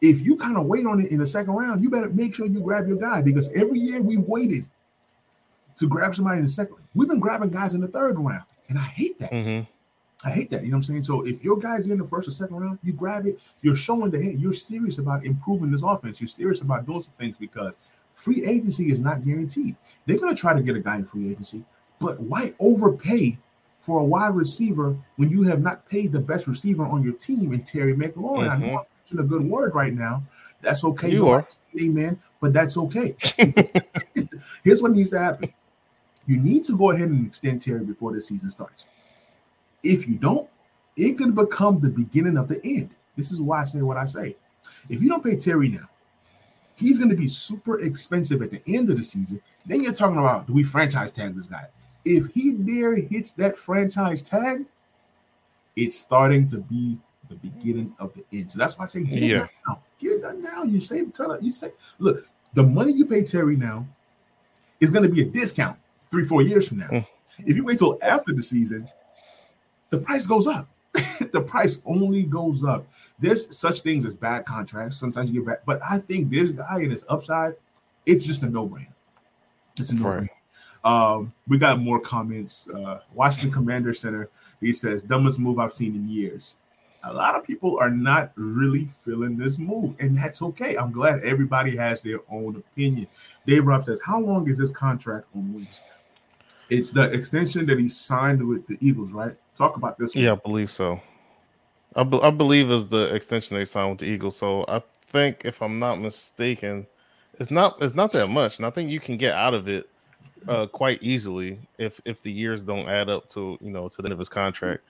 if 0.01 0.21
you 0.21 0.37
kind 0.37 0.57
of 0.57 0.67
wait 0.67 0.87
on 0.87 1.01
it 1.01 1.11
in 1.11 1.19
the 1.19 1.27
second 1.27 1.55
round, 1.55 1.83
you 1.83 1.91
better 1.91 2.11
make 2.11 2.35
sure 2.35 2.47
you 2.47 2.61
grab 2.61 2.87
your 2.87 2.99
guy 2.99 3.23
because 3.23 3.51
every 3.53 3.81
year 3.81 4.03
we've 4.03 4.21
waited 4.21 4.67
to 5.77 5.89
grab 5.89 6.15
somebody 6.15 6.39
in 6.39 6.45
the 6.45 6.51
second. 6.51 6.77
We've 6.95 7.09
been 7.09 7.21
grabbing 7.21 7.51
guys 7.51 7.75
in 7.75 7.81
the 7.81 7.89
third 7.89 8.19
round, 8.19 8.45
and 8.69 8.79
I 8.79 8.83
hate 8.83 9.19
that. 9.19 9.33
Mm-hmm. 9.33 9.71
I 10.27 10.31
hate 10.31 10.51
that. 10.51 10.63
You 10.63 10.71
know 10.71 10.77
what 10.77 10.79
I'm 10.79 10.83
saying? 10.83 11.03
So 11.05 11.27
if 11.27 11.45
your 11.45 11.59
guy's 11.59 11.89
in 11.89 11.99
the 11.99 12.05
first 12.05 12.29
or 12.29 12.31
second 12.31 12.57
round, 12.57 12.79
you 12.83 12.93
grab 12.93 13.27
it. 13.27 13.39
You're 13.61 13.77
showing 13.77 14.11
that 14.11 14.23
hey, 14.23 14.35
you're 14.39 14.55
serious 14.55 14.99
about 14.99 15.25
improving 15.25 15.71
this 15.71 15.83
offense. 15.83 16.21
You're 16.21 16.29
serious 16.29 16.61
about 16.61 16.87
doing 16.87 17.01
some 17.01 17.13
things 17.15 17.37
because 17.37 17.77
free 18.15 18.45
agency 18.47 18.91
is 18.91 19.01
not 19.01 19.25
guaranteed. 19.25 19.77
They're 20.07 20.19
going 20.19 20.35
to 20.35 20.41
try 20.41 20.55
to 20.55 20.63
get 20.63 20.77
a 20.77 20.81
guy 20.81 20.97
in 20.97 21.05
free 21.05 21.31
agency, 21.31 21.65
but 21.99 22.21
why 22.21 22.53
overpay 22.59 23.39
for 23.79 24.01
a 24.01 24.05
wide 24.05 24.35
receiver 24.35 24.97
when 25.17 25.31
you 25.31 25.43
have 25.45 25.63
not 25.63 25.89
paid 25.89 26.13
the 26.13 26.21
best 26.21 26.47
receiver 26.47 26.85
on 26.85 27.03
your 27.03 27.15
team 27.15 27.53
and 27.53 27.67
Terry 27.67 27.95
McLaurin? 27.95 28.49
Mm-hmm. 28.49 28.65
I 28.65 28.67
know 28.67 28.87
I'm 29.11 29.19
a 29.19 29.23
good 29.23 29.45
word 29.45 29.75
right 29.75 29.93
now. 29.93 30.23
That's 30.61 30.85
okay. 30.85 31.11
You 31.11 31.29
are. 31.29 31.47
Amen. 31.81 32.19
But 32.41 32.53
that's 32.53 32.77
okay. 32.77 33.17
Here's 34.65 34.83
what 34.83 34.93
needs 34.93 35.11
to 35.11 35.19
happen. 35.19 35.53
You 36.27 36.39
need 36.39 36.65
to 36.65 36.77
go 36.77 36.91
ahead 36.91 37.09
and 37.09 37.27
extend 37.27 37.61
Terry 37.63 37.85
before 37.85 38.13
the 38.13 38.21
season 38.21 38.51
starts. 38.51 38.87
If 39.83 40.09
you 40.09 40.15
don't, 40.15 40.49
it 40.97 41.19
could 41.19 41.35
become 41.35 41.81
the 41.81 41.91
beginning 41.91 42.39
of 42.39 42.49
the 42.49 42.65
end. 42.65 42.91
This 43.17 43.31
is 43.31 43.41
why 43.41 43.61
I 43.61 43.65
say 43.65 43.83
what 43.83 43.97
I 43.97 44.07
say. 44.07 44.37
If 44.89 45.03
you 45.03 45.09
don't 45.09 45.23
pay 45.23 45.37
Terry 45.37 45.69
now, 45.69 45.89
he's 46.77 46.99
going 46.99 47.11
to 47.11 47.17
be 47.17 47.29
super 47.29 47.81
expensive 47.81 48.43
at 48.43 48.51
the 48.51 48.63
end 48.67 48.91
of 48.91 48.97
the 48.97 49.03
season. 49.03 49.41
Then 49.67 49.83
you're 49.83 49.93
talking 49.93 50.19
about 50.19 50.47
do 50.47 50.53
we 50.53 50.65
franchise 50.65 51.13
tag 51.13 51.35
this 51.35 51.47
guy? 51.47 51.67
If 52.05 52.27
he 52.35 52.53
dare 52.53 52.97
hits 52.97 53.33
that 53.33 53.57
franchise 53.57 54.23
tag, 54.23 54.67
it's 55.77 55.99
starting 55.99 56.47
to 56.49 56.59
be 56.59 56.99
the 57.29 57.37
beginning 57.37 57.95
of 57.99 58.13
the 58.15 58.25
end. 58.33 58.51
So 58.51 58.59
that's 58.59 58.79
why 58.79 58.85
I 58.85 58.89
say 58.89 59.03
get 59.05 59.23
yeah. 59.23 59.27
it 59.27 59.39
done 59.39 59.49
now. 59.67 59.83
Get 59.99 60.13
it 60.13 60.23
done 60.23 60.43
now. 60.43 60.63
You 60.65 60.81
save 60.81 61.09
a 61.09 61.13
ton 61.13 61.31
of 61.31 61.43
you 61.43 61.51
say, 61.51 61.71
look, 61.99 62.27
the 62.53 62.63
money 62.63 62.93
you 62.93 63.07
pay 63.07 63.23
Terry 63.25 63.57
now 63.57 63.87
is 64.81 64.91
going 64.91 65.05
to 65.05 65.09
be 65.09 65.23
a 65.23 65.25
discount 65.25 65.79
three, 66.11 66.25
four 66.25 66.43
years 66.43 66.69
from 66.69 66.79
now. 66.79 66.89
Mm. 66.89 67.07
If 67.39 67.57
you 67.57 67.65
wait 67.65 67.79
till 67.79 67.99
after 68.03 68.33
the 68.33 68.43
season, 68.43 68.89
the 69.91 69.99
price 69.99 70.27
goes 70.27 70.47
up. 70.47 70.69
the 71.33 71.41
price 71.41 71.81
only 71.85 72.23
goes 72.23 72.65
up. 72.65 72.87
There's 73.19 73.57
such 73.57 73.81
things 73.81 74.07
as 74.07 74.15
bad 74.15 74.45
contracts. 74.45 74.97
Sometimes 74.97 75.31
you 75.31 75.41
get 75.41 75.47
bad, 75.47 75.59
but 75.67 75.81
I 75.89 75.99
think 75.99 76.31
this 76.31 76.51
guy 76.51 76.81
and 76.81 76.93
his 76.93 77.05
upside, 77.09 77.55
it's 78.07 78.25
just 78.25 78.43
a 78.43 78.49
no-brainer. 78.49 78.87
It's 79.79 79.91
a 79.91 79.95
no-brainer. 79.95 80.21
Right. 80.21 80.31
Um, 80.85 81.33
we 81.49 81.59
got 81.59 81.81
more 81.81 81.99
comments. 81.99 82.69
Uh, 82.69 83.01
Washington 83.13 83.51
Commander 83.51 83.95
Center. 83.95 84.29
He 84.61 84.73
says, 84.73 85.03
dumbest 85.03 85.39
move 85.39 85.59
I've 85.59 85.73
seen 85.73 85.95
in 85.95 86.09
years. 86.09 86.57
A 87.07 87.13
lot 87.13 87.35
of 87.35 87.45
people 87.45 87.79
are 87.79 87.91
not 87.91 88.33
really 88.35 88.87
feeling 88.87 89.37
this 89.37 89.59
move, 89.59 89.95
and 89.99 90.17
that's 90.17 90.41
okay. 90.41 90.77
I'm 90.77 90.91
glad 90.91 91.23
everybody 91.23 91.77
has 91.77 92.01
their 92.01 92.21
own 92.31 92.57
opinion. 92.57 93.09
Dave 93.47 93.67
Robb 93.67 93.85
says, 93.85 94.01
How 94.03 94.19
long 94.19 94.49
is 94.49 94.57
this 94.57 94.71
contract 94.71 95.27
on 95.35 95.53
Wentz? 95.53 95.83
It's 96.75 96.91
the 96.91 97.05
extension 97.11 97.67
that 97.67 97.79
he 97.79 97.89
signed 97.89 98.47
with 98.47 98.67
the 98.67 98.77
Eagles, 98.81 99.13
right? 99.13 99.35
Talk 99.57 99.77
about 99.77 99.99
this. 99.99 100.15
One. 100.15 100.25
Yeah, 100.25 100.33
I 100.33 100.37
believe 100.37 100.71
so. 100.71 101.01
I, 101.97 102.03
be- 102.03 102.21
I 102.21 102.31
believe 102.31 102.71
is 102.71 102.89
the 102.89 103.15
extension 103.15 103.57
they 103.57 103.65
signed 103.65 103.91
with 103.91 103.99
the 104.01 104.07
Eagles. 104.07 104.37
So 104.37 104.65
I 104.67 104.83
think, 105.07 105.43
if 105.45 105.63
I'm 105.63 105.79
not 105.79 106.01
mistaken, 106.01 106.87
it's 107.39 107.51
not 107.51 107.81
it's 107.81 107.95
not 107.95 108.13
that 108.13 108.29
much, 108.29 108.59
and 108.59 108.67
I 108.67 108.71
think 108.71 108.91
you 108.91 109.01
can 109.01 109.17
get 109.17 109.35
out 109.35 109.55
of 109.55 109.69
it 109.69 109.89
uh, 110.49 110.67
quite 110.67 111.03
easily 111.03 111.59
if 111.79 112.01
if 112.05 112.23
the 112.23 112.31
years 112.31 112.63
don't 112.63 112.89
add 112.89 113.09
up 113.09 113.29
to 113.31 113.59
you 113.61 113.71
know 113.71 113.89
to 113.89 114.03
the 114.03 114.07
end 114.07 114.13
of 114.13 114.19
his 114.19 114.29
contract. 114.29 114.83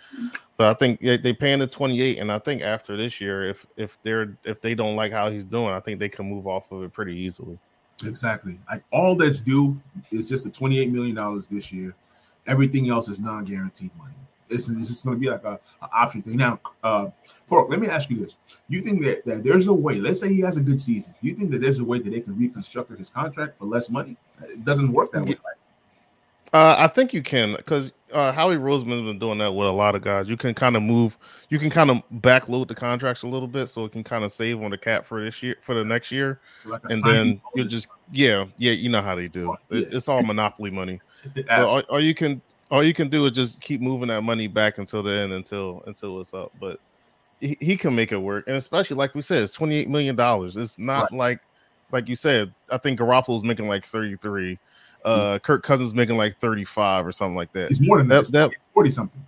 But 0.57 0.70
I 0.70 0.75
think 0.75 1.01
they, 1.01 1.16
they 1.16 1.33
paying 1.33 1.59
the 1.59 1.66
28, 1.66 2.18
and 2.18 2.31
I 2.31 2.38
think 2.38 2.62
after 2.62 2.97
this 2.97 3.20
year, 3.20 3.49
if 3.49 3.66
if 3.77 3.99
they're 4.03 4.37
if 4.44 4.61
they 4.61 4.75
don't 4.75 4.97
like 4.97 5.12
how 5.12 5.31
he's 5.31 5.44
doing, 5.44 5.73
I 5.73 5.81
think 5.81 5.99
they 6.01 6.09
can 6.09 6.29
move 6.29 6.47
off 6.47 6.70
of 6.73 6.83
it 6.83 6.92
pretty 6.92 7.14
easily. 7.14 7.59
Exactly. 8.07 8.59
Like 8.71 8.83
all 8.90 9.14
that's 9.14 9.40
due 9.40 9.81
is 10.11 10.29
just 10.29 10.45
the 10.45 10.51
$28 10.51 10.90
million 10.90 11.43
this 11.51 11.73
year. 11.73 11.95
Everything 12.47 12.90
else 12.90 13.09
is 13.09 13.19
non-guaranteed 13.19 13.90
money. 13.97 14.12
It's, 14.51 14.69
it's 14.69 14.88
just 14.88 15.05
going 15.05 15.17
to 15.17 15.21
be 15.21 15.31
like 15.31 15.45
a, 15.45 15.59
a, 15.81 15.88
option 15.93 16.21
thing. 16.21 16.37
Now, 16.37 16.61
uh, 16.83 17.09
Pork, 17.49 17.71
let 17.71 17.81
me 17.81 17.88
ask 17.88 18.11
you 18.11 18.19
this: 18.19 18.37
You 18.69 18.83
think 18.83 19.03
that, 19.03 19.25
that 19.25 19.43
there's 19.43 19.69
a 19.69 19.73
way? 19.73 19.95
Let's 19.95 20.21
say 20.21 20.29
he 20.29 20.40
has 20.40 20.59
a 20.59 20.61
good 20.61 20.79
season. 20.79 21.14
You 21.23 21.35
think 21.35 21.51
that 21.53 21.62
there's 21.62 21.79
a 21.79 21.85
way 21.85 21.99
that 21.99 22.11
they 22.11 22.21
can 22.21 22.38
reconstruct 22.38 22.90
his 22.90 23.09
contract 23.09 23.59
for 23.59 23.64
less 23.64 23.88
money? 23.88 24.19
It 24.43 24.62
doesn't 24.62 24.93
work 24.93 25.12
that 25.12 25.25
way. 25.25 25.37
Right? 25.45 25.57
Uh, 26.55 26.77
I 26.79 26.87
think 26.87 27.12
you 27.12 27.21
can 27.21 27.57
because 27.57 27.93
uh, 28.12 28.31
Howie 28.31 28.55
Roseman's 28.55 29.05
been 29.05 29.19
doing 29.19 29.38
that 29.38 29.53
with 29.53 29.67
a 29.67 29.73
lot 29.73 29.97
of 29.97 30.03
guys. 30.03 30.31
You 30.31 30.37
can 30.37 30.55
kind 30.55 30.77
of 30.77 30.85
move, 30.85 31.19
you 31.49 31.59
can 31.59 31.69
kind 31.69 31.90
of 31.90 32.01
backload 32.21 32.69
the 32.69 32.77
contracts 32.77 33.25
a 33.25 33.27
little 33.27 33.49
bit, 33.49 33.67
so 33.67 33.87
it 33.87 33.90
can 33.90 34.05
kind 34.05 34.23
of 34.23 34.31
save 34.31 34.62
on 34.62 34.71
the 34.71 34.79
cap 34.79 35.05
for 35.05 35.25
this 35.25 35.43
year, 35.43 35.57
for 35.61 35.75
the 35.75 35.85
next 35.85 36.12
year, 36.12 36.38
so 36.57 36.71
like 36.71 36.83
and 36.90 37.03
then 37.03 37.40
you 37.57 37.64
just 37.64 37.88
yeah, 38.12 38.45
yeah, 38.57 38.71
you 38.71 38.88
know 38.88 39.03
how 39.03 39.17
they 39.17 39.27
do. 39.27 39.57
It, 39.69 39.93
it's 39.93 40.07
all 40.07 40.23
monopoly 40.23 40.71
money. 40.71 41.01
all, 41.51 41.81
all, 41.90 42.01
you 42.01 42.14
can 42.14 42.40
all 42.71 42.85
you 42.85 42.95
can 42.95 43.09
do 43.09 43.27
is 43.27 43.33
just 43.33 43.61
keep 43.61 43.81
moving 43.81 44.07
that 44.07 44.23
money 44.23 44.47
back 44.47 44.79
until 44.79 45.03
the 45.03 45.11
end, 45.11 45.33
until 45.33 45.83
until 45.88 46.21
it's 46.21 46.35
up. 46.35 46.53
But 46.61 46.79
he, 47.40 47.59
he 47.61 47.77
can 47.77 47.97
make 47.97 48.12
it 48.12 48.19
work, 48.19 48.45
and 48.47 48.55
especially 48.55 48.95
like 48.95 49.17
we 49.17 49.23
said, 49.23 49.43
it's 49.43 49.53
twenty 49.53 49.75
eight 49.75 49.88
million 49.88 50.14
dollars. 50.14 50.57
It's 50.57 50.79
not 50.79 51.11
right. 51.11 51.19
like 51.19 51.40
like 51.90 52.09
you 52.09 52.14
said. 52.14 52.55
I 52.71 52.79
think 52.79 53.01
Garoppolo's 53.01 53.43
making 53.43 53.67
like 53.67 53.85
thirty 53.85 54.14
three 54.14 54.61
uh 55.05 55.38
Kirk 55.38 55.62
Cousins 55.62 55.95
making 55.95 56.17
like 56.17 56.37
35 56.38 57.07
or 57.07 57.12
something 57.12 57.37
like 57.37 57.53
that. 57.53 57.69
He's 57.69 57.81
more 57.81 57.99
than 57.99 58.09
that. 58.09 58.27
that 58.33 58.51
40 58.73 58.90
something. 58.90 59.23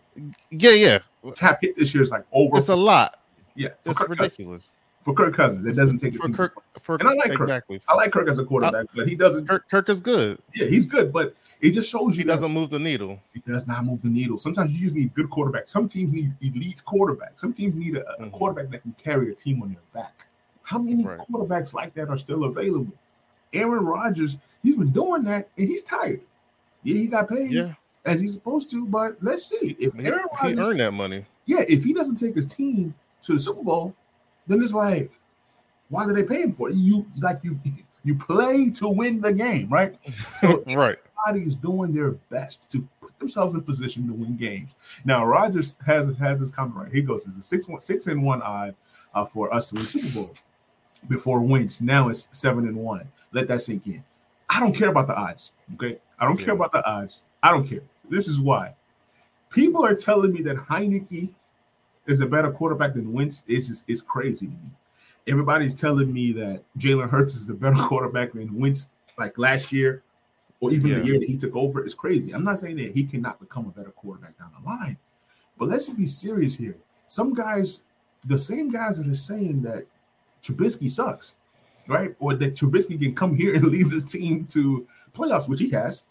Yeah, 0.50 0.70
yeah. 0.70 0.98
Cap 1.36 1.58
hit 1.60 1.76
this 1.76 1.94
year 1.94 2.02
is 2.02 2.10
like 2.10 2.24
over. 2.32 2.56
It's 2.56 2.68
a 2.68 2.76
lot. 2.76 3.18
Yeah, 3.54 3.68
it's 3.84 3.98
Kirk 3.98 4.08
ridiculous. 4.08 4.62
Cousins. 4.62 4.72
For 5.02 5.14
Kirk 5.14 5.36
Cousins, 5.36 5.64
it 5.64 5.78
doesn't 5.78 6.00
take 6.00 6.20
for 6.20 6.28
Kirk. 6.30 6.54
For, 6.82 6.96
and 6.96 7.08
I 7.08 7.12
like 7.12 7.30
Kirk. 7.30 7.42
Exactly. 7.42 7.80
I 7.86 7.94
like 7.94 8.10
Kirk 8.10 8.28
as 8.28 8.40
a 8.40 8.44
quarterback, 8.44 8.86
I, 8.86 8.96
but 8.96 9.08
he 9.08 9.14
doesn't. 9.14 9.46
Kirk, 9.46 9.70
Kirk, 9.70 9.88
is 9.88 10.00
good. 10.00 10.40
Yeah, 10.52 10.66
he's 10.66 10.84
good, 10.84 11.12
but 11.12 11.36
it 11.60 11.70
just 11.70 11.88
shows 11.88 12.16
you 12.16 12.24
he 12.24 12.26
doesn't 12.26 12.50
move 12.50 12.70
the 12.70 12.80
needle. 12.80 13.20
He 13.32 13.38
does 13.38 13.68
not 13.68 13.84
move 13.84 14.02
the 14.02 14.08
needle. 14.08 14.36
Sometimes 14.36 14.72
you 14.72 14.80
just 14.80 14.96
need 14.96 15.14
good 15.14 15.30
quarterbacks. 15.30 15.68
Some 15.68 15.86
teams 15.86 16.12
need 16.12 16.34
elite 16.40 16.82
quarterbacks. 16.84 17.36
Some 17.36 17.52
teams 17.52 17.76
need 17.76 17.96
a, 17.96 18.00
a 18.00 18.22
mm-hmm. 18.22 18.30
quarterback 18.30 18.68
that 18.72 18.82
can 18.82 18.94
carry 18.94 19.30
a 19.30 19.34
team 19.36 19.62
on 19.62 19.68
their 19.68 20.02
back. 20.02 20.26
How 20.64 20.78
many 20.78 21.04
right. 21.04 21.20
quarterbacks 21.20 21.72
like 21.72 21.94
that 21.94 22.08
are 22.08 22.16
still 22.16 22.42
available? 22.42 22.92
Aaron 23.52 23.84
Rodgers, 23.84 24.38
he's 24.62 24.76
been 24.76 24.90
doing 24.90 25.24
that, 25.24 25.48
and 25.56 25.68
he's 25.68 25.82
tired. 25.82 26.20
Yeah, 26.82 26.94
he 26.94 27.06
got 27.06 27.28
paid. 27.28 27.50
Yeah. 27.50 27.74
As 28.04 28.20
he's 28.20 28.34
supposed 28.34 28.70
to, 28.70 28.86
but 28.86 29.16
let's 29.20 29.46
see 29.46 29.76
if 29.80 29.94
he, 29.94 30.06
Aaron 30.06 30.26
Rodgers 30.40 30.68
earned 30.68 30.80
that 30.80 30.92
money. 30.92 31.24
Yeah, 31.44 31.64
if 31.68 31.82
he 31.82 31.92
doesn't 31.92 32.14
take 32.14 32.36
his 32.36 32.46
team 32.46 32.94
to 33.22 33.32
the 33.32 33.38
Super 33.38 33.64
Bowl, 33.64 33.94
then 34.46 34.62
it's 34.62 34.72
like, 34.72 35.10
why 35.88 36.06
do 36.06 36.12
they 36.12 36.22
pay 36.22 36.42
him 36.42 36.52
for 36.52 36.70
it? 36.70 36.76
You 36.76 37.06
like 37.20 37.40
you 37.42 37.58
you 38.04 38.14
play 38.14 38.70
to 38.70 38.88
win 38.88 39.20
the 39.20 39.32
game, 39.32 39.68
right? 39.68 39.96
So 40.36 40.62
right. 40.74 40.96
Everybody's 41.26 41.56
doing 41.56 41.92
their 41.92 42.12
best 42.12 42.70
to 42.70 42.86
put 43.00 43.18
themselves 43.18 43.54
in 43.54 43.62
position 43.62 44.06
to 44.06 44.12
win 44.12 44.36
games. 44.36 44.76
Now 45.04 45.24
Rodgers 45.24 45.74
has 45.84 46.16
has 46.18 46.40
his 46.40 46.50
comment 46.50 46.76
right. 46.76 46.92
He 46.92 47.02
goes, 47.02 47.26
"It's 47.26 47.36
a 47.36 47.42
six 47.42 47.66
one 47.66 47.80
six 47.80 48.06
and 48.06 48.22
one 48.22 48.42
odd 48.42 48.74
uh, 49.14 49.24
for 49.24 49.52
us 49.52 49.70
to 49.70 49.76
win 49.76 49.84
Super 49.84 50.14
Bowl." 50.14 50.34
Before 51.08 51.40
wins, 51.40 51.80
now 51.80 52.08
it's 52.08 52.28
seven 52.32 52.66
and 52.66 52.76
one. 52.76 53.08
Let 53.36 53.48
that 53.48 53.60
sink 53.60 53.86
in. 53.86 54.02
I 54.48 54.60
don't 54.60 54.72
care 54.72 54.88
about 54.88 55.08
the 55.08 55.14
odds. 55.14 55.52
Okay, 55.74 55.98
I 56.18 56.24
don't 56.24 56.40
yeah. 56.40 56.46
care 56.46 56.54
about 56.54 56.72
the 56.72 56.82
odds. 56.88 57.24
I 57.42 57.50
don't 57.50 57.68
care. 57.68 57.82
This 58.08 58.28
is 58.28 58.40
why. 58.40 58.74
People 59.50 59.84
are 59.84 59.94
telling 59.94 60.32
me 60.32 60.40
that 60.40 60.56
Heinicke 60.56 61.34
is 62.06 62.20
a 62.20 62.26
better 62.26 62.50
quarterback 62.50 62.94
than 62.94 63.12
Wentz. 63.12 63.44
It's 63.46 63.68
just, 63.68 63.84
it's 63.86 64.00
crazy 64.00 64.46
to 64.46 64.52
me. 64.52 64.70
Everybody's 65.26 65.74
telling 65.74 66.10
me 66.10 66.32
that 66.32 66.62
Jalen 66.78 67.10
Hurts 67.10 67.36
is 67.36 67.46
the 67.46 67.52
better 67.52 67.74
quarterback 67.88 68.32
than 68.32 68.58
Wentz, 68.58 68.88
like 69.18 69.36
last 69.36 69.70
year, 69.70 70.02
or 70.60 70.70
even 70.72 70.92
yeah. 70.92 70.98
the 71.00 71.04
year 71.04 71.18
that 71.18 71.28
he 71.28 71.36
took 71.36 71.54
over. 71.54 71.84
It's 71.84 71.94
crazy. 71.94 72.32
I'm 72.32 72.42
not 72.42 72.58
saying 72.58 72.76
that 72.76 72.92
he 72.92 73.04
cannot 73.04 73.38
become 73.38 73.66
a 73.66 73.70
better 73.70 73.90
quarterback 73.90 74.38
down 74.38 74.52
the 74.58 74.66
line, 74.66 74.96
but 75.58 75.68
let's 75.68 75.90
be 75.90 76.06
serious 76.06 76.56
here. 76.56 76.78
Some 77.06 77.34
guys, 77.34 77.82
the 78.24 78.38
same 78.38 78.70
guys 78.70 78.96
that 78.96 79.06
are 79.06 79.14
saying 79.14 79.60
that 79.62 79.84
Trubisky 80.42 80.88
sucks, 80.88 81.34
right? 81.88 82.14
Or 82.18 82.34
that 82.34 82.54
Trubisky 82.54 82.98
can 82.98 83.14
come 83.14 83.34
here 83.36 83.54
and 83.54 83.64
lead 83.68 83.90
this 83.90 84.04
team 84.04 84.46
to 84.46 84.86
playoffs, 85.14 85.48
which 85.48 85.60
he 85.60 85.70
has. 85.70 86.04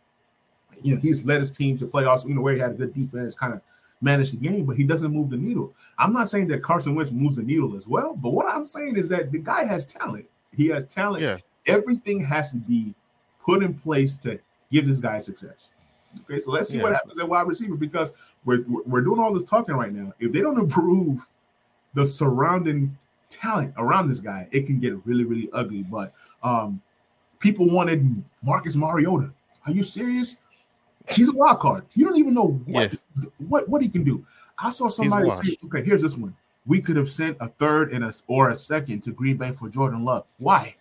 You 0.82 0.96
know, 0.96 1.02
he's 1.02 1.26
led 1.26 1.40
his 1.40 1.52
team 1.52 1.78
to 1.78 1.86
playoffs 1.86 2.28
you 2.28 2.36
know, 2.36 2.42
where 2.42 2.54
he 2.54 2.60
had 2.60 2.72
a 2.72 2.74
good 2.74 2.94
defense, 2.94 3.36
kind 3.36 3.54
of 3.54 3.62
managed 4.02 4.34
the 4.34 4.38
game, 4.38 4.66
but 4.66 4.78
he 4.78 4.84
doesn't 4.84 5.12
move 5.12 5.30
the 5.30 5.38
needle. 5.38 5.74
I'm 5.98 6.14
not 6.14 6.28
saying 6.28 6.48
that 6.48 6.62
Carson 6.62 6.96
Wentz 6.96 7.12
moves 7.12 7.38
the 7.38 7.44
needle 7.44 7.76
as 7.76 7.88
well, 7.88 8.14
but 8.16 8.32
what 8.32 8.46
I'm 8.48 8.66
saying 8.66 8.98
is 8.98 9.10
that 9.10 9.32
the 9.32 9.40
guy 9.40 9.66
has 9.66 9.86
talent. 9.86 10.26
He 10.54 10.68
has 10.68 10.86
talent. 10.86 11.24
Yeah. 11.24 11.38
Everything 11.66 12.24
has 12.24 12.52
to 12.52 12.58
be 12.58 12.94
put 13.42 13.64
in 13.64 13.74
place 13.74 14.18
to 14.18 14.40
give 14.72 14.88
this 14.88 15.00
guy 15.00 15.20
success. 15.20 15.74
Okay, 16.22 16.40
so 16.40 16.52
let's 16.52 16.70
see 16.70 16.78
yeah. 16.78 16.84
what 16.84 16.94
happens 16.94 17.20
at 17.20 17.28
wide 17.28 17.48
receiver 17.48 17.76
because 17.76 18.12
we're 18.46 18.64
we're 18.68 19.02
doing 19.02 19.20
all 19.20 19.34
this 19.34 19.44
talking 19.44 19.76
right 19.76 19.92
now. 19.92 20.14
If 20.20 20.32
they 20.32 20.42
don't 20.42 20.60
improve 20.66 21.28
the 21.94 22.06
surrounding 22.06 22.98
talent 23.36 23.74
around 23.78 24.10
this 24.10 24.20
guy, 24.20 24.48
it 24.52 24.66
can 24.66 24.80
get 24.80 24.94
really, 25.06 25.24
really 25.24 25.50
ugly. 25.54 25.84
But 25.84 26.14
um, 26.44 26.82
people 27.40 27.70
wanted 27.70 28.24
Marcus 28.42 28.76
Mariota. 28.76 29.32
Are 29.66 29.72
you 29.72 29.84
serious? 29.84 30.38
He's 31.10 31.30
a 31.30 31.34
wild 31.34 31.60
card. 31.60 31.86
You 31.94 32.06
don't 32.06 32.18
even 32.18 32.34
know 32.34 32.62
what 32.66 32.92
yes. 32.92 33.06
what, 33.48 33.70
what 33.70 33.82
he 33.82 33.90
can 33.90 34.04
do. 34.04 34.26
I 34.58 34.70
saw 34.70 34.88
somebody 34.88 35.30
say, 35.32 35.58
okay, 35.66 35.84
here's 35.84 36.02
this 36.02 36.18
one. 36.18 36.36
We 36.66 36.82
could 36.82 36.96
have 36.96 37.10
sent 37.10 37.38
a 37.40 37.48
third 37.48 37.92
and 37.92 38.04
a 38.04 38.12
or 38.28 38.50
a 38.50 38.56
second 38.56 39.02
to 39.02 39.12
Green 39.12 39.38
Bay 39.38 39.52
for 39.52 39.70
Jordan 39.70 40.04
Love. 40.04 40.26
Why? 40.40 40.76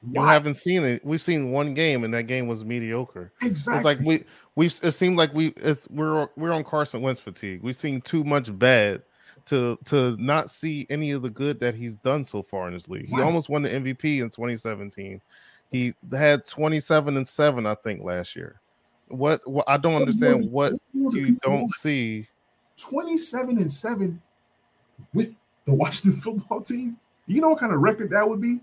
Why? 0.00 0.22
You 0.22 0.28
haven't 0.28 0.54
seen 0.54 0.82
it. 0.82 1.04
We've 1.04 1.20
seen 1.20 1.52
one 1.52 1.74
game, 1.74 2.02
and 2.02 2.12
that 2.14 2.24
game 2.24 2.48
was 2.48 2.64
mediocre. 2.64 3.32
Exactly. 3.40 3.76
It's 3.76 3.84
like 3.84 4.00
we 4.00 4.24
we 4.56 4.66
it 4.66 4.92
seemed 4.92 5.16
like 5.16 5.32
we 5.32 5.48
it's, 5.58 5.88
we're 5.90 6.28
we're 6.36 6.52
on 6.52 6.64
Carson 6.64 7.02
Wentz 7.02 7.20
fatigue. 7.20 7.62
We've 7.62 7.76
seen 7.76 8.00
too 8.00 8.24
much 8.24 8.56
bad 8.58 9.02
to 9.46 9.78
to 9.86 10.16
not 10.18 10.50
see 10.50 10.86
any 10.90 11.10
of 11.12 11.22
the 11.22 11.30
good 11.30 11.60
that 11.60 11.74
he's 11.74 11.94
done 11.96 12.24
so 12.24 12.42
far 12.42 12.66
in 12.68 12.74
his 12.74 12.88
league. 12.88 13.08
He 13.08 13.20
almost 13.20 13.48
won 13.48 13.62
the 13.62 13.70
MVP 13.70 14.20
in 14.20 14.30
2017. 14.30 15.20
He 15.70 15.94
had 16.12 16.44
27 16.46 17.16
and 17.16 17.26
7 17.26 17.66
I 17.66 17.74
think 17.76 18.04
last 18.04 18.36
year. 18.36 18.60
What, 19.08 19.46
what 19.48 19.68
I 19.68 19.76
don't 19.76 19.94
understand 19.94 20.50
what 20.50 20.74
you 20.92 21.36
don't 21.42 21.68
see 21.70 22.28
27 22.76 23.58
and 23.58 23.70
7 23.70 24.20
with 25.14 25.38
the 25.64 25.74
Washington 25.74 26.20
football 26.20 26.60
team. 26.60 26.98
You 27.26 27.40
know 27.40 27.50
what 27.50 27.60
kind 27.60 27.72
of 27.72 27.80
record 27.80 28.10
that 28.10 28.28
would 28.28 28.40
be? 28.40 28.60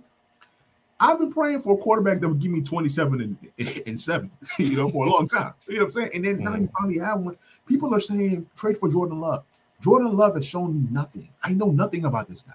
I've 1.00 1.18
been 1.18 1.32
praying 1.32 1.62
for 1.62 1.76
a 1.76 1.78
quarterback 1.78 2.20
that 2.20 2.28
would 2.28 2.40
give 2.40 2.52
me 2.52 2.62
27 2.62 3.22
and, 3.58 3.82
and 3.88 4.00
7, 4.00 4.30
you 4.60 4.76
know, 4.76 4.90
for 4.90 5.06
a 5.06 5.10
long 5.10 5.28
time. 5.28 5.54
You 5.68 5.76
know 5.76 5.80
what 5.82 5.86
I'm 5.86 5.90
saying? 5.92 6.12
And 6.14 6.26
then 6.26 6.38
mm. 6.38 6.42
now 6.42 6.56
you 6.56 6.70
finally 6.78 7.00
have 7.00 7.20
one. 7.20 7.38
People 7.66 7.96
are 7.96 8.00
saying 8.00 8.48
trade 8.56 8.78
for 8.78 8.90
Jordan 8.90 9.22
Love. 9.22 9.46
Jordan 9.82 10.16
Love 10.16 10.36
has 10.36 10.46
shown 10.46 10.82
me 10.82 10.88
nothing. 10.92 11.30
I 11.44 11.54
know 11.54 11.72
nothing 11.72 12.06
about 12.06 12.28
this 12.28 12.42
guy. 12.42 12.54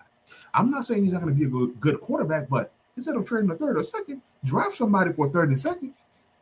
I'm 0.53 0.71
not 0.71 0.85
saying 0.85 1.05
he's 1.05 1.13
not 1.13 1.23
going 1.23 1.35
to 1.35 1.39
be 1.39 1.47
a 1.47 1.49
good, 1.49 1.81
good 1.81 2.01
quarterback, 2.01 2.49
but 2.49 2.73
instead 2.97 3.17
of 3.17 3.27
trading 3.27 3.51
a 3.51 3.57
third 3.57 3.77
or 3.77 3.83
second, 3.83 4.23
draft 4.45 4.77
somebody 4.77 5.13
for 5.13 5.27
a 5.27 5.31
third 5.31 5.49
and 5.49 5.59
second. 5.59 5.95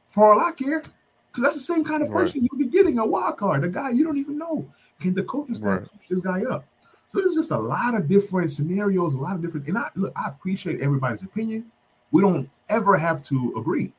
For 0.09 0.33
all 0.33 0.41
I 0.41 0.53
care, 0.53 0.81
because 0.81 1.43
that's 1.43 1.55
the 1.55 1.61
same 1.61 1.85
kind 1.85 2.03
of 2.03 2.11
person 2.11 2.43
right. 2.43 2.49
you'll 2.53 2.59
be 2.59 2.71
getting 2.71 2.99
a 2.99 3.07
wild 3.07 3.39
card, 3.39 3.65
a 3.65 3.69
guy 3.69 3.91
you 3.91 4.05
don't 4.05 4.19
even 4.19 4.37
know. 4.37 4.69
Can 5.01 5.15
the 5.15 5.23
coaching 5.23 5.55
staff 5.55 5.67
right. 5.67 5.91
coach 5.91 6.09
this 6.11 6.21
guy 6.21 6.43
up? 6.45 6.65
So 7.09 7.19
there's 7.19 7.35
just 7.35 7.51
a 7.51 7.59
lot 7.59 7.95
of 7.95 8.09
different 8.09 8.51
scenarios, 8.51 9.15
a 9.15 9.19
lot 9.19 9.37
of 9.37 9.43
different. 9.43 9.67
And 9.69 9.79
I 9.79 9.89
look, 9.95 10.13
I 10.17 10.29
appreciate 10.29 10.81
everybody's 10.81 11.23
opinion. 11.23 11.67
We 12.11 12.23
don't 12.23 12.49
ever 12.69 12.97
have 12.97 13.23
to 13.25 13.55
agree. 13.57 13.93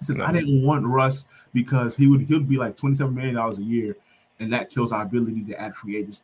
Since 0.00 0.18
no. 0.18 0.26
I 0.26 0.32
didn't 0.32 0.64
want 0.64 0.86
Russ 0.86 1.24
because 1.52 1.96
he 1.96 2.06
would 2.06 2.22
he'll 2.22 2.40
be 2.40 2.56
like 2.56 2.76
twenty 2.76 2.94
seven 2.94 3.14
million 3.14 3.34
dollars 3.34 3.58
a 3.58 3.62
year 3.62 3.96
and 4.40 4.52
that 4.52 4.70
kills 4.70 4.92
our 4.92 5.02
ability 5.02 5.44
to 5.44 5.60
add 5.60 5.74
free 5.74 5.96
agents. 5.96 6.22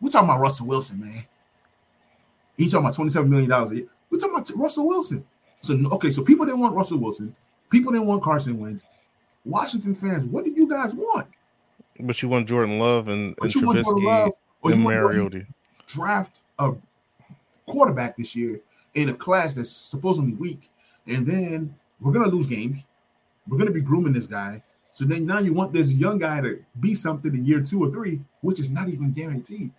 We're 0.00 0.10
talking 0.10 0.28
about 0.28 0.40
Russell 0.40 0.66
Wilson, 0.66 1.00
man. 1.00 1.24
He's 2.56 2.72
talking 2.72 2.86
about 2.86 2.96
$27 2.96 3.28
million 3.28 3.50
a 3.50 3.74
year. 3.74 3.86
We're 4.10 4.18
talking 4.18 4.34
about 4.34 4.50
Russell 4.56 4.86
Wilson. 4.86 5.24
So, 5.60 5.74
okay, 5.92 6.10
so 6.10 6.22
people 6.22 6.44
didn't 6.44 6.60
want 6.60 6.74
Russell 6.74 6.98
Wilson. 6.98 7.34
People 7.70 7.92
didn't 7.92 8.06
want 8.06 8.22
Carson 8.22 8.58
Wentz. 8.58 8.84
Washington 9.44 9.94
fans, 9.94 10.26
what 10.26 10.44
did 10.44 10.56
you 10.56 10.68
guys 10.68 10.94
want? 10.94 11.28
But 11.98 12.20
you 12.22 12.28
want 12.28 12.48
Jordan 12.48 12.78
Love 12.78 13.08
and, 13.08 13.34
and 13.40 13.50
Trubisky 13.50 14.04
Love, 14.04 14.32
and 14.64 14.82
Mariota. 14.82 15.46
Draft 15.86 16.40
a 16.58 16.72
quarterback 17.66 18.16
this 18.16 18.34
year 18.36 18.60
in 18.94 19.08
a 19.08 19.14
class 19.14 19.54
that's 19.54 19.70
supposedly 19.70 20.34
weak, 20.34 20.70
and 21.06 21.26
then 21.26 21.74
we're 22.00 22.12
gonna 22.12 22.28
lose 22.28 22.46
games. 22.46 22.86
We're 23.48 23.58
gonna 23.58 23.72
be 23.72 23.80
grooming 23.80 24.12
this 24.12 24.26
guy. 24.26 24.62
So 24.92 25.06
then 25.06 25.26
now 25.26 25.38
you 25.38 25.54
want 25.54 25.72
this 25.72 25.90
young 25.90 26.18
guy 26.18 26.42
to 26.42 26.62
be 26.78 26.94
something 26.94 27.34
in 27.34 27.46
year 27.46 27.62
two 27.62 27.82
or 27.82 27.90
three, 27.90 28.20
which 28.42 28.60
is 28.60 28.70
not 28.70 28.88
even 28.88 29.10
guaranteed. 29.10 29.70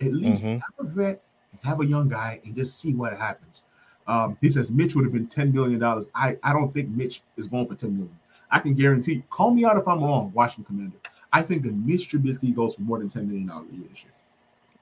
At 0.00 0.12
least 0.12 0.44
mm-hmm. 0.44 0.60
have 0.60 0.74
a 0.78 0.84
vet, 0.84 1.22
have 1.64 1.80
a 1.80 1.86
young 1.86 2.08
guy, 2.08 2.40
and 2.44 2.54
just 2.54 2.78
see 2.78 2.94
what 2.94 3.16
happens. 3.16 3.64
Um, 4.06 4.38
he 4.40 4.48
says 4.48 4.70
Mitch 4.70 4.94
would 4.94 5.04
have 5.04 5.12
been 5.12 5.26
$10 5.26 5.52
million. 5.52 5.82
I, 6.14 6.38
I 6.42 6.52
don't 6.52 6.72
think 6.72 6.88
Mitch 6.88 7.20
is 7.36 7.46
going 7.46 7.66
for 7.66 7.74
10 7.74 7.92
million. 7.92 8.16
I 8.50 8.60
can 8.60 8.74
guarantee, 8.74 9.24
call 9.28 9.50
me 9.50 9.64
out 9.64 9.76
if 9.76 9.86
I'm 9.86 10.02
wrong, 10.02 10.32
Washington 10.34 10.64
Commander. 10.64 10.96
I 11.32 11.42
think 11.42 11.62
that 11.64 11.74
Mitch 11.74 12.08
Trubisky 12.08 12.54
goes 12.54 12.76
for 12.76 12.82
more 12.82 12.98
than 12.98 13.08
$10 13.08 13.26
million 13.26 13.50
a 13.50 13.74
year 13.74 13.84
this 13.88 14.02
year. 14.02 14.12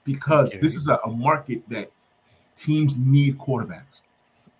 Because 0.04 0.52
this 0.60 0.74
is 0.74 0.88
a, 0.88 0.96
a 1.04 1.10
market 1.10 1.62
that 1.68 1.90
teams 2.56 2.96
need 2.96 3.38
quarterbacks. 3.38 4.02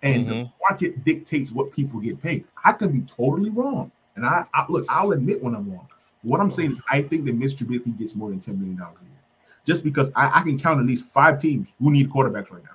and 0.01 0.25
mm-hmm. 0.25 0.31
the 0.31 0.49
market 0.67 1.03
dictates 1.03 1.51
what 1.51 1.71
people 1.71 1.99
get 1.99 2.21
paid. 2.21 2.45
I 2.63 2.73
can 2.73 2.91
be 2.91 3.01
totally 3.01 3.49
wrong, 3.49 3.91
and 4.19 4.29
I, 4.29 4.45
I 4.53 4.65
look. 4.69 4.85
I'll 4.89 5.11
admit 5.11 5.41
when 5.41 5.55
I'm 5.55 5.71
wrong. 5.71 5.87
What 6.21 6.41
I'm 6.41 6.49
saying 6.49 6.71
is, 6.71 6.81
I 6.89 7.01
think 7.01 7.25
that 7.25 7.39
Mr. 7.39 7.63
Trubisky 7.63 7.97
gets 7.97 8.15
more 8.15 8.29
than 8.29 8.39
ten 8.39 8.59
million 8.59 8.77
dollars 8.77 8.97
a 9.01 9.05
year, 9.05 9.19
just 9.65 9.83
because 9.83 10.11
I, 10.15 10.39
I, 10.39 10.41
can 10.41 10.59
count 10.59 10.79
at 10.79 10.85
least 10.85 11.05
five 11.05 11.39
teams 11.39 11.73
who 11.79 11.91
need 11.91 12.09
quarterbacks 12.09 12.51
right 12.51 12.63
now. 12.63 12.69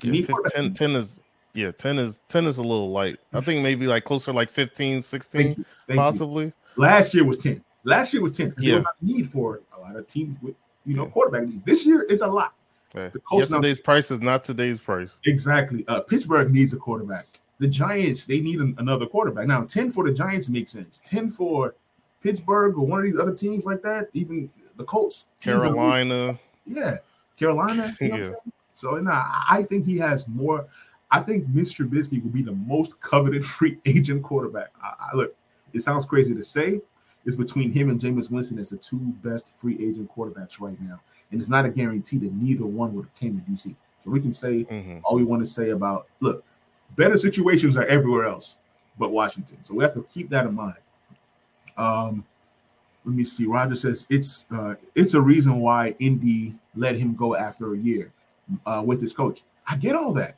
Yeah, 0.00 0.24
10, 0.54 0.74
10 0.74 0.90
is 0.92 1.20
yeah, 1.54 1.72
10 1.72 1.98
is 1.98 2.20
10 2.28 2.46
is 2.46 2.58
a 2.58 2.62
little 2.62 2.92
light. 2.92 3.18
I 3.32 3.40
think 3.40 3.64
maybe 3.64 3.88
like 3.88 4.04
closer 4.04 4.32
like 4.32 4.48
15, 4.48 5.02
16, 5.02 5.42
Thank 5.42 5.58
you. 5.58 5.64
Thank 5.88 5.98
possibly. 5.98 6.44
You. 6.46 6.52
Last 6.76 7.14
year 7.14 7.24
was 7.24 7.38
10. 7.38 7.64
Last 7.82 8.12
year 8.12 8.22
was 8.22 8.36
10 8.36 8.50
because 8.50 8.64
yeah. 8.64 8.74
there 8.74 8.78
was 8.78 8.86
a 9.02 9.04
need 9.04 9.28
for 9.28 9.62
a 9.76 9.80
lot 9.80 9.96
of 9.96 10.06
teams 10.06 10.36
with 10.40 10.54
you 10.86 10.94
know 10.94 11.06
quarterback 11.06 11.48
needs. 11.48 11.64
This 11.64 11.84
year 11.84 12.02
is 12.02 12.20
a 12.20 12.28
lot. 12.28 12.54
Okay. 12.94 13.10
The 13.12 13.18
Colts 13.20 13.50
Yesterday's 13.50 13.78
now, 13.78 13.84
price 13.84 14.10
is 14.10 14.20
not 14.20 14.44
today's 14.44 14.78
price. 14.78 15.16
Exactly. 15.26 15.84
Uh, 15.88 16.00
Pittsburgh 16.00 16.52
needs 16.52 16.72
a 16.72 16.76
quarterback. 16.76 17.26
The 17.58 17.66
Giants, 17.66 18.24
they 18.26 18.40
need 18.40 18.60
an, 18.60 18.74
another 18.78 19.06
quarterback. 19.06 19.46
Now, 19.46 19.64
10 19.64 19.90
for 19.90 20.04
the 20.04 20.12
Giants 20.12 20.48
makes 20.48 20.72
sense. 20.72 21.00
10 21.04 21.30
for 21.30 21.74
Pittsburgh 22.22 22.76
or 22.76 22.86
one 22.86 23.00
of 23.00 23.04
these 23.04 23.18
other 23.18 23.34
teams 23.34 23.64
like 23.64 23.82
that, 23.82 24.08
even 24.12 24.50
the 24.76 24.84
Colts. 24.84 25.26
Carolina. 25.40 26.38
Yeah. 26.64 26.96
Carolina. 27.36 27.96
You 28.00 28.08
know 28.08 28.16
yeah. 28.16 28.30
So 28.72 28.92
nah, 28.98 29.24
I 29.48 29.64
think 29.64 29.86
he 29.86 29.98
has 29.98 30.28
more. 30.28 30.66
I 31.10 31.20
think 31.20 31.46
Mr. 31.48 31.88
Trubisky 31.88 32.22
will 32.22 32.30
be 32.30 32.42
the 32.42 32.52
most 32.52 33.00
coveted 33.00 33.44
free 33.56 33.78
agent 33.86 34.22
quarterback. 34.22 34.68
I, 34.82 34.94
I, 35.12 35.16
look, 35.16 35.34
it 35.72 35.80
sounds 35.80 36.04
crazy 36.04 36.34
to 36.34 36.42
say. 36.42 36.80
It's 37.24 37.36
between 37.36 37.72
him 37.72 37.90
and 37.90 38.00
Jameis 38.00 38.30
Winston 38.30 38.58
as 38.58 38.70
the 38.70 38.76
two 38.76 38.98
best 39.22 39.52
free 39.56 39.74
agent 39.74 40.10
quarterbacks 40.14 40.60
right 40.60 40.80
now. 40.80 41.00
And 41.30 41.40
it's 41.40 41.48
not 41.48 41.66
a 41.66 41.68
guarantee 41.68 42.18
that 42.18 42.32
neither 42.32 42.64
one 42.64 42.94
would 42.94 43.06
have 43.06 43.14
came 43.14 43.38
to 43.38 43.50
DC. 43.50 43.74
So 44.00 44.10
we 44.10 44.20
can 44.20 44.32
say 44.32 44.64
mm-hmm. 44.64 44.98
all 45.04 45.16
we 45.16 45.24
want 45.24 45.44
to 45.44 45.50
say 45.50 45.70
about 45.70 46.06
look, 46.20 46.44
better 46.96 47.16
situations 47.16 47.76
are 47.76 47.86
everywhere 47.86 48.24
else 48.24 48.56
but 48.98 49.12
Washington. 49.12 49.62
So 49.62 49.74
we 49.74 49.84
have 49.84 49.94
to 49.94 50.06
keep 50.12 50.28
that 50.30 50.46
in 50.46 50.54
mind. 50.54 50.76
Um, 51.76 52.24
let 53.04 53.14
me 53.14 53.24
see. 53.24 53.46
Roger 53.46 53.74
says 53.74 54.06
it's 54.10 54.44
uh, 54.50 54.74
it's 54.94 55.14
a 55.14 55.20
reason 55.20 55.60
why 55.60 55.94
Indy 55.98 56.54
let 56.74 56.96
him 56.96 57.14
go 57.14 57.36
after 57.36 57.74
a 57.74 57.78
year 57.78 58.12
uh, 58.66 58.82
with 58.84 59.00
his 59.00 59.14
coach. 59.14 59.42
I 59.66 59.76
get 59.76 59.94
all 59.94 60.12
that. 60.14 60.36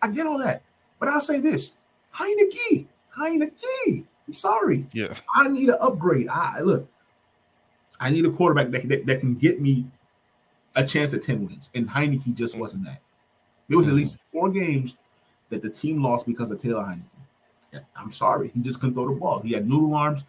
I 0.00 0.08
get 0.08 0.26
all 0.26 0.38
that. 0.38 0.62
But 0.98 1.08
I'll 1.08 1.20
say 1.20 1.40
this: 1.40 1.74
Heinicke, 2.14 2.86
Heinicke. 3.16 4.06
I'm 4.26 4.32
sorry. 4.32 4.86
Yeah. 4.92 5.14
I 5.34 5.48
need 5.48 5.68
an 5.68 5.76
upgrade. 5.80 6.28
I 6.28 6.60
look. 6.60 6.88
I 7.98 8.10
need 8.10 8.26
a 8.26 8.30
quarterback 8.30 8.70
that, 8.72 8.88
that, 8.88 9.06
that 9.06 9.20
can 9.20 9.34
get 9.36 9.60
me 9.60 9.86
a 10.74 10.84
chance 10.84 11.14
at 11.14 11.22
10 11.22 11.46
wins. 11.46 11.70
And 11.74 11.88
Heinicke 11.88 12.34
just 12.34 12.58
wasn't 12.58 12.84
that. 12.84 13.00
There 13.68 13.78
was 13.78 13.88
at 13.88 13.94
least 13.94 14.18
four 14.30 14.50
games 14.50 14.96
that 15.50 15.62
the 15.62 15.70
team 15.70 16.02
lost 16.02 16.26
because 16.26 16.50
of 16.50 16.58
Taylor 16.58 16.82
Heinicke. 16.82 17.84
I'm 17.96 18.12
sorry. 18.12 18.50
He 18.54 18.60
just 18.60 18.80
couldn't 18.80 18.94
throw 18.94 19.08
the 19.08 19.20
ball. 19.20 19.40
He 19.40 19.52
had 19.52 19.68
noodle 19.68 19.94
arms. 19.94 20.24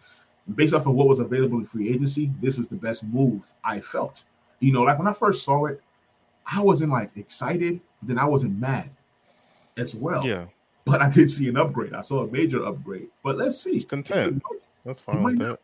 Based 0.54 0.72
off 0.72 0.86
of 0.86 0.94
what 0.94 1.08
was 1.08 1.20
available 1.20 1.58
in 1.58 1.66
free 1.66 1.90
agency, 1.90 2.30
this 2.40 2.56
was 2.56 2.68
the 2.68 2.76
best 2.76 3.04
move 3.04 3.52
I 3.62 3.80
felt. 3.80 4.24
You 4.60 4.72
know, 4.72 4.82
like 4.82 4.98
when 4.98 5.06
I 5.06 5.12
first 5.12 5.44
saw 5.44 5.66
it, 5.66 5.82
I 6.50 6.60
wasn't 6.60 6.92
like 6.92 7.16
excited, 7.16 7.80
then 8.02 8.18
I 8.18 8.24
wasn't 8.24 8.58
mad 8.58 8.88
as 9.76 9.94
well. 9.94 10.24
Yeah. 10.24 10.46
But 10.86 11.02
I 11.02 11.10
did 11.10 11.30
see 11.30 11.48
an 11.48 11.58
upgrade. 11.58 11.92
I 11.92 12.00
saw 12.00 12.24
a 12.24 12.30
major 12.30 12.64
upgrade. 12.64 13.08
But 13.22 13.36
let's 13.36 13.60
see. 13.60 13.82
Content. 13.82 14.42
That's 14.86 15.02
fine 15.02 15.22
with 15.22 15.38
that. 15.38 15.58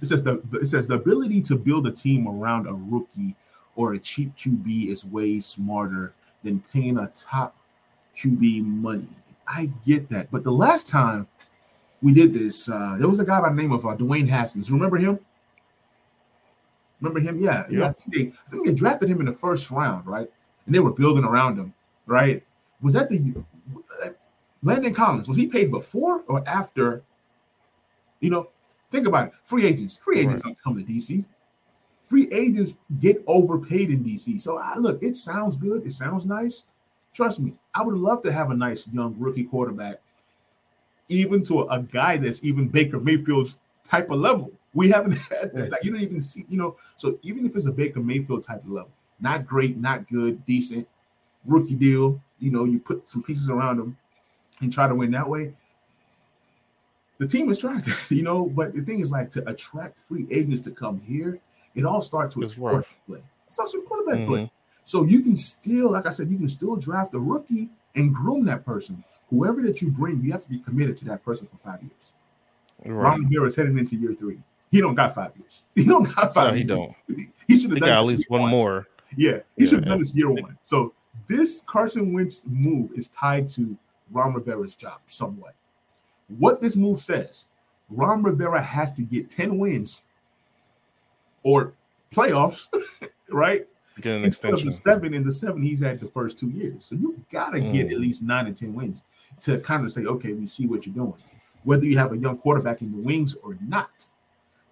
It 0.00 0.08
says 0.08 0.22
the 0.22 0.42
it 0.60 0.66
says 0.66 0.86
the 0.86 0.94
ability 0.94 1.42
to 1.42 1.56
build 1.56 1.86
a 1.86 1.92
team 1.92 2.26
around 2.26 2.66
a 2.66 2.72
rookie 2.72 3.34
or 3.74 3.94
a 3.94 3.98
cheap 3.98 4.34
QB 4.36 4.88
is 4.88 5.04
way 5.04 5.40
smarter 5.40 6.14
than 6.42 6.62
paying 6.72 6.98
a 6.98 7.10
top 7.14 7.54
QB 8.16 8.64
money. 8.64 9.08
I 9.46 9.70
get 9.86 10.08
that. 10.10 10.30
But 10.30 10.44
the 10.44 10.52
last 10.52 10.86
time 10.86 11.26
we 12.02 12.12
did 12.12 12.32
this, 12.32 12.68
uh, 12.68 12.96
there 12.98 13.08
was 13.08 13.20
a 13.20 13.24
guy 13.24 13.40
by 13.40 13.50
the 13.50 13.54
name 13.54 13.72
of 13.72 13.86
uh, 13.86 13.96
Dwayne 13.96 14.28
Haskins. 14.28 14.70
Remember 14.70 14.96
him? 14.96 15.18
Remember 17.00 17.20
him? 17.20 17.40
Yeah. 17.40 17.64
Yeah. 17.68 17.78
yeah 17.78 17.88
I, 17.88 17.92
think 17.92 18.14
they, 18.14 18.38
I 18.46 18.50
think 18.50 18.66
they 18.66 18.74
drafted 18.74 19.08
him 19.08 19.20
in 19.20 19.26
the 19.26 19.32
first 19.32 19.70
round, 19.70 20.06
right? 20.06 20.28
And 20.66 20.74
they 20.74 20.80
were 20.80 20.92
building 20.92 21.24
around 21.24 21.58
him, 21.58 21.74
right? 22.06 22.42
Was 22.80 22.94
that 22.94 23.08
the 23.08 23.34
Landon 24.62 24.94
Collins? 24.94 25.28
Was 25.28 25.36
he 25.36 25.46
paid 25.46 25.70
before 25.70 26.22
or 26.26 26.42
after? 26.48 27.02
You 28.20 28.30
know, 28.30 28.48
think 28.90 29.06
about 29.06 29.28
it. 29.28 29.34
Free 29.44 29.66
agents. 29.66 29.98
Free 29.98 30.20
agents 30.20 30.44
right. 30.44 30.56
don't 30.56 30.62
come 30.62 30.76
to 30.76 30.92
DC 30.92 31.24
free 32.06 32.28
agents 32.32 32.74
get 33.00 33.22
overpaid 33.26 33.90
in 33.90 34.02
DC. 34.04 34.40
So 34.40 34.58
I 34.58 34.76
look, 34.78 35.02
it 35.02 35.16
sounds 35.16 35.56
good. 35.56 35.84
It 35.84 35.92
sounds 35.92 36.24
nice. 36.24 36.64
Trust 37.12 37.40
me, 37.40 37.54
I 37.76 37.82
would 37.82 37.96
love 37.96 38.22
to 38.22 38.32
have 38.32 38.50
a 38.50 38.56
nice 38.56 38.88
young 38.88 39.14
rookie 39.18 39.44
quarterback, 39.44 40.00
even 41.08 41.42
to 41.44 41.60
a, 41.60 41.76
a 41.76 41.82
guy 41.82 42.16
that's 42.16 42.42
even 42.42 42.68
Baker 42.68 42.98
Mayfield's 42.98 43.58
type 43.84 44.10
of 44.10 44.18
level. 44.18 44.50
We 44.74 44.90
haven't 44.90 45.12
had 45.30 45.52
that. 45.54 45.70
Like, 45.70 45.84
you 45.84 45.92
don't 45.92 46.00
even 46.00 46.20
see, 46.20 46.44
you 46.48 46.56
know. 46.56 46.76
So 46.96 47.18
even 47.22 47.46
if 47.46 47.54
it's 47.54 47.66
a 47.66 47.72
Baker 47.72 48.00
Mayfield 48.00 48.42
type 48.42 48.64
of 48.64 48.70
level, 48.70 48.90
not 49.20 49.46
great, 49.46 49.76
not 49.76 50.08
good, 50.08 50.44
decent, 50.44 50.88
rookie 51.44 51.74
deal. 51.74 52.20
You 52.38 52.50
know, 52.50 52.64
you 52.64 52.78
put 52.78 53.06
some 53.06 53.22
pieces 53.22 53.48
around 53.48 53.78
him 53.78 53.96
and 54.60 54.72
try 54.72 54.88
to 54.88 54.94
win 54.94 55.10
that 55.12 55.28
way. 55.28 55.54
The 57.18 57.26
team 57.26 57.48
is 57.48 57.58
trying 57.58 57.82
to, 57.82 57.94
you 58.14 58.22
know, 58.22 58.46
but 58.46 58.74
the 58.74 58.82
thing 58.82 59.00
is 59.00 59.12
like 59.12 59.30
to 59.30 59.48
attract 59.48 59.98
free 59.98 60.26
agents 60.30 60.60
to 60.62 60.70
come 60.70 61.00
here 61.00 61.40
it 61.76 61.84
all 61.84 62.00
starts 62.00 62.34
with 62.36 62.56
quarterback 62.56 62.88
play. 63.06 63.18
It 63.18 63.52
starts 63.52 63.74
with 63.74 63.84
quarterback 63.84 64.20
mm-hmm. 64.20 64.32
play. 64.32 64.52
So 64.86 65.02
you 65.02 65.20
can 65.20 65.34
still, 65.34 65.90
like 65.90 66.06
I 66.06 66.10
said, 66.10 66.30
you 66.30 66.38
can 66.38 66.48
still 66.48 66.76
draft 66.76 67.12
a 67.14 67.18
rookie 67.18 67.68
and 67.96 68.14
groom 68.14 68.46
that 68.46 68.64
person. 68.64 69.02
Whoever 69.30 69.60
that 69.62 69.82
you 69.82 69.90
bring, 69.90 70.22
you 70.22 70.30
have 70.30 70.42
to 70.42 70.48
be 70.48 70.60
committed 70.60 70.96
to 70.98 71.04
that 71.06 71.24
person 71.24 71.48
for 71.48 71.56
five 71.58 71.82
years. 71.82 72.12
Right. 72.84 72.92
Ron 72.92 73.24
Rivera 73.24 73.48
is 73.48 73.56
heading 73.56 73.76
into 73.76 73.96
year 73.96 74.14
three. 74.14 74.38
He 74.70 74.80
don't 74.80 74.94
got 74.94 75.14
five 75.14 75.32
years. 75.36 75.64
He 75.74 75.84
don't 75.84 76.04
got 76.14 76.32
five. 76.32 76.52
No, 76.52 76.54
he 76.54 76.64
years. 76.64 76.80
don't. 76.80 76.94
he 77.48 77.58
should 77.58 77.72
have 77.72 77.80
done 77.80 77.88
at 77.88 78.06
least 78.06 78.30
one, 78.30 78.42
one 78.42 78.50
more. 78.50 78.86
Yeah, 79.16 79.40
he 79.56 79.64
yeah. 79.64 79.68
should 79.68 79.78
have 79.80 79.86
done 79.86 79.98
this 79.98 80.14
year 80.14 80.30
one. 80.30 80.56
So 80.62 80.94
this 81.26 81.62
Carson 81.66 82.12
Wentz 82.12 82.44
move 82.46 82.92
is 82.94 83.08
tied 83.08 83.48
to 83.50 83.76
Ron 84.12 84.34
Rivera's 84.34 84.76
job 84.76 85.00
somewhat. 85.06 85.54
What 86.38 86.60
this 86.60 86.76
move 86.76 87.00
says, 87.00 87.46
Ron 87.90 88.22
Rivera 88.22 88.62
has 88.62 88.92
to 88.92 89.02
get 89.02 89.30
10 89.30 89.58
wins 89.58 90.02
or 91.42 91.72
playoffs, 92.12 92.68
right? 93.30 93.66
Get 94.00 94.16
an 94.16 94.24
Instead 94.24 94.50
extension. 94.50 94.68
of 94.68 94.74
the 94.74 94.78
seven 94.78 95.14
in 95.14 95.24
the 95.24 95.32
seven 95.32 95.62
he's 95.62 95.80
had 95.80 96.00
the 96.00 96.06
first 96.06 96.38
two 96.38 96.50
years. 96.50 96.84
So 96.84 96.96
you 96.96 97.22
gotta 97.32 97.58
mm. 97.58 97.72
get 97.72 97.92
at 97.92 97.98
least 97.98 98.22
nine 98.22 98.46
and 98.46 98.56
ten 98.56 98.74
wins 98.74 99.04
to 99.40 99.58
kind 99.60 99.84
of 99.84 99.92
say, 99.92 100.04
okay, 100.04 100.32
we 100.32 100.46
see 100.46 100.66
what 100.66 100.86
you're 100.86 100.94
doing, 100.94 101.14
whether 101.64 101.84
you 101.84 101.96
have 101.98 102.12
a 102.12 102.18
young 102.18 102.36
quarterback 102.36 102.82
in 102.82 102.90
the 102.90 102.98
wings 102.98 103.34
or 103.42 103.56
not. 103.62 104.06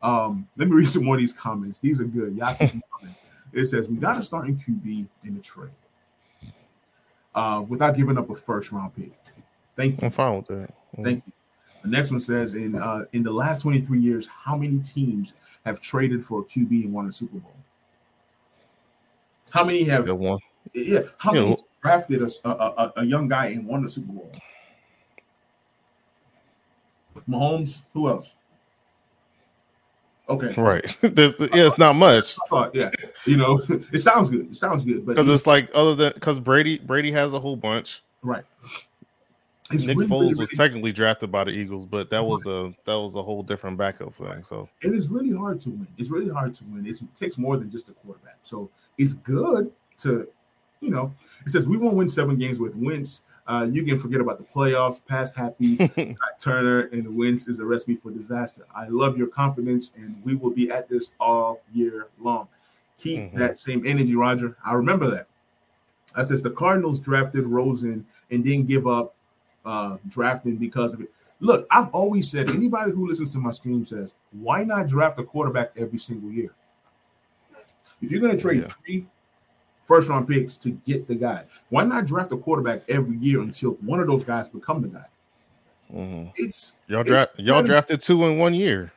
Um, 0.03 0.47
let 0.59 0.69
me 0.69 0.75
read 0.77 0.89
some 0.89 1.05
more 1.05 1.15
of 1.15 1.21
these 1.21 1.33
comments. 1.33 1.79
These 1.79 2.01
are 2.01 2.05
good. 2.05 2.37
Y'all 2.37 2.57
It 3.55 3.67
says 3.67 3.89
we 3.89 3.97
got 3.97 4.17
to 4.17 4.23
start 4.23 4.49
in 4.49 4.57
QB 4.57 5.07
in 5.25 5.35
the 5.35 5.41
trade 5.41 5.71
uh, 7.35 7.65
without 7.69 7.97
giving 7.97 8.19
up 8.19 8.29
a 8.31 8.35
first 8.35 8.73
round 8.73 8.95
pick. 8.97 9.13
Thank 9.77 10.01
you. 10.01 10.07
I'm 10.07 10.11
fine 10.11 10.37
with 10.37 10.47
that. 10.49 10.71
Thank 11.03 11.27
you. 11.27 11.33
The 11.83 11.89
next 11.89 12.11
one 12.11 12.21
says 12.21 12.55
in 12.55 12.75
uh, 12.75 13.05
in 13.13 13.23
the 13.23 13.31
last 13.31 13.61
23 13.61 14.01
years, 14.01 14.27
how 14.27 14.57
many 14.57 14.79
teams 14.81 15.35
have 15.65 15.81
traded 15.81 16.25
for 16.25 16.41
a 16.41 16.45
QB 16.45 16.85
and 16.85 16.93
won 16.93 17.07
a 17.07 17.13
Super 17.13 17.39
Bowl? 17.39 17.55
How 19.53 19.65
many 19.65 19.85
have? 19.85 20.09
One. 20.09 20.39
Yeah. 20.75 21.03
How 21.19 21.33
many 21.33 21.51
know. 21.51 21.65
drafted 21.83 22.23
a, 22.23 22.49
a, 22.49 22.93
a 22.97 23.05
young 23.05 23.29
guy 23.29 23.47
and 23.47 23.67
won 23.67 23.83
the 23.83 23.89
Super 23.89 24.13
Bowl? 24.13 24.33
Mahomes. 27.29 27.85
Who 27.93 28.09
else? 28.09 28.35
Okay. 30.29 30.55
Right. 30.61 30.97
There's 31.03 31.39
yeah, 31.39 31.67
it's 31.67 31.79
not 31.79 31.97
much. 31.97 32.37
yeah. 32.73 32.91
You 33.27 33.37
know, 33.37 33.61
it 33.69 34.01
sounds 34.01 34.29
good. 34.29 34.47
It 34.47 34.57
sounds 34.57 34.85
good, 34.85 35.05
but 35.05 35.17
because 35.17 35.29
it's 35.29 35.47
like 35.47 35.71
other 35.75 35.95
than 35.95 36.13
because 36.15 36.41
Brady 36.41 36.79
Brady 36.79 37.13
has 37.13 37.35
a 37.35 37.41
whole 37.41 37.57
bunch. 37.57 38.03
Right. 38.23 38.45
It's 39.71 39.87
Nick 39.87 39.97
really, 39.97 40.11
Foles 40.11 40.21
really, 40.21 40.35
was 40.35 40.51
technically 40.51 40.93
drafted 40.93 41.33
by 41.33 41.45
the 41.45 41.51
Eagles, 41.51 41.87
but 41.87 42.11
that 42.11 42.25
was 42.25 42.47
a 42.47 42.75
that 42.85 42.95
was 42.95 43.17
a 43.17 43.23
whole 43.23 43.43
different 43.43 43.77
backup 43.77 44.15
thing. 44.15 44.43
So 44.43 44.69
it 44.83 44.95
is 44.95 45.09
really 45.09 45.37
hard 45.37 45.61
to 45.63 45.71
win. 45.71 45.87
It's 45.99 46.11
really 46.11 46.31
hard 46.31 46.55
to 46.55 46.65
win. 46.65 46.87
It's, 46.87 47.01
it 47.01 47.15
takes 47.15 47.39
more 47.39 47.57
than 47.57 47.71
just 47.71 47.89
a 47.89 47.93
quarterback. 47.93 48.39
So 48.43 48.71
it's 48.99 49.15
good 49.15 49.71
to, 49.99 50.29
you 50.81 50.91
know, 50.91 51.13
it 51.47 51.51
says 51.51 51.69
we 51.69 51.77
won't 51.77 51.95
win 51.95 52.09
seven 52.09 52.37
games 52.37 52.59
with 52.59 52.75
Wentz. 52.75 53.23
Uh, 53.47 53.67
you 53.71 53.85
can 53.85 53.99
forget 53.99 54.21
about 54.21 54.39
the 54.39 54.45
playoffs. 54.45 55.05
Pass 55.05 55.33
happy, 55.33 55.77
Turner, 56.41 56.89
and 56.93 57.17
Wentz 57.17 57.47
is 57.47 57.61
a 57.61 57.65
recipe 57.65 57.95
for 57.95 58.11
disaster. 58.11 58.65
I 58.75 58.89
love 58.89 59.19
your 59.19 59.27
confidence, 59.27 59.93
and 59.97 60.21
we 60.25 60.35
will 60.35 60.51
be 60.51 60.71
at 60.71 60.89
this 60.89 61.13
all 61.21 61.61
year 61.73 62.09
long. 62.19 62.49
Keep 62.99 63.21
mm-hmm. 63.21 63.39
that 63.39 63.59
same 63.59 63.87
energy, 63.87 64.15
Roger. 64.17 64.57
I 64.65 64.73
remember 64.73 65.11
that. 65.11 65.27
I 66.17 66.23
says 66.23 66.43
the 66.43 66.51
Cardinals 66.51 67.01
drafted 67.01 67.45
Rosen 67.45 68.07
and 68.31 68.45
didn't 68.45 68.67
give 68.67 68.87
up 68.87 69.15
uh, 69.65 69.97
drafting 70.09 70.57
because 70.57 70.95
of 70.95 71.01
it. 71.01 71.11
Look, 71.41 71.67
I've 71.71 71.89
always 71.91 72.31
said 72.31 72.49
anybody 72.49 72.93
who 72.93 73.09
listens 73.09 73.33
to 73.33 73.39
my 73.39 73.51
stream 73.51 73.85
says, 73.85 74.15
why 74.33 74.65
not 74.65 74.87
draft 74.87 75.19
a 75.19 75.25
quarterback 75.25 75.73
every 75.77 75.99
single 75.99 76.31
year? 76.31 76.55
If 78.03 78.11
you're 78.11 78.21
going 78.21 78.37
to 78.37 78.41
trade 78.41 78.63
yeah. 78.63 78.69
three 78.85 79.07
first 79.85 80.09
round 80.09 80.27
picks 80.27 80.57
to 80.59 80.71
get 80.71 81.07
the 81.07 81.15
guy. 81.15 81.45
Why 81.69 81.85
not 81.85 82.07
draft 82.07 82.33
a 82.33 82.37
quarterback 82.37 82.83
every 82.89 83.17
year 83.19 83.41
until 83.41 83.73
one 83.83 84.01
of 84.01 84.07
those 84.07 84.25
guys 84.25 84.49
become 84.49 84.83
the 84.83 84.89
guy? 84.89 85.05
Mhm. 85.93 86.33
It's 86.37 86.75
Y'all 86.89 87.01
it's 87.01 87.11
draft 87.11 87.39
y'all 87.39 87.63
drafted 87.63 88.01
two 88.01 88.25
in 88.25 88.39
one 88.39 88.55
year. 88.55 88.93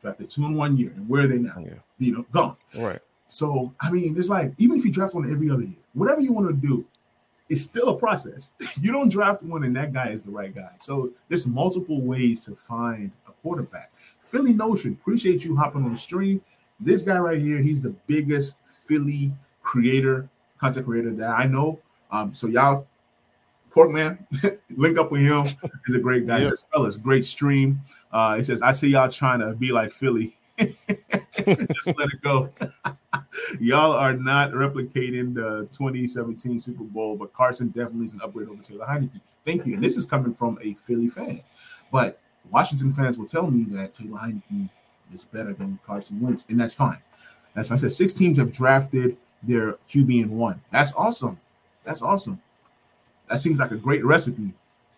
drafted 0.00 0.28
two 0.30 0.44
in 0.44 0.54
one 0.54 0.76
year, 0.76 0.92
and 0.94 1.08
where 1.08 1.24
are 1.24 1.26
they 1.26 1.38
now? 1.38 1.56
Yeah. 1.58 1.74
You 1.98 2.12
know, 2.12 2.26
gone. 2.30 2.56
Right. 2.76 3.00
So 3.26 3.72
I 3.80 3.90
mean, 3.90 4.14
there's 4.14 4.30
like 4.30 4.52
even 4.58 4.76
if 4.76 4.84
you 4.84 4.92
draft 4.92 5.14
one 5.14 5.30
every 5.30 5.50
other 5.50 5.62
year, 5.62 5.76
whatever 5.94 6.20
you 6.20 6.32
want 6.32 6.48
to 6.48 6.54
do, 6.54 6.84
it's 7.48 7.62
still 7.62 7.88
a 7.88 7.96
process. 7.96 8.50
you 8.80 8.92
don't 8.92 9.08
draft 9.08 9.42
one 9.42 9.64
and 9.64 9.74
that 9.76 9.92
guy 9.92 10.10
is 10.10 10.22
the 10.22 10.30
right 10.30 10.54
guy. 10.54 10.70
So 10.80 11.10
there's 11.28 11.46
multiple 11.46 12.00
ways 12.02 12.40
to 12.42 12.54
find 12.54 13.10
a 13.26 13.32
quarterback. 13.42 13.90
Philly 14.20 14.52
Notion, 14.52 14.92
appreciate 14.92 15.44
you 15.44 15.56
hopping 15.56 15.84
on 15.84 15.92
the 15.92 15.98
stream. 15.98 16.42
This 16.80 17.02
guy 17.02 17.18
right 17.18 17.38
here, 17.38 17.58
he's 17.58 17.80
the 17.80 17.94
biggest 18.06 18.56
Philly 18.86 19.32
creator, 19.62 20.28
content 20.60 20.86
creator 20.86 21.12
that 21.12 21.30
I 21.30 21.46
know. 21.46 21.78
Um, 22.10 22.34
so 22.34 22.46
y'all, 22.46 22.86
Porkman, 23.70 24.18
link 24.76 24.98
up 24.98 25.10
with 25.10 25.22
him. 25.22 25.48
He's 25.86 25.96
a 25.96 25.98
great 26.00 26.26
guy. 26.26 26.38
He 26.38 26.42
Yep. 26.44 26.50
says, 26.50 26.66
fellas, 26.72 26.96
great 26.96 27.24
stream. 27.24 27.80
Uh, 28.12 28.36
he 28.36 28.42
says, 28.42 28.62
I 28.62 28.72
see 28.72 28.88
y'all 28.88 29.08
trying 29.10 29.40
to 29.40 29.52
be 29.54 29.72
like 29.72 29.92
Philly. 29.92 30.34
Just 30.58 31.86
let 31.98 32.08
it 32.12 32.22
go. 32.22 32.50
Y'all 33.60 33.92
are 33.92 34.14
not 34.14 34.52
replicating 34.52 35.34
the 35.34 35.68
2017 35.72 36.58
Super 36.58 36.84
Bowl, 36.84 37.16
but 37.16 37.32
Carson 37.34 37.68
definitely 37.68 38.06
is 38.06 38.14
an 38.14 38.22
upgrade 38.22 38.48
over 38.48 38.62
Taylor 38.62 38.86
Heinicke. 38.86 39.20
Thank 39.44 39.66
you. 39.66 39.74
And 39.74 39.84
this 39.84 39.96
is 39.96 40.06
coming 40.06 40.32
from 40.32 40.58
a 40.62 40.72
Philly 40.74 41.08
fan. 41.08 41.42
But 41.92 42.18
Washington 42.50 42.92
fans 42.92 43.18
will 43.18 43.26
tell 43.26 43.50
me 43.50 43.64
that 43.76 43.92
Taylor 43.92 44.18
Heinicke 44.18 44.70
is 45.12 45.24
better 45.24 45.52
than 45.52 45.78
Carson 45.86 46.20
Wentz, 46.20 46.44
and 46.48 46.58
that's 46.58 46.74
fine. 46.74 46.98
That's 47.54 47.68
fine. 47.68 47.76
I 47.76 47.78
said 47.78 47.92
six 47.92 48.12
teams 48.12 48.38
have 48.38 48.52
drafted 48.52 49.16
their 49.42 49.72
QB 49.88 50.22
in 50.22 50.36
one. 50.36 50.60
That's 50.70 50.92
awesome. 50.94 51.38
That's 51.84 52.02
awesome. 52.02 52.40
That 53.28 53.38
seems 53.38 53.58
like 53.58 53.70
a 53.70 53.76
great 53.76 54.04
recipe. 54.04 54.52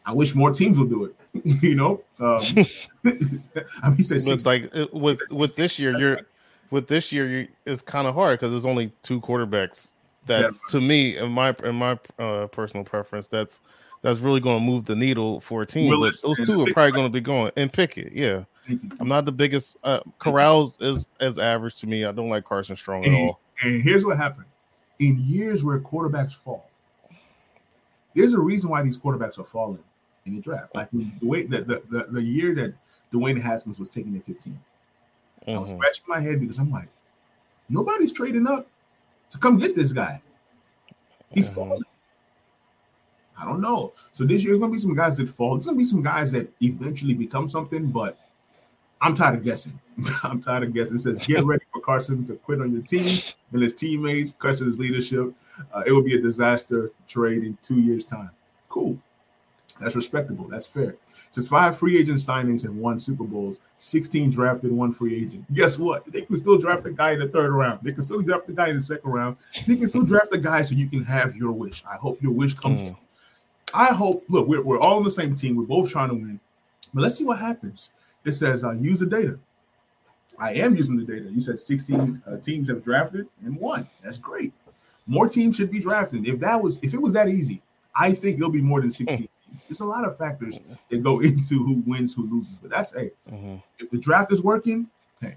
I 0.04 0.12
wish 0.12 0.34
more 0.34 0.52
teams 0.52 0.78
would 0.78 0.88
do 0.88 1.04
it. 1.04 1.14
you 1.62 1.74
know, 1.74 2.02
um, 2.20 2.42
I 3.82 3.88
mean, 3.88 3.96
he 3.96 4.02
said 4.02 4.22
six 4.22 4.46
like 4.46 4.74
it- 4.74 4.92
with 4.92 5.20
with 5.30 5.54
this 5.54 5.78
year, 5.78 5.98
you're 5.98 6.20
with 6.70 6.88
this 6.88 7.12
year, 7.12 7.28
you 7.28 7.48
it's 7.66 7.82
kind 7.82 8.06
of 8.06 8.14
hard 8.14 8.38
because 8.38 8.50
there's 8.50 8.66
only 8.66 8.92
two 9.02 9.20
quarterbacks. 9.20 9.92
That's 10.26 10.60
to 10.70 10.80
me, 10.80 11.16
in 11.16 11.30
my 11.30 11.54
in 11.64 11.76
my 11.76 11.98
uh, 12.18 12.46
personal 12.48 12.84
preference, 12.84 13.28
that's 13.28 13.60
that's 14.02 14.18
really 14.18 14.40
going 14.40 14.60
to 14.60 14.64
move 14.64 14.84
the 14.84 14.96
needle 14.96 15.40
for 15.40 15.62
a 15.62 15.66
team. 15.66 15.88
Willis 15.88 16.22
those 16.22 16.38
two 16.46 16.62
are 16.62 16.72
probably 16.72 16.92
going 16.92 17.06
to 17.06 17.12
be 17.12 17.20
going 17.20 17.52
and 17.56 17.72
Pickett. 17.72 18.12
Yeah, 18.12 18.36
Thank 18.36 18.38
you. 18.38 18.44
I'm 19.00 19.08
not 19.08 19.24
the 19.24 19.32
biggest. 19.32 19.76
Uh, 19.82 20.00
Corral's 20.18 20.80
is 20.80 21.08
as 21.20 21.38
average 21.38 21.76
to 21.76 21.86
me. 21.86 22.04
I 22.04 22.12
don't 22.12 22.28
like 22.28 22.44
Carson 22.44 22.76
Strong 22.76 23.04
at 23.06 23.12
all. 23.14 23.40
And 23.62 23.82
here's 23.82 24.04
what 24.04 24.16
happened 24.16 24.46
in 24.98 25.18
years 25.24 25.64
where 25.64 25.78
quarterbacks 25.80 26.34
fall, 26.34 26.68
there's 28.14 28.32
a 28.34 28.38
reason 28.40 28.70
why 28.70 28.82
these 28.82 28.98
quarterbacks 28.98 29.38
are 29.38 29.44
falling 29.44 29.78
in 30.26 30.34
the 30.34 30.40
draft. 30.40 30.74
Like 30.74 30.90
the 30.90 31.10
way 31.22 31.44
that 31.44 31.66
the, 31.66 31.82
the, 31.90 32.06
the 32.10 32.22
year 32.22 32.54
that 32.56 32.74
Dwayne 33.12 33.40
Haskins 33.40 33.78
was 33.78 33.88
taken 33.88 34.16
at 34.16 34.24
15, 34.24 34.58
I 35.46 35.58
was 35.58 35.72
Mhm. 35.72 35.76
scratching 35.76 36.04
my 36.08 36.20
head 36.20 36.40
because 36.40 36.58
I'm 36.58 36.70
like, 36.70 36.88
nobody's 37.68 38.12
trading 38.12 38.46
up 38.46 38.68
to 39.30 39.38
come 39.38 39.56
get 39.58 39.74
this 39.74 39.92
guy. 39.92 40.20
He's 41.30 41.48
Mhm. 41.48 41.54
falling. 41.54 41.82
I 43.40 43.44
don't 43.44 43.60
know. 43.60 43.92
So 44.12 44.24
this 44.24 44.42
year, 44.42 44.50
there's 44.50 44.58
gonna 44.58 44.72
be 44.72 44.78
some 44.78 44.94
guys 44.96 45.16
that 45.18 45.28
fall. 45.28 45.54
There's 45.54 45.66
gonna 45.66 45.78
be 45.78 45.84
some 45.84 46.02
guys 46.02 46.32
that 46.32 46.52
eventually 46.60 47.14
become 47.14 47.46
something, 47.46 47.90
but 47.90 48.18
I'm 49.00 49.14
tired 49.14 49.36
of 49.38 49.44
guessing. 49.44 49.78
I'm 50.22 50.40
tired 50.40 50.64
of 50.64 50.74
guessing. 50.74 50.96
It 50.96 51.00
says 51.00 51.24
get 51.26 51.44
ready 51.44 51.64
for 51.72 51.80
Carson 51.80 52.24
to 52.24 52.34
quit 52.34 52.60
on 52.60 52.72
your 52.72 52.82
team 52.82 53.20
and 53.52 53.62
his 53.62 53.74
teammates, 53.74 54.32
question 54.32 54.66
his 54.66 54.78
leadership. 54.78 55.32
Uh, 55.72 55.82
it 55.86 55.92
will 55.92 56.02
be 56.02 56.14
a 56.16 56.20
disaster 56.20 56.92
trade 57.08 57.42
in 57.44 57.58
two 57.62 57.80
years' 57.80 58.04
time. 58.04 58.30
Cool. 58.68 58.98
That's 59.80 59.96
respectable. 59.96 60.46
That's 60.48 60.66
fair. 60.66 60.96
Since 61.30 61.48
five 61.48 61.76
free 61.76 61.98
agent 61.98 62.18
signings 62.18 62.64
and 62.64 62.80
one 62.80 62.98
Super 62.98 63.24
Bowls, 63.24 63.60
16 63.78 64.30
drafted, 64.30 64.72
one 64.72 64.94
free 64.94 65.22
agent. 65.24 65.52
Guess 65.52 65.78
what? 65.78 66.10
They 66.10 66.22
can 66.22 66.36
still 66.36 66.58
draft 66.58 66.86
a 66.86 66.90
guy 66.90 67.12
in 67.12 67.18
the 67.18 67.28
third 67.28 67.50
round. 67.52 67.80
They 67.82 67.92
can 67.92 68.02
still 68.02 68.22
draft 68.22 68.48
a 68.48 68.52
guy 68.52 68.68
in 68.68 68.76
the 68.76 68.82
second 68.82 69.10
round. 69.10 69.36
They 69.66 69.76
can 69.76 69.88
still 69.88 70.04
draft 70.04 70.32
a 70.32 70.38
guy 70.38 70.62
so 70.62 70.74
you 70.74 70.88
can 70.88 71.04
have 71.04 71.36
your 71.36 71.52
wish. 71.52 71.84
I 71.88 71.96
hope 71.96 72.22
your 72.22 72.32
wish 72.32 72.54
comes 72.54 72.82
Mm. 72.82 72.86
true. 72.88 72.96
I 73.74 73.86
hope, 73.92 74.24
look, 74.30 74.48
we're, 74.48 74.62
we're 74.62 74.80
all 74.80 74.96
on 74.96 75.04
the 75.04 75.10
same 75.10 75.34
team. 75.34 75.54
We're 75.56 75.64
both 75.64 75.90
trying 75.90 76.08
to 76.08 76.14
win. 76.14 76.40
But 76.94 77.02
let's 77.02 77.16
see 77.16 77.24
what 77.24 77.38
happens. 77.38 77.90
It 78.24 78.32
says 78.32 78.64
uh, 78.64 78.72
use 78.72 79.00
the 79.00 79.06
data. 79.06 79.38
I 80.38 80.52
am 80.54 80.74
using 80.74 80.96
the 80.96 81.04
data. 81.04 81.28
You 81.30 81.40
said 81.40 81.58
16 81.58 82.22
uh, 82.26 82.36
teams 82.38 82.68
have 82.68 82.84
drafted 82.84 83.26
and 83.44 83.56
won. 83.56 83.88
That's 84.04 84.18
great. 84.18 84.52
More 85.06 85.28
teams 85.28 85.56
should 85.56 85.70
be 85.70 85.80
drafting. 85.80 86.24
If 86.26 86.38
that 86.40 86.62
was, 86.62 86.78
if 86.82 86.94
it 86.94 87.00
was 87.02 87.12
that 87.14 87.28
easy, 87.28 87.60
I 87.96 88.12
think 88.12 88.36
it'll 88.36 88.50
be 88.50 88.62
more 88.62 88.80
than 88.80 88.90
16 88.90 89.16
teams. 89.18 89.28
It's 89.68 89.80
a 89.80 89.84
lot 89.84 90.04
of 90.06 90.16
factors 90.16 90.60
that 90.90 91.02
go 91.02 91.20
into 91.28 91.64
who 91.64 91.82
wins, 91.86 92.14
who 92.14 92.28
loses. 92.30 92.58
But 92.58 92.70
that's 92.70 92.94
hey, 92.94 93.10
Mhm. 93.30 93.62
if 93.78 93.90
the 93.90 93.98
draft 93.98 94.30
is 94.30 94.42
working, 94.42 94.88
hey, 95.20 95.36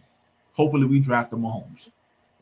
hopefully 0.53 0.85
we 0.85 0.99
draft 0.99 1.31
the 1.31 1.37
Mahomes. 1.37 1.91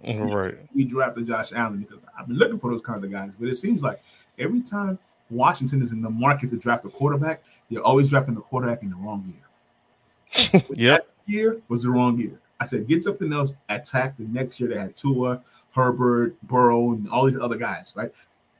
Mhm. 0.04 0.34
Right. 0.34 0.58
We 0.74 0.84
drafted 0.86 1.28
Josh 1.28 1.54
Allen 1.54 1.80
because 1.80 2.04
I've 2.18 2.28
been 2.28 2.38
looking 2.38 2.60
for 2.60 2.72
those 2.72 2.82
kinds 2.82 3.04
of 3.04 3.12
guys. 3.12 3.36
But 3.36 3.48
it 3.50 3.56
seems 3.56 3.82
like 3.84 4.02
every 4.38 4.62
time 4.62 4.98
Washington 5.30 5.82
is 5.82 5.92
in 5.92 6.02
the 6.02 6.10
market 6.10 6.50
to 6.50 6.58
draft 6.58 6.84
a 6.86 6.90
quarterback, 6.90 7.44
they're 7.70 7.84
always 7.84 8.10
drafting 8.10 8.36
a 8.36 8.42
quarterback 8.42 8.82
in 8.82 8.90
the 8.90 8.96
wrong 8.96 9.24
year. 9.28 9.36
Yep. 10.76 11.08
year 11.26 11.62
was 11.68 11.84
the 11.84 11.90
wrong 11.90 12.18
year. 12.20 12.40
I 12.60 12.66
said, 12.66 12.88
get 12.88 13.04
something 13.04 13.32
else, 13.32 13.54
attack 13.70 14.18
the 14.18 14.26
next 14.26 14.60
year. 14.60 14.70
They 14.70 14.78
had 14.78 14.96
Tua, 14.96 15.42
Herbert, 15.74 16.36
Burrow, 16.44 16.92
and 16.92 17.10
all 17.10 17.26
these 17.26 17.40
other 17.40 17.56
guys, 17.58 17.94
right? 17.96 18.12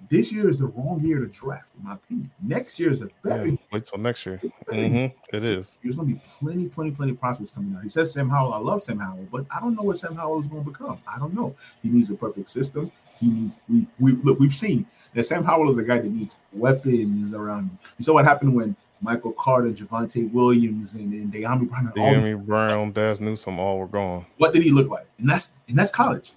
This 0.10 0.32
year 0.32 0.48
is 0.50 0.60
the 0.60 0.68
wrong 0.68 1.02
year 1.04 1.20
to 1.20 1.26
draft, 1.26 1.72
in 1.78 1.84
my 1.84 1.96
opinion. 1.96 2.32
Next 2.42 2.80
year 2.80 2.90
is 2.92 3.02
a 3.02 3.06
Yeah. 3.26 3.36
very, 3.38 3.60
Wait 3.74 3.86
till 3.86 4.00
next 4.00 4.26
year. 4.26 4.42
very 4.70 4.88
hmm 4.88 4.96
It 5.36 5.44
is. 5.44 5.78
there's 5.84 5.98
going 5.98 6.08
to 6.08 6.14
be 6.16 6.22
plenty, 6.40 6.68
plenty, 6.70 6.92
plenty 6.92 7.12
of 7.12 7.20
prospects 7.20 7.52
coming 7.52 7.76
out. 7.76 7.84
He 7.84 7.90
says 7.90 8.14
Sam 8.14 8.30
Howell. 8.30 8.54
I 8.54 8.60
love 8.60 8.82
Sam 8.82 9.00
Howell, 9.00 9.28
but 9.30 9.46
I 9.54 9.60
don't 9.60 9.76
know 9.76 9.84
what 9.84 9.98
Sam 9.98 10.16
Howell 10.16 10.40
is 10.40 10.48
going 10.48 10.64
to 10.64 10.70
become. 10.72 11.00
I 11.06 11.20
don't 11.20 11.34
know. 11.34 11.54
He 11.84 11.90
needs 11.90 12.10
a 12.10 12.16
perfect 12.16 12.50
system. 12.50 12.92
He 13.20 13.28
needs. 13.28 13.58
We, 13.68 13.86
we 14.00 14.14
look. 14.14 14.40
We've 14.40 14.54
seen 14.54 14.86
that 15.14 15.26
Sam 15.26 15.44
Howell 15.44 15.70
is 15.70 15.78
a 15.78 15.84
guy 15.84 15.98
that 15.98 16.10
needs 16.10 16.38
weapons 16.54 17.34
around 17.34 17.64
him. 17.66 17.80
You 17.98 18.04
saw 18.06 18.14
what 18.14 18.24
happened 18.24 18.56
when 18.56 18.78
Michael 19.02 19.32
Carter, 19.34 19.70
Javonte 19.70 20.32
Williams, 20.32 20.94
and, 20.94 21.14
and 21.14 21.32
Dyami 21.32 21.70
Brown. 21.70 21.92
and 21.96 21.98
all 21.98 22.14
these 22.14 22.24
Danny 22.24 22.34
Brown, 22.36 22.92
Dazz 22.92 23.20
Newsome, 23.20 23.60
all 23.60 23.80
were 23.80 23.88
gone. 23.88 24.26
what 24.38 24.54
did 24.54 24.64
he 24.64 24.72
look 24.72 24.90
like? 24.90 25.08
And 25.18 25.30
that's 25.30 25.52
and 25.68 25.78
that's 25.78 25.92
college. 25.92 26.34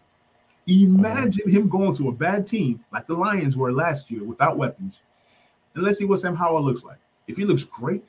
Imagine 0.66 1.46
mm-hmm. 1.46 1.50
him 1.50 1.68
going 1.68 1.94
to 1.96 2.08
a 2.08 2.12
bad 2.12 2.46
team 2.46 2.84
like 2.92 3.06
the 3.06 3.14
Lions 3.14 3.56
were 3.56 3.72
last 3.72 4.10
year 4.10 4.22
without 4.22 4.56
weapons. 4.56 5.02
And 5.74 5.82
let's 5.82 5.98
see 5.98 6.04
what 6.04 6.20
Sam 6.20 6.36
Howell 6.36 6.62
looks 6.62 6.84
like. 6.84 6.98
If 7.26 7.36
he 7.36 7.44
looks 7.44 7.64
great, 7.64 8.04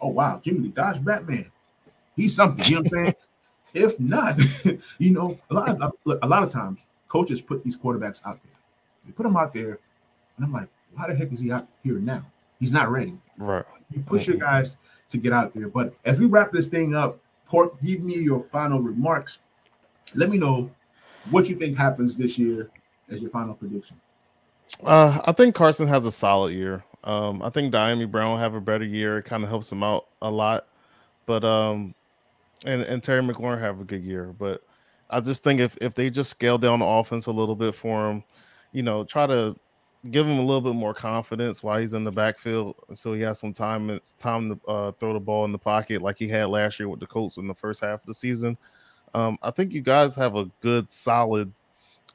oh 0.00 0.08
wow, 0.08 0.40
Jimmy 0.42 0.60
Lee, 0.60 0.68
gosh, 0.68 0.98
Batman, 0.98 1.50
he's 2.14 2.34
something. 2.34 2.64
You 2.66 2.76
know 2.76 2.82
what 2.82 2.98
I'm 2.98 3.04
saying? 3.04 3.14
if 3.74 4.00
not, 4.00 4.38
you 4.98 5.10
know, 5.10 5.38
a 5.50 5.54
lot 5.54 5.80
of 5.80 5.92
look, 6.04 6.18
a 6.22 6.26
lot 6.26 6.42
of 6.42 6.50
times 6.50 6.84
coaches 7.08 7.40
put 7.40 7.64
these 7.64 7.76
quarterbacks 7.76 8.20
out 8.26 8.42
there. 8.42 8.52
They 9.06 9.12
put 9.12 9.22
them 9.22 9.36
out 9.36 9.54
there, 9.54 9.78
and 10.36 10.44
I'm 10.44 10.52
like, 10.52 10.68
why 10.94 11.08
the 11.08 11.14
heck 11.14 11.32
is 11.32 11.40
he 11.40 11.52
out 11.52 11.66
here 11.82 11.98
now? 11.98 12.24
He's 12.62 12.72
not 12.72 12.92
ready. 12.92 13.18
Right. 13.38 13.64
You 13.90 14.02
push 14.02 14.28
your 14.28 14.36
guys 14.36 14.76
to 15.08 15.18
get 15.18 15.32
out 15.32 15.52
there. 15.52 15.66
But 15.66 15.94
as 16.04 16.20
we 16.20 16.26
wrap 16.26 16.52
this 16.52 16.68
thing 16.68 16.94
up, 16.94 17.18
Pork, 17.44 17.80
give 17.82 18.02
me 18.02 18.14
your 18.14 18.38
final 18.38 18.78
remarks. 18.78 19.40
Let 20.14 20.30
me 20.30 20.38
know 20.38 20.70
what 21.32 21.48
you 21.48 21.56
think 21.56 21.76
happens 21.76 22.16
this 22.16 22.38
year 22.38 22.70
as 23.10 23.20
your 23.20 23.30
final 23.32 23.54
prediction. 23.54 24.00
Uh, 24.80 25.18
I 25.24 25.32
think 25.32 25.56
Carson 25.56 25.88
has 25.88 26.06
a 26.06 26.12
solid 26.12 26.54
year. 26.54 26.84
Um, 27.02 27.42
I 27.42 27.50
think 27.50 27.74
Dyami 27.74 28.08
Brown 28.08 28.30
will 28.30 28.38
have 28.38 28.54
a 28.54 28.60
better 28.60 28.84
year. 28.84 29.18
It 29.18 29.24
kind 29.24 29.42
of 29.42 29.48
helps 29.48 29.72
him 29.72 29.82
out 29.82 30.06
a 30.22 30.30
lot. 30.30 30.68
But 31.26 31.42
um, 31.42 31.96
and 32.64 32.82
and 32.82 33.02
Terry 33.02 33.22
McLaurin 33.22 33.58
have 33.58 33.80
a 33.80 33.84
good 33.84 34.04
year. 34.04 34.26
But 34.38 34.62
I 35.10 35.18
just 35.18 35.42
think 35.42 35.58
if 35.58 35.76
if 35.78 35.96
they 35.96 36.10
just 36.10 36.30
scale 36.30 36.58
down 36.58 36.78
the 36.78 36.86
offense 36.86 37.26
a 37.26 37.32
little 37.32 37.56
bit 37.56 37.74
for 37.74 38.08
him, 38.08 38.22
you 38.70 38.84
know, 38.84 39.02
try 39.02 39.26
to 39.26 39.56
give 40.10 40.26
him 40.26 40.38
a 40.38 40.42
little 40.42 40.60
bit 40.60 40.74
more 40.74 40.94
confidence 40.94 41.62
while 41.62 41.78
he's 41.78 41.94
in 41.94 42.02
the 42.04 42.10
backfield, 42.10 42.74
so 42.94 43.12
he 43.12 43.20
has 43.22 43.38
some 43.38 43.52
time. 43.52 43.88
It's 43.90 44.12
time 44.12 44.50
to 44.50 44.70
uh, 44.70 44.92
throw 44.92 45.12
the 45.12 45.20
ball 45.20 45.44
in 45.44 45.52
the 45.52 45.58
pocket 45.58 46.02
like 46.02 46.18
he 46.18 46.26
had 46.26 46.48
last 46.48 46.80
year 46.80 46.88
with 46.88 47.00
the 47.00 47.06
Colts 47.06 47.36
in 47.36 47.46
the 47.46 47.54
first 47.54 47.80
half 47.80 48.00
of 48.00 48.06
the 48.06 48.14
season. 48.14 48.56
Um, 49.14 49.38
I 49.42 49.50
think 49.50 49.72
you 49.72 49.80
guys 49.80 50.14
have 50.16 50.34
a 50.36 50.46
good, 50.60 50.90
solid 50.90 51.52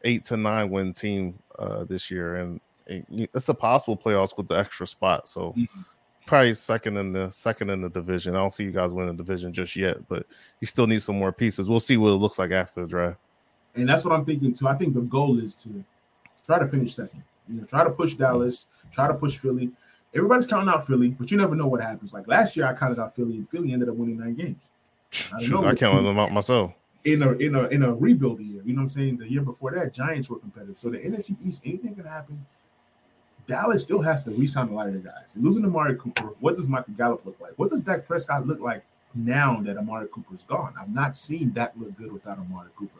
eight 0.03 0.25
to 0.25 0.37
nine 0.37 0.69
win 0.69 0.93
team 0.93 1.37
uh, 1.57 1.85
this 1.85 2.11
year, 2.11 2.35
and 2.37 2.59
it's 2.87 3.49
a 3.49 3.53
possible 3.53 3.95
playoffs 3.95 4.35
with 4.37 4.47
the 4.47 4.55
extra 4.55 4.85
spot. 4.87 5.29
So 5.29 5.53
Mhm. 5.57 5.67
probably 6.25 6.53
second 6.55 6.97
in 6.97 7.13
the 7.13 7.31
second 7.31 7.69
in 7.69 7.81
the 7.81 7.89
division. 7.89 8.35
I 8.35 8.39
don't 8.39 8.51
see 8.51 8.63
you 8.65 8.71
guys 8.71 8.93
winning 8.93 9.15
the 9.15 9.23
division 9.23 9.53
just 9.53 9.75
yet, 9.75 10.07
but 10.09 10.25
you 10.59 10.67
still 10.67 10.87
need 10.87 11.01
some 11.01 11.17
more 11.17 11.31
pieces. 11.31 11.69
We'll 11.69 11.79
see 11.79 11.97
what 11.97 12.09
it 12.09 12.15
looks 12.15 12.37
like 12.37 12.51
after 12.51 12.81
the 12.81 12.87
draft. 12.87 13.19
And 13.75 13.87
that's 13.87 14.03
what 14.03 14.13
I'm 14.13 14.25
thinking 14.25 14.53
too. 14.53 14.67
I 14.67 14.75
think 14.75 14.93
the 14.93 15.01
goal 15.01 15.39
is 15.39 15.55
to 15.55 15.83
try 16.45 16.59
to 16.59 16.67
finish 16.67 16.95
second. 16.95 17.23
You 17.49 17.59
know, 17.59 17.65
try 17.65 17.83
to 17.83 17.89
push 17.89 18.13
Dallas, 18.15 18.67
try 18.91 19.07
to 19.07 19.13
push 19.13 19.37
Philly. 19.37 19.71
Everybody's 20.13 20.47
counting 20.47 20.69
out 20.69 20.87
Philly, 20.87 21.09
but 21.09 21.29
you 21.31 21.37
never 21.37 21.55
know 21.55 21.67
what 21.67 21.81
happens. 21.81 22.13
Like 22.13 22.27
last 22.27 22.55
year, 22.55 22.65
I 22.65 22.73
counted 22.73 22.99
out 22.99 23.15
Philly, 23.15 23.35
and 23.35 23.49
Philly 23.49 23.73
ended 23.73 23.89
up 23.89 23.95
winning 23.95 24.17
nine 24.17 24.35
games. 24.35 24.71
I 25.33 25.41
Shoot, 25.41 25.61
know. 25.61 25.65
I 25.65 25.75
counted 25.75 26.03
them 26.03 26.17
out 26.19 26.31
myself. 26.31 26.73
in 27.03 27.23
a 27.23 27.31
in 27.33 27.55
a 27.55 27.67
in 27.67 27.83
a 27.83 27.93
rebuild 27.93 28.39
year. 28.39 28.61
You 28.65 28.73
know 28.73 28.79
what 28.79 28.83
I'm 28.83 28.89
saying? 28.89 29.17
The 29.17 29.31
year 29.31 29.41
before 29.41 29.71
that, 29.71 29.93
Giants 29.93 30.29
were 30.29 30.39
competitive. 30.39 30.77
So 30.77 30.89
the 30.89 30.97
NFC 30.97 31.35
East, 31.45 31.61
anything 31.65 31.95
can 31.95 32.05
happen. 32.05 32.45
Dallas 33.45 33.81
still 33.83 34.01
has 34.01 34.25
to 34.25 34.31
re-sign 34.31 34.67
a 34.67 34.73
lot 34.73 34.87
of 34.87 34.93
their 34.93 35.01
guys. 35.01 35.33
Losing 35.37 35.63
Amari 35.63 35.95
Cooper, 35.95 36.33
what 36.41 36.57
does 36.57 36.67
Michael 36.67 36.93
Gallup 36.95 37.25
look 37.25 37.39
like? 37.39 37.53
What 37.55 37.69
does 37.69 37.81
Dak 37.81 38.05
Prescott 38.05 38.45
look 38.45 38.59
like 38.59 38.83
now 39.15 39.61
that 39.61 39.77
Amari 39.77 40.07
Cooper's 40.11 40.43
gone? 40.43 40.73
I've 40.77 40.93
not 40.93 41.15
seen 41.15 41.51
Dak 41.51 41.71
look 41.77 41.95
good 41.97 42.11
without 42.11 42.39
Amari 42.39 42.69
Cooper. 42.75 42.99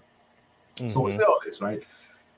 Mm-hmm. 0.77 0.87
So 0.87 1.01
we 1.01 1.11
say 1.11 1.23
all 1.23 1.39
this, 1.43 1.61
right? 1.61 1.83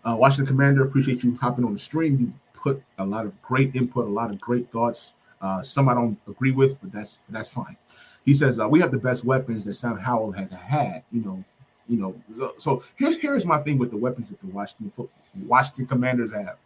Uh, 0.03 0.15
Washington 0.15 0.47
Commander, 0.47 0.83
appreciate 0.83 1.23
you 1.23 1.33
hopping 1.39 1.65
on 1.65 1.73
the 1.73 1.79
stream. 1.79 2.19
You 2.19 2.33
put 2.53 2.81
a 2.97 3.05
lot 3.05 3.25
of 3.25 3.41
great 3.41 3.75
input, 3.75 4.05
a 4.05 4.09
lot 4.09 4.31
of 4.31 4.39
great 4.39 4.69
thoughts. 4.71 5.13
Uh, 5.41 5.61
some 5.61 5.89
I 5.89 5.93
don't 5.93 6.17
agree 6.27 6.51
with, 6.51 6.79
but 6.81 6.91
that's 6.91 7.19
that's 7.29 7.49
fine. 7.49 7.77
He 8.25 8.33
says 8.33 8.59
uh, 8.59 8.67
we 8.67 8.79
have 8.79 8.91
the 8.91 8.97
best 8.99 9.23
weapons 9.25 9.65
that 9.65 9.73
Sam 9.73 9.97
Howell 9.97 10.31
has 10.33 10.51
had. 10.51 11.03
You 11.11 11.21
know, 11.21 11.43
you 11.87 11.97
know. 11.97 12.15
So, 12.33 12.53
so 12.57 12.83
here's 12.97 13.17
here's 13.17 13.45
my 13.45 13.59
thing 13.59 13.77
with 13.77 13.91
the 13.91 13.97
weapons 13.97 14.29
that 14.29 14.39
the 14.41 14.47
Washington 14.47 15.09
Washington 15.35 15.87
Commanders 15.87 16.31
have. 16.31 16.57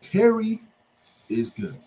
Terry 0.00 0.60
is 1.28 1.50
good. 1.50 1.78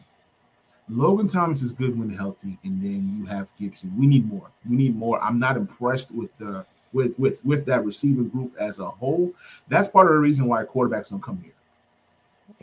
Logan 0.87 1.27
Thomas 1.27 1.61
is 1.63 1.71
good 1.71 1.97
when 1.97 2.09
healthy, 2.09 2.59
and 2.63 2.81
then 2.81 3.17
you 3.17 3.25
have 3.25 3.49
Gibson. 3.59 3.97
We 3.97 4.05
need 4.05 4.27
more. 4.27 4.51
We 4.69 4.75
need 4.75 4.95
more. 4.95 5.19
I'm 5.21 5.39
not 5.39 5.57
impressed 5.57 6.13
with 6.13 6.35
the 6.37 6.65
with 6.95 7.19
with 7.19 7.45
with 7.45 7.65
that 7.65 7.85
receiver 7.85 8.23
group 8.23 8.55
as 8.57 8.79
a 8.79 8.89
whole. 8.89 9.33
That's 9.67 9.87
part 9.87 10.07
of 10.07 10.13
the 10.13 10.19
reason 10.19 10.47
why 10.47 10.63
quarterbacks 10.63 11.11
don't 11.11 11.21
come 11.21 11.41
here. 11.43 11.51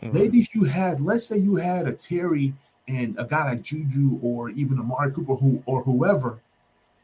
Mm-hmm. 0.01 0.17
Maybe 0.17 0.39
if 0.39 0.53
you 0.55 0.63
had, 0.63 0.99
let's 0.99 1.25
say 1.25 1.37
you 1.37 1.55
had 1.55 1.87
a 1.87 1.93
Terry 1.93 2.53
and 2.87 3.17
a 3.17 3.23
guy 3.23 3.51
like 3.51 3.61
Juju 3.61 4.19
or 4.21 4.49
even 4.49 4.79
Amari 4.79 5.13
Cooper 5.13 5.35
who 5.35 5.63
or 5.65 5.83
whoever 5.83 6.39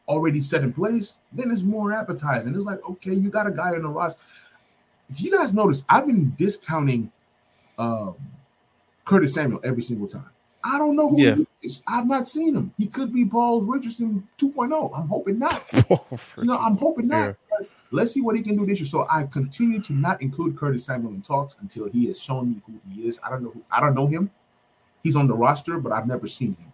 already 0.08 0.42
set 0.42 0.64
in 0.64 0.74
place, 0.74 1.16
then 1.32 1.52
it's 1.52 1.62
more 1.62 1.94
appetizing. 1.94 2.56
It's 2.56 2.66
like, 2.66 2.84
okay, 2.90 3.14
you 3.14 3.30
got 3.30 3.46
a 3.46 3.52
guy 3.52 3.76
in 3.76 3.84
the 3.84 3.90
roster. 3.90 4.22
If 5.08 5.22
you 5.22 5.32
guys 5.32 5.54
notice, 5.54 5.86
I've 5.88 6.08
been 6.08 6.34
discounting 6.36 7.12
um, 7.78 8.16
Curtis 9.06 9.36
Samuel 9.36 9.62
every 9.64 9.84
single 9.84 10.08
time. 10.08 10.30
I 10.64 10.78
don't 10.78 10.96
know 10.96 11.10
who 11.10 11.22
yeah. 11.22 11.36
I've 11.88 12.08
not 12.08 12.28
seen 12.28 12.56
him. 12.56 12.74
He 12.78 12.88
could 12.88 13.14
be 13.14 13.26
Paul 13.26 13.62
Richardson 13.62 14.28
2.0. 14.38 14.98
I'm 14.98 15.08
hoping 15.08 15.40
not. 15.40 15.64
no, 16.38 16.58
I'm 16.58 16.78
hoping 16.78 17.08
not. 17.08 17.36
Yeah. 17.60 17.68
Let's 17.92 18.14
see 18.14 18.22
what 18.22 18.36
he 18.36 18.44
can 18.44 18.56
do 18.56 18.66
this 18.66 18.80
year. 18.80 18.88
So 18.88 19.08
I 19.10 19.24
continue 19.24 19.82
to 19.82 19.94
not 19.94 20.22
include 20.22 20.56
Curtis 20.56 20.86
Samuel 20.86 21.14
in 21.14 21.22
talks 21.22 21.56
until 21.60 21.90
he 21.90 22.06
has 22.08 22.22
shown 22.22 22.52
me 22.52 22.62
who 22.66 22.80
he 22.90 23.08
is. 23.08 23.20
I 23.24 23.30
don't 23.30 23.44
know 23.44 23.50
who, 23.50 23.64
I 23.72 23.80
don't 23.80 23.96
know 23.96 24.08
him. 24.08 24.30
He's 25.04 25.16
on 25.16 25.28
the 25.28 25.34
roster, 25.34 25.80
but 25.80 25.92
I've 25.92 26.08
never 26.08 26.28
seen 26.28 26.56
him. 26.56 26.72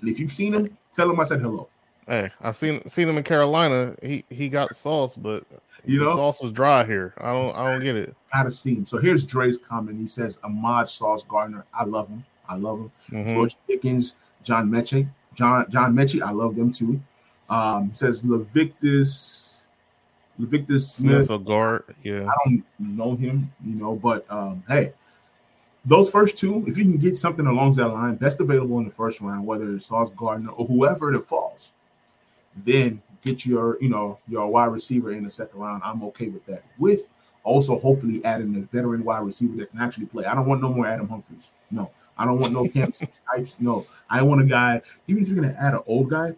And 0.00 0.08
if 0.08 0.18
you've 0.18 0.32
seen 0.32 0.54
him, 0.54 0.76
tell 0.92 1.10
him 1.10 1.20
I 1.20 1.24
said 1.24 1.40
hello. 1.40 1.68
Hey, 2.06 2.30
I 2.40 2.50
seen 2.50 2.86
seen 2.86 3.08
him 3.08 3.16
in 3.16 3.24
Carolina. 3.24 3.94
He 4.02 4.24
he 4.28 4.50
got 4.50 4.76
sauce, 4.76 5.16
but 5.16 5.44
you 5.86 6.04
know 6.04 6.14
sauce 6.14 6.42
was 6.42 6.52
dry 6.52 6.84
here. 6.84 7.14
I 7.16 7.32
don't 7.32 7.56
I 7.56 7.64
don't 7.64 7.82
get 7.82 7.96
it. 7.96 8.14
Gotta 8.32 8.50
see 8.50 8.74
him. 8.74 8.84
So 8.84 8.98
here's 8.98 9.24
Dre's 9.24 9.56
comment. 9.56 9.98
He 9.98 10.06
says 10.06 10.38
Ahmad 10.44 10.88
Sauce 10.88 11.24
Gardner. 11.24 11.64
I 11.72 11.84
love 11.84 12.08
him. 12.08 12.24
I 12.48 12.56
love 12.56 12.78
him. 12.78 12.92
Mm-hmm. 13.10 13.30
George 13.30 13.56
Pickens, 13.66 14.16
John 14.42 14.70
Metchie, 14.70 15.08
John 15.34 15.66
John 15.70 15.94
Metchie. 15.94 16.22
I 16.22 16.30
love 16.30 16.56
them 16.56 16.72
too. 16.72 17.00
Um, 17.48 17.92
says 17.92 18.22
Levictus, 18.22 19.66
Levictus 20.38 20.90
Smith. 20.92 21.26
Smith 21.26 21.44
guard. 21.44 21.84
Yeah, 22.02 22.26
I 22.26 22.34
don't 22.44 22.64
know 22.78 23.16
him, 23.16 23.52
you 23.64 23.76
know, 23.76 23.94
but 23.94 24.24
um, 24.30 24.62
hey, 24.68 24.92
those 25.84 26.10
first 26.10 26.38
two, 26.38 26.64
if 26.66 26.78
you 26.78 26.84
can 26.84 26.96
get 26.96 27.16
something 27.16 27.46
along 27.46 27.74
that 27.74 27.88
line, 27.88 28.16
best 28.16 28.40
available 28.40 28.78
in 28.78 28.84
the 28.84 28.90
first 28.90 29.20
round, 29.20 29.46
whether 29.46 29.74
it's 29.74 29.86
Sauce 29.86 30.10
Gardner 30.10 30.50
or 30.50 30.66
whoever 30.66 31.12
that 31.12 31.24
falls, 31.24 31.72
then 32.56 33.02
get 33.22 33.44
your, 33.44 33.78
you 33.80 33.88
know, 33.88 34.18
your 34.28 34.46
wide 34.46 34.66
receiver 34.66 35.12
in 35.12 35.24
the 35.24 35.30
second 35.30 35.60
round. 35.60 35.82
I'm 35.84 36.02
okay 36.04 36.28
with 36.28 36.46
that. 36.46 36.62
With 36.78 37.08
also 37.44 37.78
hopefully 37.78 38.24
adding 38.24 38.56
a 38.56 38.60
veteran 38.60 39.04
wide 39.04 39.20
receiver 39.20 39.56
that 39.56 39.70
can 39.70 39.80
actually 39.80 40.06
play. 40.06 40.24
I 40.24 40.34
don't 40.34 40.46
want 40.46 40.62
no 40.62 40.72
more 40.72 40.86
Adam 40.86 41.08
Humphries. 41.08 41.52
No, 41.70 41.90
I 42.18 42.24
don't 42.24 42.40
want 42.40 42.52
no 42.52 42.66
Kansas 42.66 43.20
types. 43.30 43.60
No, 43.60 43.86
I 44.10 44.22
want 44.22 44.40
a 44.40 44.44
guy. 44.44 44.80
Even 45.06 45.22
if 45.22 45.28
you're 45.28 45.40
gonna 45.40 45.54
add 45.60 45.74
an 45.74 45.80
old 45.86 46.10
guy, 46.10 46.34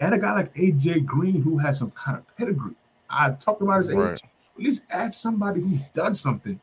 add 0.00 0.12
a 0.12 0.18
guy 0.18 0.32
like 0.32 0.54
AJ 0.54 1.04
Green 1.04 1.42
who 1.42 1.58
has 1.58 1.78
some 1.78 1.90
kind 1.92 2.18
of 2.18 2.36
pedigree. 2.36 2.74
I 3.08 3.30
talked 3.32 3.62
about 3.62 3.78
his 3.78 3.92
right. 3.92 4.12
age. 4.12 4.22
At 4.56 4.62
least 4.62 4.82
add 4.90 5.14
somebody 5.14 5.60
who's 5.60 5.82
done 5.92 6.14
something. 6.14 6.60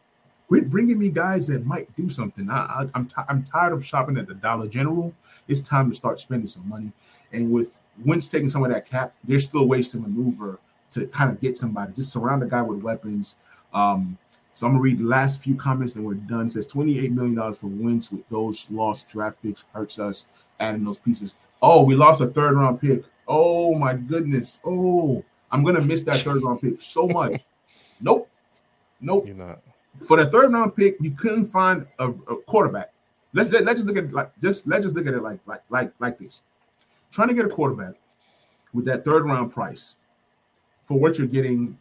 Quit 0.47 0.70
bringing 0.70 0.99
me 0.99 1.09
guys 1.09 1.47
that 1.47 1.66
might 1.66 1.95
do 1.95 2.09
something. 2.09 2.49
I, 2.49 2.88
I'm 2.93 3.05
t- 3.05 3.16
I'm 3.30 3.43
tired 3.43 3.74
of 3.74 3.86
shopping 3.86 4.18
at 4.18 4.28
the 4.28 4.34
Dollar 4.34 4.68
General. 4.68 5.14
It's 5.47 5.62
time 5.62 5.89
to 5.89 5.95
start 5.95 6.20
spending 6.20 6.47
some 6.47 6.68
money. 6.68 6.91
And 7.32 7.51
with 7.51 7.78
Wentz 8.05 8.28
taking 8.28 8.49
some 8.49 8.64
of 8.64 8.72
that 8.72 8.86
cap, 8.86 9.14
there's 9.24 9.45
still 9.45 9.66
ways 9.68 9.88
to 9.89 9.97
maneuver 9.97 10.59
to 10.91 11.07
kind 11.07 11.32
of 11.32 11.39
get 11.39 11.57
somebody. 11.57 11.93
Just 11.93 12.12
surround 12.12 12.41
the 12.41 12.47
guy 12.47 12.62
with 12.62 12.82
weapons. 12.82 13.38
Um, 13.74 14.17
so 14.53 14.67
I'm 14.67 14.74
gonna 14.74 14.82
read 14.82 14.99
the 14.99 15.05
last 15.05 15.41
few 15.41 15.55
comments 15.55 15.95
and 15.95 16.05
we're 16.05 16.15
done. 16.15 16.47
It 16.47 16.51
says 16.51 16.67
28 16.67 17.11
million 17.11 17.36
dollars 17.36 17.57
for 17.57 17.67
wins 17.67 18.11
with 18.11 18.28
those 18.30 18.69
lost 18.69 19.07
draft 19.09 19.41
picks 19.41 19.65
hurts 19.74 19.99
us 19.99 20.26
adding 20.59 20.84
those 20.84 20.99
pieces. 20.99 21.36
Oh, 21.61 21.84
we 21.84 21.95
lost 21.95 22.22
a 22.22 22.28
third 22.28 22.55
round 22.55 22.82
pick. 22.82 23.03
Oh 23.28 23.76
my 23.76 23.93
goodness. 23.93 24.59
Oh, 24.65 25.24
I'm 25.51 25.63
gonna 25.63 25.82
miss 25.82 26.03
that 26.03 26.19
third 26.19 26.43
round 26.43 26.61
pick 26.61 26.82
so 26.82 27.07
much. 27.07 27.41
nope. 28.01 28.30
Nope. 28.99 29.28
You're 29.28 29.36
not. 29.36 29.59
For 30.05 30.17
the 30.17 30.26
third 30.26 30.51
round 30.51 30.76
pick, 30.76 30.97
you 30.99 31.11
couldn't 31.11 31.47
find 31.47 31.86
a, 31.99 32.09
a 32.09 32.36
quarterback. 32.47 32.91
Let's 33.34 33.51
let, 33.51 33.63
let's 33.63 33.80
just 33.82 33.88
look 33.88 33.97
at 33.97 34.05
it 34.05 34.13
like 34.13 34.32
just 34.41 34.67
let's 34.67 34.84
just 34.84 34.95
look 34.95 35.07
at 35.07 35.13
it 35.13 35.24
like 35.24 35.39
like 35.45 35.61
like 35.69 35.93
like 35.99 36.17
this. 36.17 36.41
Trying 37.11 37.30
to 37.30 37.34
get 37.34 37.45
a 37.45 37.49
quarterback 37.49 37.95
with 38.74 38.86
that 38.86 39.05
third 39.05 39.26
round 39.26 39.53
price 39.53 39.95
for 40.82 40.97
what 40.97 41.17
you're 41.17 41.28
getting 41.28 41.78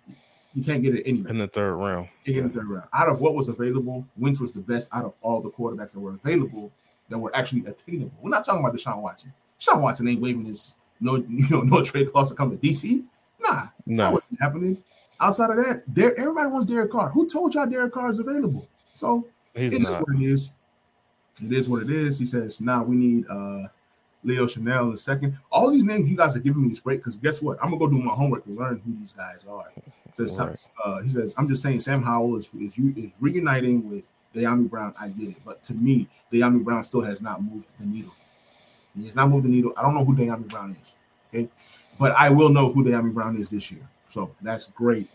you 0.55 0.65
can't 0.65 0.83
get 0.83 0.95
it 0.95 1.05
anywhere. 1.07 1.31
In 1.31 1.39
the 1.39 1.49
third 1.49 1.75
round. 1.75 2.09
Yeah. 2.25 2.39
in 2.39 2.49
the 2.49 2.55
third 2.55 2.69
round. 2.69 2.89
Out 2.93 3.09
of 3.09 3.21
what 3.21 3.35
was 3.35 3.49
available, 3.49 4.05
Wentz 4.17 4.41
was 4.41 4.53
the 4.53 4.61
best 4.61 4.89
out 4.93 5.05
of 5.05 5.15
all 5.23 5.41
the 5.41 5.51
quarterbacks 5.51 5.93
that 5.93 6.01
were 6.01 6.15
available 6.15 6.73
that 7.09 7.19
were 7.19 7.35
actually 7.37 7.67
attainable. 7.67 8.13
We're 8.23 8.31
not 8.31 8.45
talking 8.45 8.65
about 8.65 8.75
Deshaun 8.75 9.03
Watson. 9.03 9.33
Deshaun 9.61 9.83
Watson 9.83 10.09
ain't 10.09 10.21
waving 10.21 10.45
his 10.45 10.79
no, 11.01 11.17
you 11.29 11.49
know, 11.51 11.61
no 11.61 11.85
trade 11.85 12.11
clause 12.11 12.31
to 12.31 12.37
come 12.37 12.51
to 12.51 12.57
DC. 12.57 13.05
Nah, 13.41 13.69
no. 13.87 14.05
that 14.05 14.13
wasn't 14.13 14.41
happening. 14.41 14.83
Outside 15.21 15.51
of 15.51 15.65
that, 15.65 15.83
there 15.87 16.19
everybody 16.19 16.49
wants 16.49 16.67
Derek 16.67 16.91
Carr. 16.91 17.11
Who 17.11 17.29
told 17.29 17.55
y'all 17.55 17.67
Derek 17.67 17.93
Carr 17.93 18.11
is 18.11 18.19
available? 18.19 18.67
So 18.93 19.27
He's 19.55 19.73
it 19.73 19.83
is 19.83 19.89
what 19.89 20.15
it 20.17 20.23
is. 20.23 20.51
It 21.45 21.53
is 21.53 21.69
what 21.69 21.83
it 21.83 21.91
is. 21.91 22.19
He 22.19 22.25
says, 22.25 22.61
now 22.61 22.83
we 22.83 22.97
need 22.97 23.27
uh 23.29 23.69
Leo 24.23 24.45
Chenal 24.45 24.89
in 24.89 24.93
a 24.95 24.97
second. 24.97 25.39
All 25.51 25.71
these 25.71 25.85
names 25.85 26.11
you 26.11 26.17
guys 26.17 26.37
are 26.37 26.41
giving 26.41 26.63
me 26.63 26.71
is 26.71 26.81
great 26.81 26.99
because 26.99 27.17
guess 27.17 27.41
what? 27.41 27.59
I'm 27.63 27.71
gonna 27.71 27.79
go 27.79 27.89
do 27.89 27.99
my 27.99 28.15
homework 28.15 28.47
and 28.47 28.57
learn 28.57 28.81
who 28.85 28.97
these 28.99 29.13
guys 29.13 29.45
are. 29.49 29.71
Right. 30.23 30.71
uh, 30.85 31.01
he 31.03 31.09
says, 31.09 31.35
I'm 31.39 31.49
just 31.49 31.63
saying 31.63 31.81
Sam 31.81 32.03
Howell 32.03 32.37
is, 32.37 32.51
is, 32.55 32.77
is 32.79 33.11
reuniting 33.21 33.91
with 33.91 34.11
Dyami 34.35 34.69
Brown. 34.69 34.95
I 35.01 35.09
get 35.09 35.31
it. 35.31 35.37
But 35.45 35.63
to 35.65 35.75
me, 35.75 36.09
Dyami 36.33 36.63
Brown 36.63 36.83
still 36.85 37.03
has 37.03 37.21
not 37.21 37.43
moved 37.43 37.71
the 37.79 37.87
needle. 37.87 38.15
He 38.97 39.05
has 39.05 39.17
not 39.17 39.29
moved 39.29 39.45
the 39.45 39.49
needle. 39.49 39.73
I 39.77 39.83
don't 39.83 39.95
know 39.95 40.05
who 40.05 40.15
Dyami 40.15 40.49
Brown 40.49 40.77
is. 40.81 40.97
Okay. 41.33 41.49
But 41.99 42.13
I 42.13 42.31
will 42.31 42.49
know 42.49 42.71
who 42.71 42.85
Dyami 42.85 43.13
Brown 43.13 43.37
is 43.37 43.51
this 43.51 43.71
year. 43.71 43.87
So 44.09 44.35
that's 44.41 44.67
great. 44.67 45.09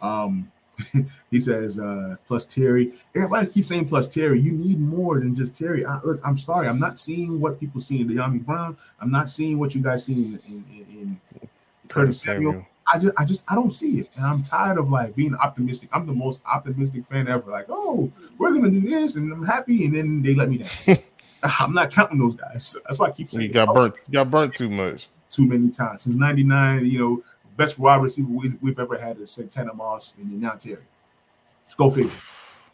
Um, 0.00 0.50
he 1.30 1.40
says, 1.40 1.78
uh, 1.78 2.16
plus 2.26 2.46
Terry. 2.46 2.92
Everybody 3.14 3.46
keeps 3.48 3.68
saying 3.68 3.88
plus 3.88 4.08
Terry. 4.08 4.40
You 4.40 4.52
need 4.52 4.80
more 4.80 5.20
than 5.20 5.34
just 5.34 5.54
Terry. 5.54 5.84
I, 5.84 6.00
look, 6.02 6.20
I'm 6.24 6.36
sorry. 6.36 6.68
I'm 6.68 6.78
not 6.78 6.98
seeing 6.98 7.40
what 7.40 7.60
people 7.60 7.80
see 7.80 8.00
in 8.00 8.08
Dyami 8.08 8.44
Brown. 8.44 8.76
I'm 9.00 9.10
not 9.10 9.30
seeing 9.30 9.58
what 9.58 9.74
you 9.74 9.82
guys 9.82 10.04
see 10.04 10.14
in, 10.14 10.40
in, 10.46 10.64
in, 10.70 10.86
in 10.90 11.48
Curtis 11.88 12.20
Samuel. 12.20 12.66
I 12.92 12.98
just, 12.98 13.14
I 13.16 13.24
just, 13.24 13.44
I 13.48 13.54
don't 13.54 13.70
see 13.70 14.00
it, 14.00 14.10
and 14.16 14.24
I'm 14.24 14.42
tired 14.42 14.78
of 14.78 14.90
like 14.90 15.14
being 15.14 15.34
optimistic. 15.34 15.90
I'm 15.92 16.06
the 16.06 16.12
most 16.12 16.42
optimistic 16.44 17.06
fan 17.06 17.28
ever. 17.28 17.50
Like, 17.50 17.66
oh, 17.68 18.10
we're 18.38 18.52
gonna 18.52 18.70
do 18.70 18.80
this, 18.80 19.16
and 19.16 19.32
I'm 19.32 19.44
happy, 19.44 19.84
and 19.84 19.94
then 19.94 20.22
they 20.22 20.34
let 20.34 20.48
me 20.48 20.58
down. 20.58 20.98
I'm 21.60 21.72
not 21.72 21.90
counting 21.90 22.18
those 22.18 22.34
guys. 22.34 22.76
That's 22.84 22.98
why 22.98 23.08
I 23.08 23.10
keep 23.10 23.30
saying 23.30 23.46
you 23.46 23.52
got 23.52 23.74
burnt. 23.74 23.96
You 24.08 24.12
got 24.12 24.30
burnt 24.30 24.54
too 24.54 24.70
much. 24.70 25.08
Too 25.28 25.46
many 25.46 25.70
times 25.70 26.02
since 26.02 26.16
'99. 26.16 26.86
You 26.86 26.98
know, 26.98 27.22
best 27.56 27.78
wide 27.78 28.02
receiver 28.02 28.28
we, 28.28 28.70
have 28.70 28.78
ever 28.78 28.98
had 28.98 29.18
is 29.18 29.30
Santana 29.30 29.74
Moss 29.74 30.14
and 30.18 30.40
now 30.40 30.52
Terry. 30.52 30.82
Go 31.76 31.90
figure. 31.90 32.10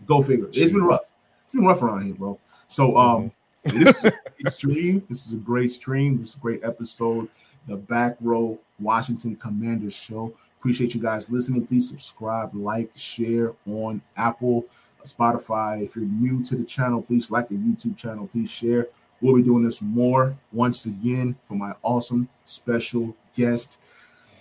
Go 0.06 0.22
figure. 0.22 0.48
It's 0.52 0.72
been 0.72 0.84
rough. 0.84 1.10
It's 1.44 1.54
been 1.54 1.66
rough 1.66 1.82
around 1.82 2.04
here, 2.04 2.14
bro. 2.14 2.38
So, 2.66 2.96
um, 2.96 3.32
mm-hmm. 3.64 3.84
this 3.84 3.98
is 3.98 4.04
a 4.04 4.12
great 4.42 4.52
stream. 4.52 5.06
This 5.08 5.26
is 5.26 5.32
a 5.32 5.36
great 5.36 5.70
stream. 5.70 6.18
This 6.18 6.30
is 6.30 6.34
a 6.34 6.38
great 6.38 6.64
episode 6.64 7.28
the 7.68 7.76
Back 7.76 8.16
Row 8.20 8.58
Washington 8.78 9.36
Commanders 9.36 9.94
show. 9.94 10.32
Appreciate 10.58 10.94
you 10.94 11.00
guys 11.00 11.30
listening. 11.30 11.66
Please 11.66 11.88
subscribe, 11.88 12.54
like, 12.54 12.90
share 12.96 13.52
on 13.66 14.02
Apple, 14.16 14.66
Spotify. 15.04 15.82
If 15.82 15.94
you're 15.96 16.04
new 16.04 16.42
to 16.44 16.56
the 16.56 16.64
channel, 16.64 17.00
please 17.00 17.30
like 17.30 17.48
the 17.48 17.54
YouTube 17.54 17.96
channel. 17.96 18.26
Please 18.26 18.50
share. 18.50 18.88
We'll 19.20 19.36
be 19.36 19.42
doing 19.42 19.64
this 19.64 19.82
more 19.82 20.36
once 20.52 20.86
again 20.86 21.36
for 21.44 21.54
my 21.54 21.72
awesome 21.82 22.28
special 22.44 23.16
guest, 23.34 23.80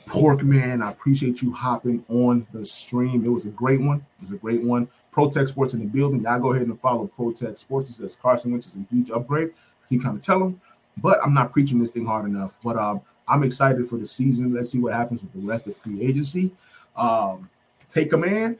Pork 0.07 0.43
Man. 0.43 0.81
I 0.81 0.91
appreciate 0.91 1.41
you 1.41 1.51
hopping 1.51 2.03
on 2.09 2.45
the 2.51 2.63
stream. 2.63 3.25
It 3.25 3.29
was 3.29 3.45
a 3.45 3.49
great 3.49 3.81
one. 3.81 4.05
It 4.17 4.23
was 4.23 4.31
a 4.31 4.37
great 4.37 4.61
one. 4.61 4.87
Protect 5.11 5.49
Sports 5.49 5.73
in 5.73 5.79
the 5.79 5.85
building. 5.85 6.21
Y'all 6.21 6.39
go 6.39 6.53
ahead 6.53 6.67
and 6.67 6.79
follow 6.79 7.07
Protect 7.07 7.57
Sports. 7.57 7.89
It 7.89 7.93
says 7.93 8.15
Carson 8.15 8.51
Wentz 8.51 8.67
is 8.67 8.75
a 8.75 8.85
huge 8.93 9.09
upgrade. 9.09 9.51
Keep 9.89 10.01
trying 10.01 10.19
to 10.19 10.23
tell 10.23 10.39
them, 10.39 10.61
but 10.97 11.19
I'm 11.23 11.33
not 11.33 11.51
preaching 11.51 11.79
this 11.79 11.89
thing 11.89 12.05
hard 12.05 12.25
enough. 12.25 12.57
But 12.63 12.77
um, 12.77 13.01
I'm 13.27 13.43
excited 13.43 13.87
for 13.89 13.97
the 13.97 14.05
season. 14.05 14.53
Let's 14.53 14.69
see 14.69 14.79
what 14.79 14.93
happens 14.93 15.21
with 15.21 15.33
the 15.33 15.39
rest 15.39 15.67
of 15.67 15.75
free 15.77 16.01
agency. 16.01 16.51
Um, 16.95 17.49
take 17.89 18.09
command. 18.09 18.57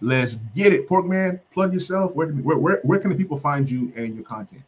Let's 0.00 0.36
get 0.54 0.72
it, 0.72 0.88
Porkman. 0.88 1.40
Plug 1.52 1.72
yourself. 1.72 2.14
Where, 2.14 2.28
where, 2.28 2.58
where, 2.58 2.80
where 2.82 2.98
can 2.98 3.10
the 3.10 3.16
people 3.16 3.36
find 3.36 3.70
you 3.70 3.92
and 3.96 4.14
your 4.14 4.24
content? 4.24 4.62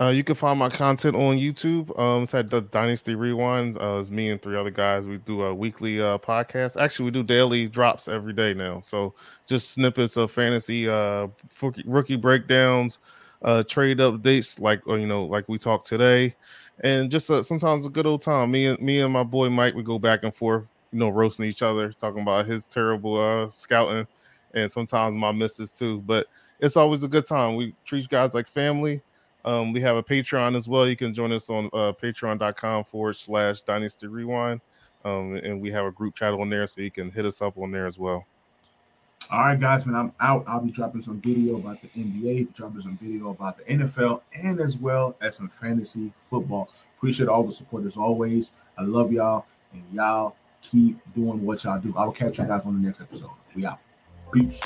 Uh, 0.00 0.08
you 0.08 0.24
can 0.24 0.34
find 0.34 0.58
my 0.58 0.68
content 0.68 1.14
on 1.14 1.36
YouTube. 1.36 1.96
Um, 1.98 2.24
it's 2.24 2.34
at 2.34 2.50
the 2.50 2.62
Dynasty 2.62 3.14
Rewind. 3.14 3.78
Uh, 3.80 3.98
it's 4.00 4.10
me 4.10 4.30
and 4.30 4.42
three 4.42 4.56
other 4.56 4.70
guys. 4.70 5.06
We 5.06 5.18
do 5.18 5.42
a 5.42 5.54
weekly 5.54 6.00
uh, 6.00 6.18
podcast. 6.18 6.80
Actually, 6.80 7.06
we 7.06 7.10
do 7.12 7.22
daily 7.22 7.68
drops 7.68 8.08
every 8.08 8.32
day 8.32 8.54
now. 8.54 8.80
So 8.80 9.14
just 9.46 9.70
snippets 9.70 10.16
of 10.16 10.32
fantasy, 10.32 10.88
uh, 10.88 11.28
rookie 11.84 12.16
breakdowns, 12.16 12.98
uh, 13.42 13.62
trade 13.62 13.98
updates, 13.98 14.58
like 14.60 14.84
or, 14.88 14.98
you 14.98 15.06
know, 15.06 15.26
like 15.26 15.48
we 15.48 15.58
talked 15.58 15.86
today, 15.86 16.34
and 16.80 17.10
just 17.10 17.30
uh, 17.30 17.42
sometimes 17.42 17.86
a 17.86 17.90
good 17.90 18.06
old 18.06 18.22
time. 18.22 18.50
Me 18.50 18.66
and 18.66 18.80
me 18.80 19.00
and 19.00 19.12
my 19.12 19.22
boy 19.22 19.48
Mike, 19.48 19.74
we 19.74 19.82
go 19.82 19.98
back 19.98 20.24
and 20.24 20.34
forth, 20.34 20.64
you 20.92 20.98
know, 20.98 21.08
roasting 21.08 21.46
each 21.46 21.62
other, 21.62 21.92
talking 21.92 22.22
about 22.22 22.46
his 22.46 22.66
terrible 22.66 23.18
uh, 23.18 23.48
scouting, 23.50 24.06
and 24.54 24.72
sometimes 24.72 25.16
my 25.16 25.32
misses 25.32 25.70
too. 25.70 26.00
But 26.02 26.26
it's 26.60 26.76
always 26.76 27.02
a 27.02 27.08
good 27.08 27.26
time. 27.26 27.56
We 27.56 27.74
treat 27.84 28.02
you 28.02 28.08
guys 28.08 28.34
like 28.34 28.48
family 28.48 29.02
um, 29.44 29.72
we 29.72 29.80
have 29.82 29.96
a 29.96 30.02
Patreon 30.02 30.56
as 30.56 30.68
well. 30.68 30.88
You 30.88 30.96
can 30.96 31.12
join 31.12 31.32
us 31.32 31.50
on 31.50 31.66
uh, 31.66 31.92
patreon.com 31.92 32.84
forward 32.84 33.14
slash 33.14 33.62
dynasty 33.62 34.06
rewind. 34.06 34.60
Um, 35.04 35.34
and 35.36 35.60
we 35.60 35.70
have 35.70 35.84
a 35.84 35.90
group 35.90 36.14
chat 36.14 36.32
on 36.32 36.48
there 36.48 36.66
so 36.66 36.80
you 36.80 36.90
can 36.90 37.10
hit 37.10 37.26
us 37.26 37.42
up 37.42 37.58
on 37.58 37.70
there 37.70 37.86
as 37.86 37.98
well. 37.98 38.26
All 39.30 39.40
right, 39.40 39.58
guys, 39.58 39.86
man, 39.86 39.96
I'm 39.96 40.12
out. 40.20 40.44
I'll 40.46 40.60
be 40.60 40.70
dropping 40.70 41.00
some 41.00 41.20
video 41.20 41.56
about 41.56 41.80
the 41.80 41.88
NBA, 41.88 42.54
dropping 42.54 42.82
some 42.82 42.98
video 43.00 43.30
about 43.30 43.58
the 43.58 43.64
NFL, 43.64 44.20
and 44.34 44.60
as 44.60 44.76
well 44.76 45.16
as 45.20 45.36
some 45.36 45.48
fantasy 45.48 46.12
football. 46.28 46.68
Appreciate 46.98 47.28
all 47.28 47.42
the 47.42 47.52
support 47.52 47.84
as 47.84 47.96
always. 47.96 48.52
I 48.76 48.82
love 48.82 49.12
y'all, 49.12 49.46
and 49.72 49.82
y'all 49.92 50.36
keep 50.60 50.98
doing 51.14 51.44
what 51.44 51.64
y'all 51.64 51.80
do. 51.80 51.94
I 51.96 52.04
will 52.04 52.12
catch 52.12 52.38
you 52.38 52.46
guys 52.46 52.66
on 52.66 52.80
the 52.80 52.86
next 52.86 53.00
episode. 53.00 53.30
We 53.54 53.64
out. 53.66 53.78
Peace. 54.32 54.60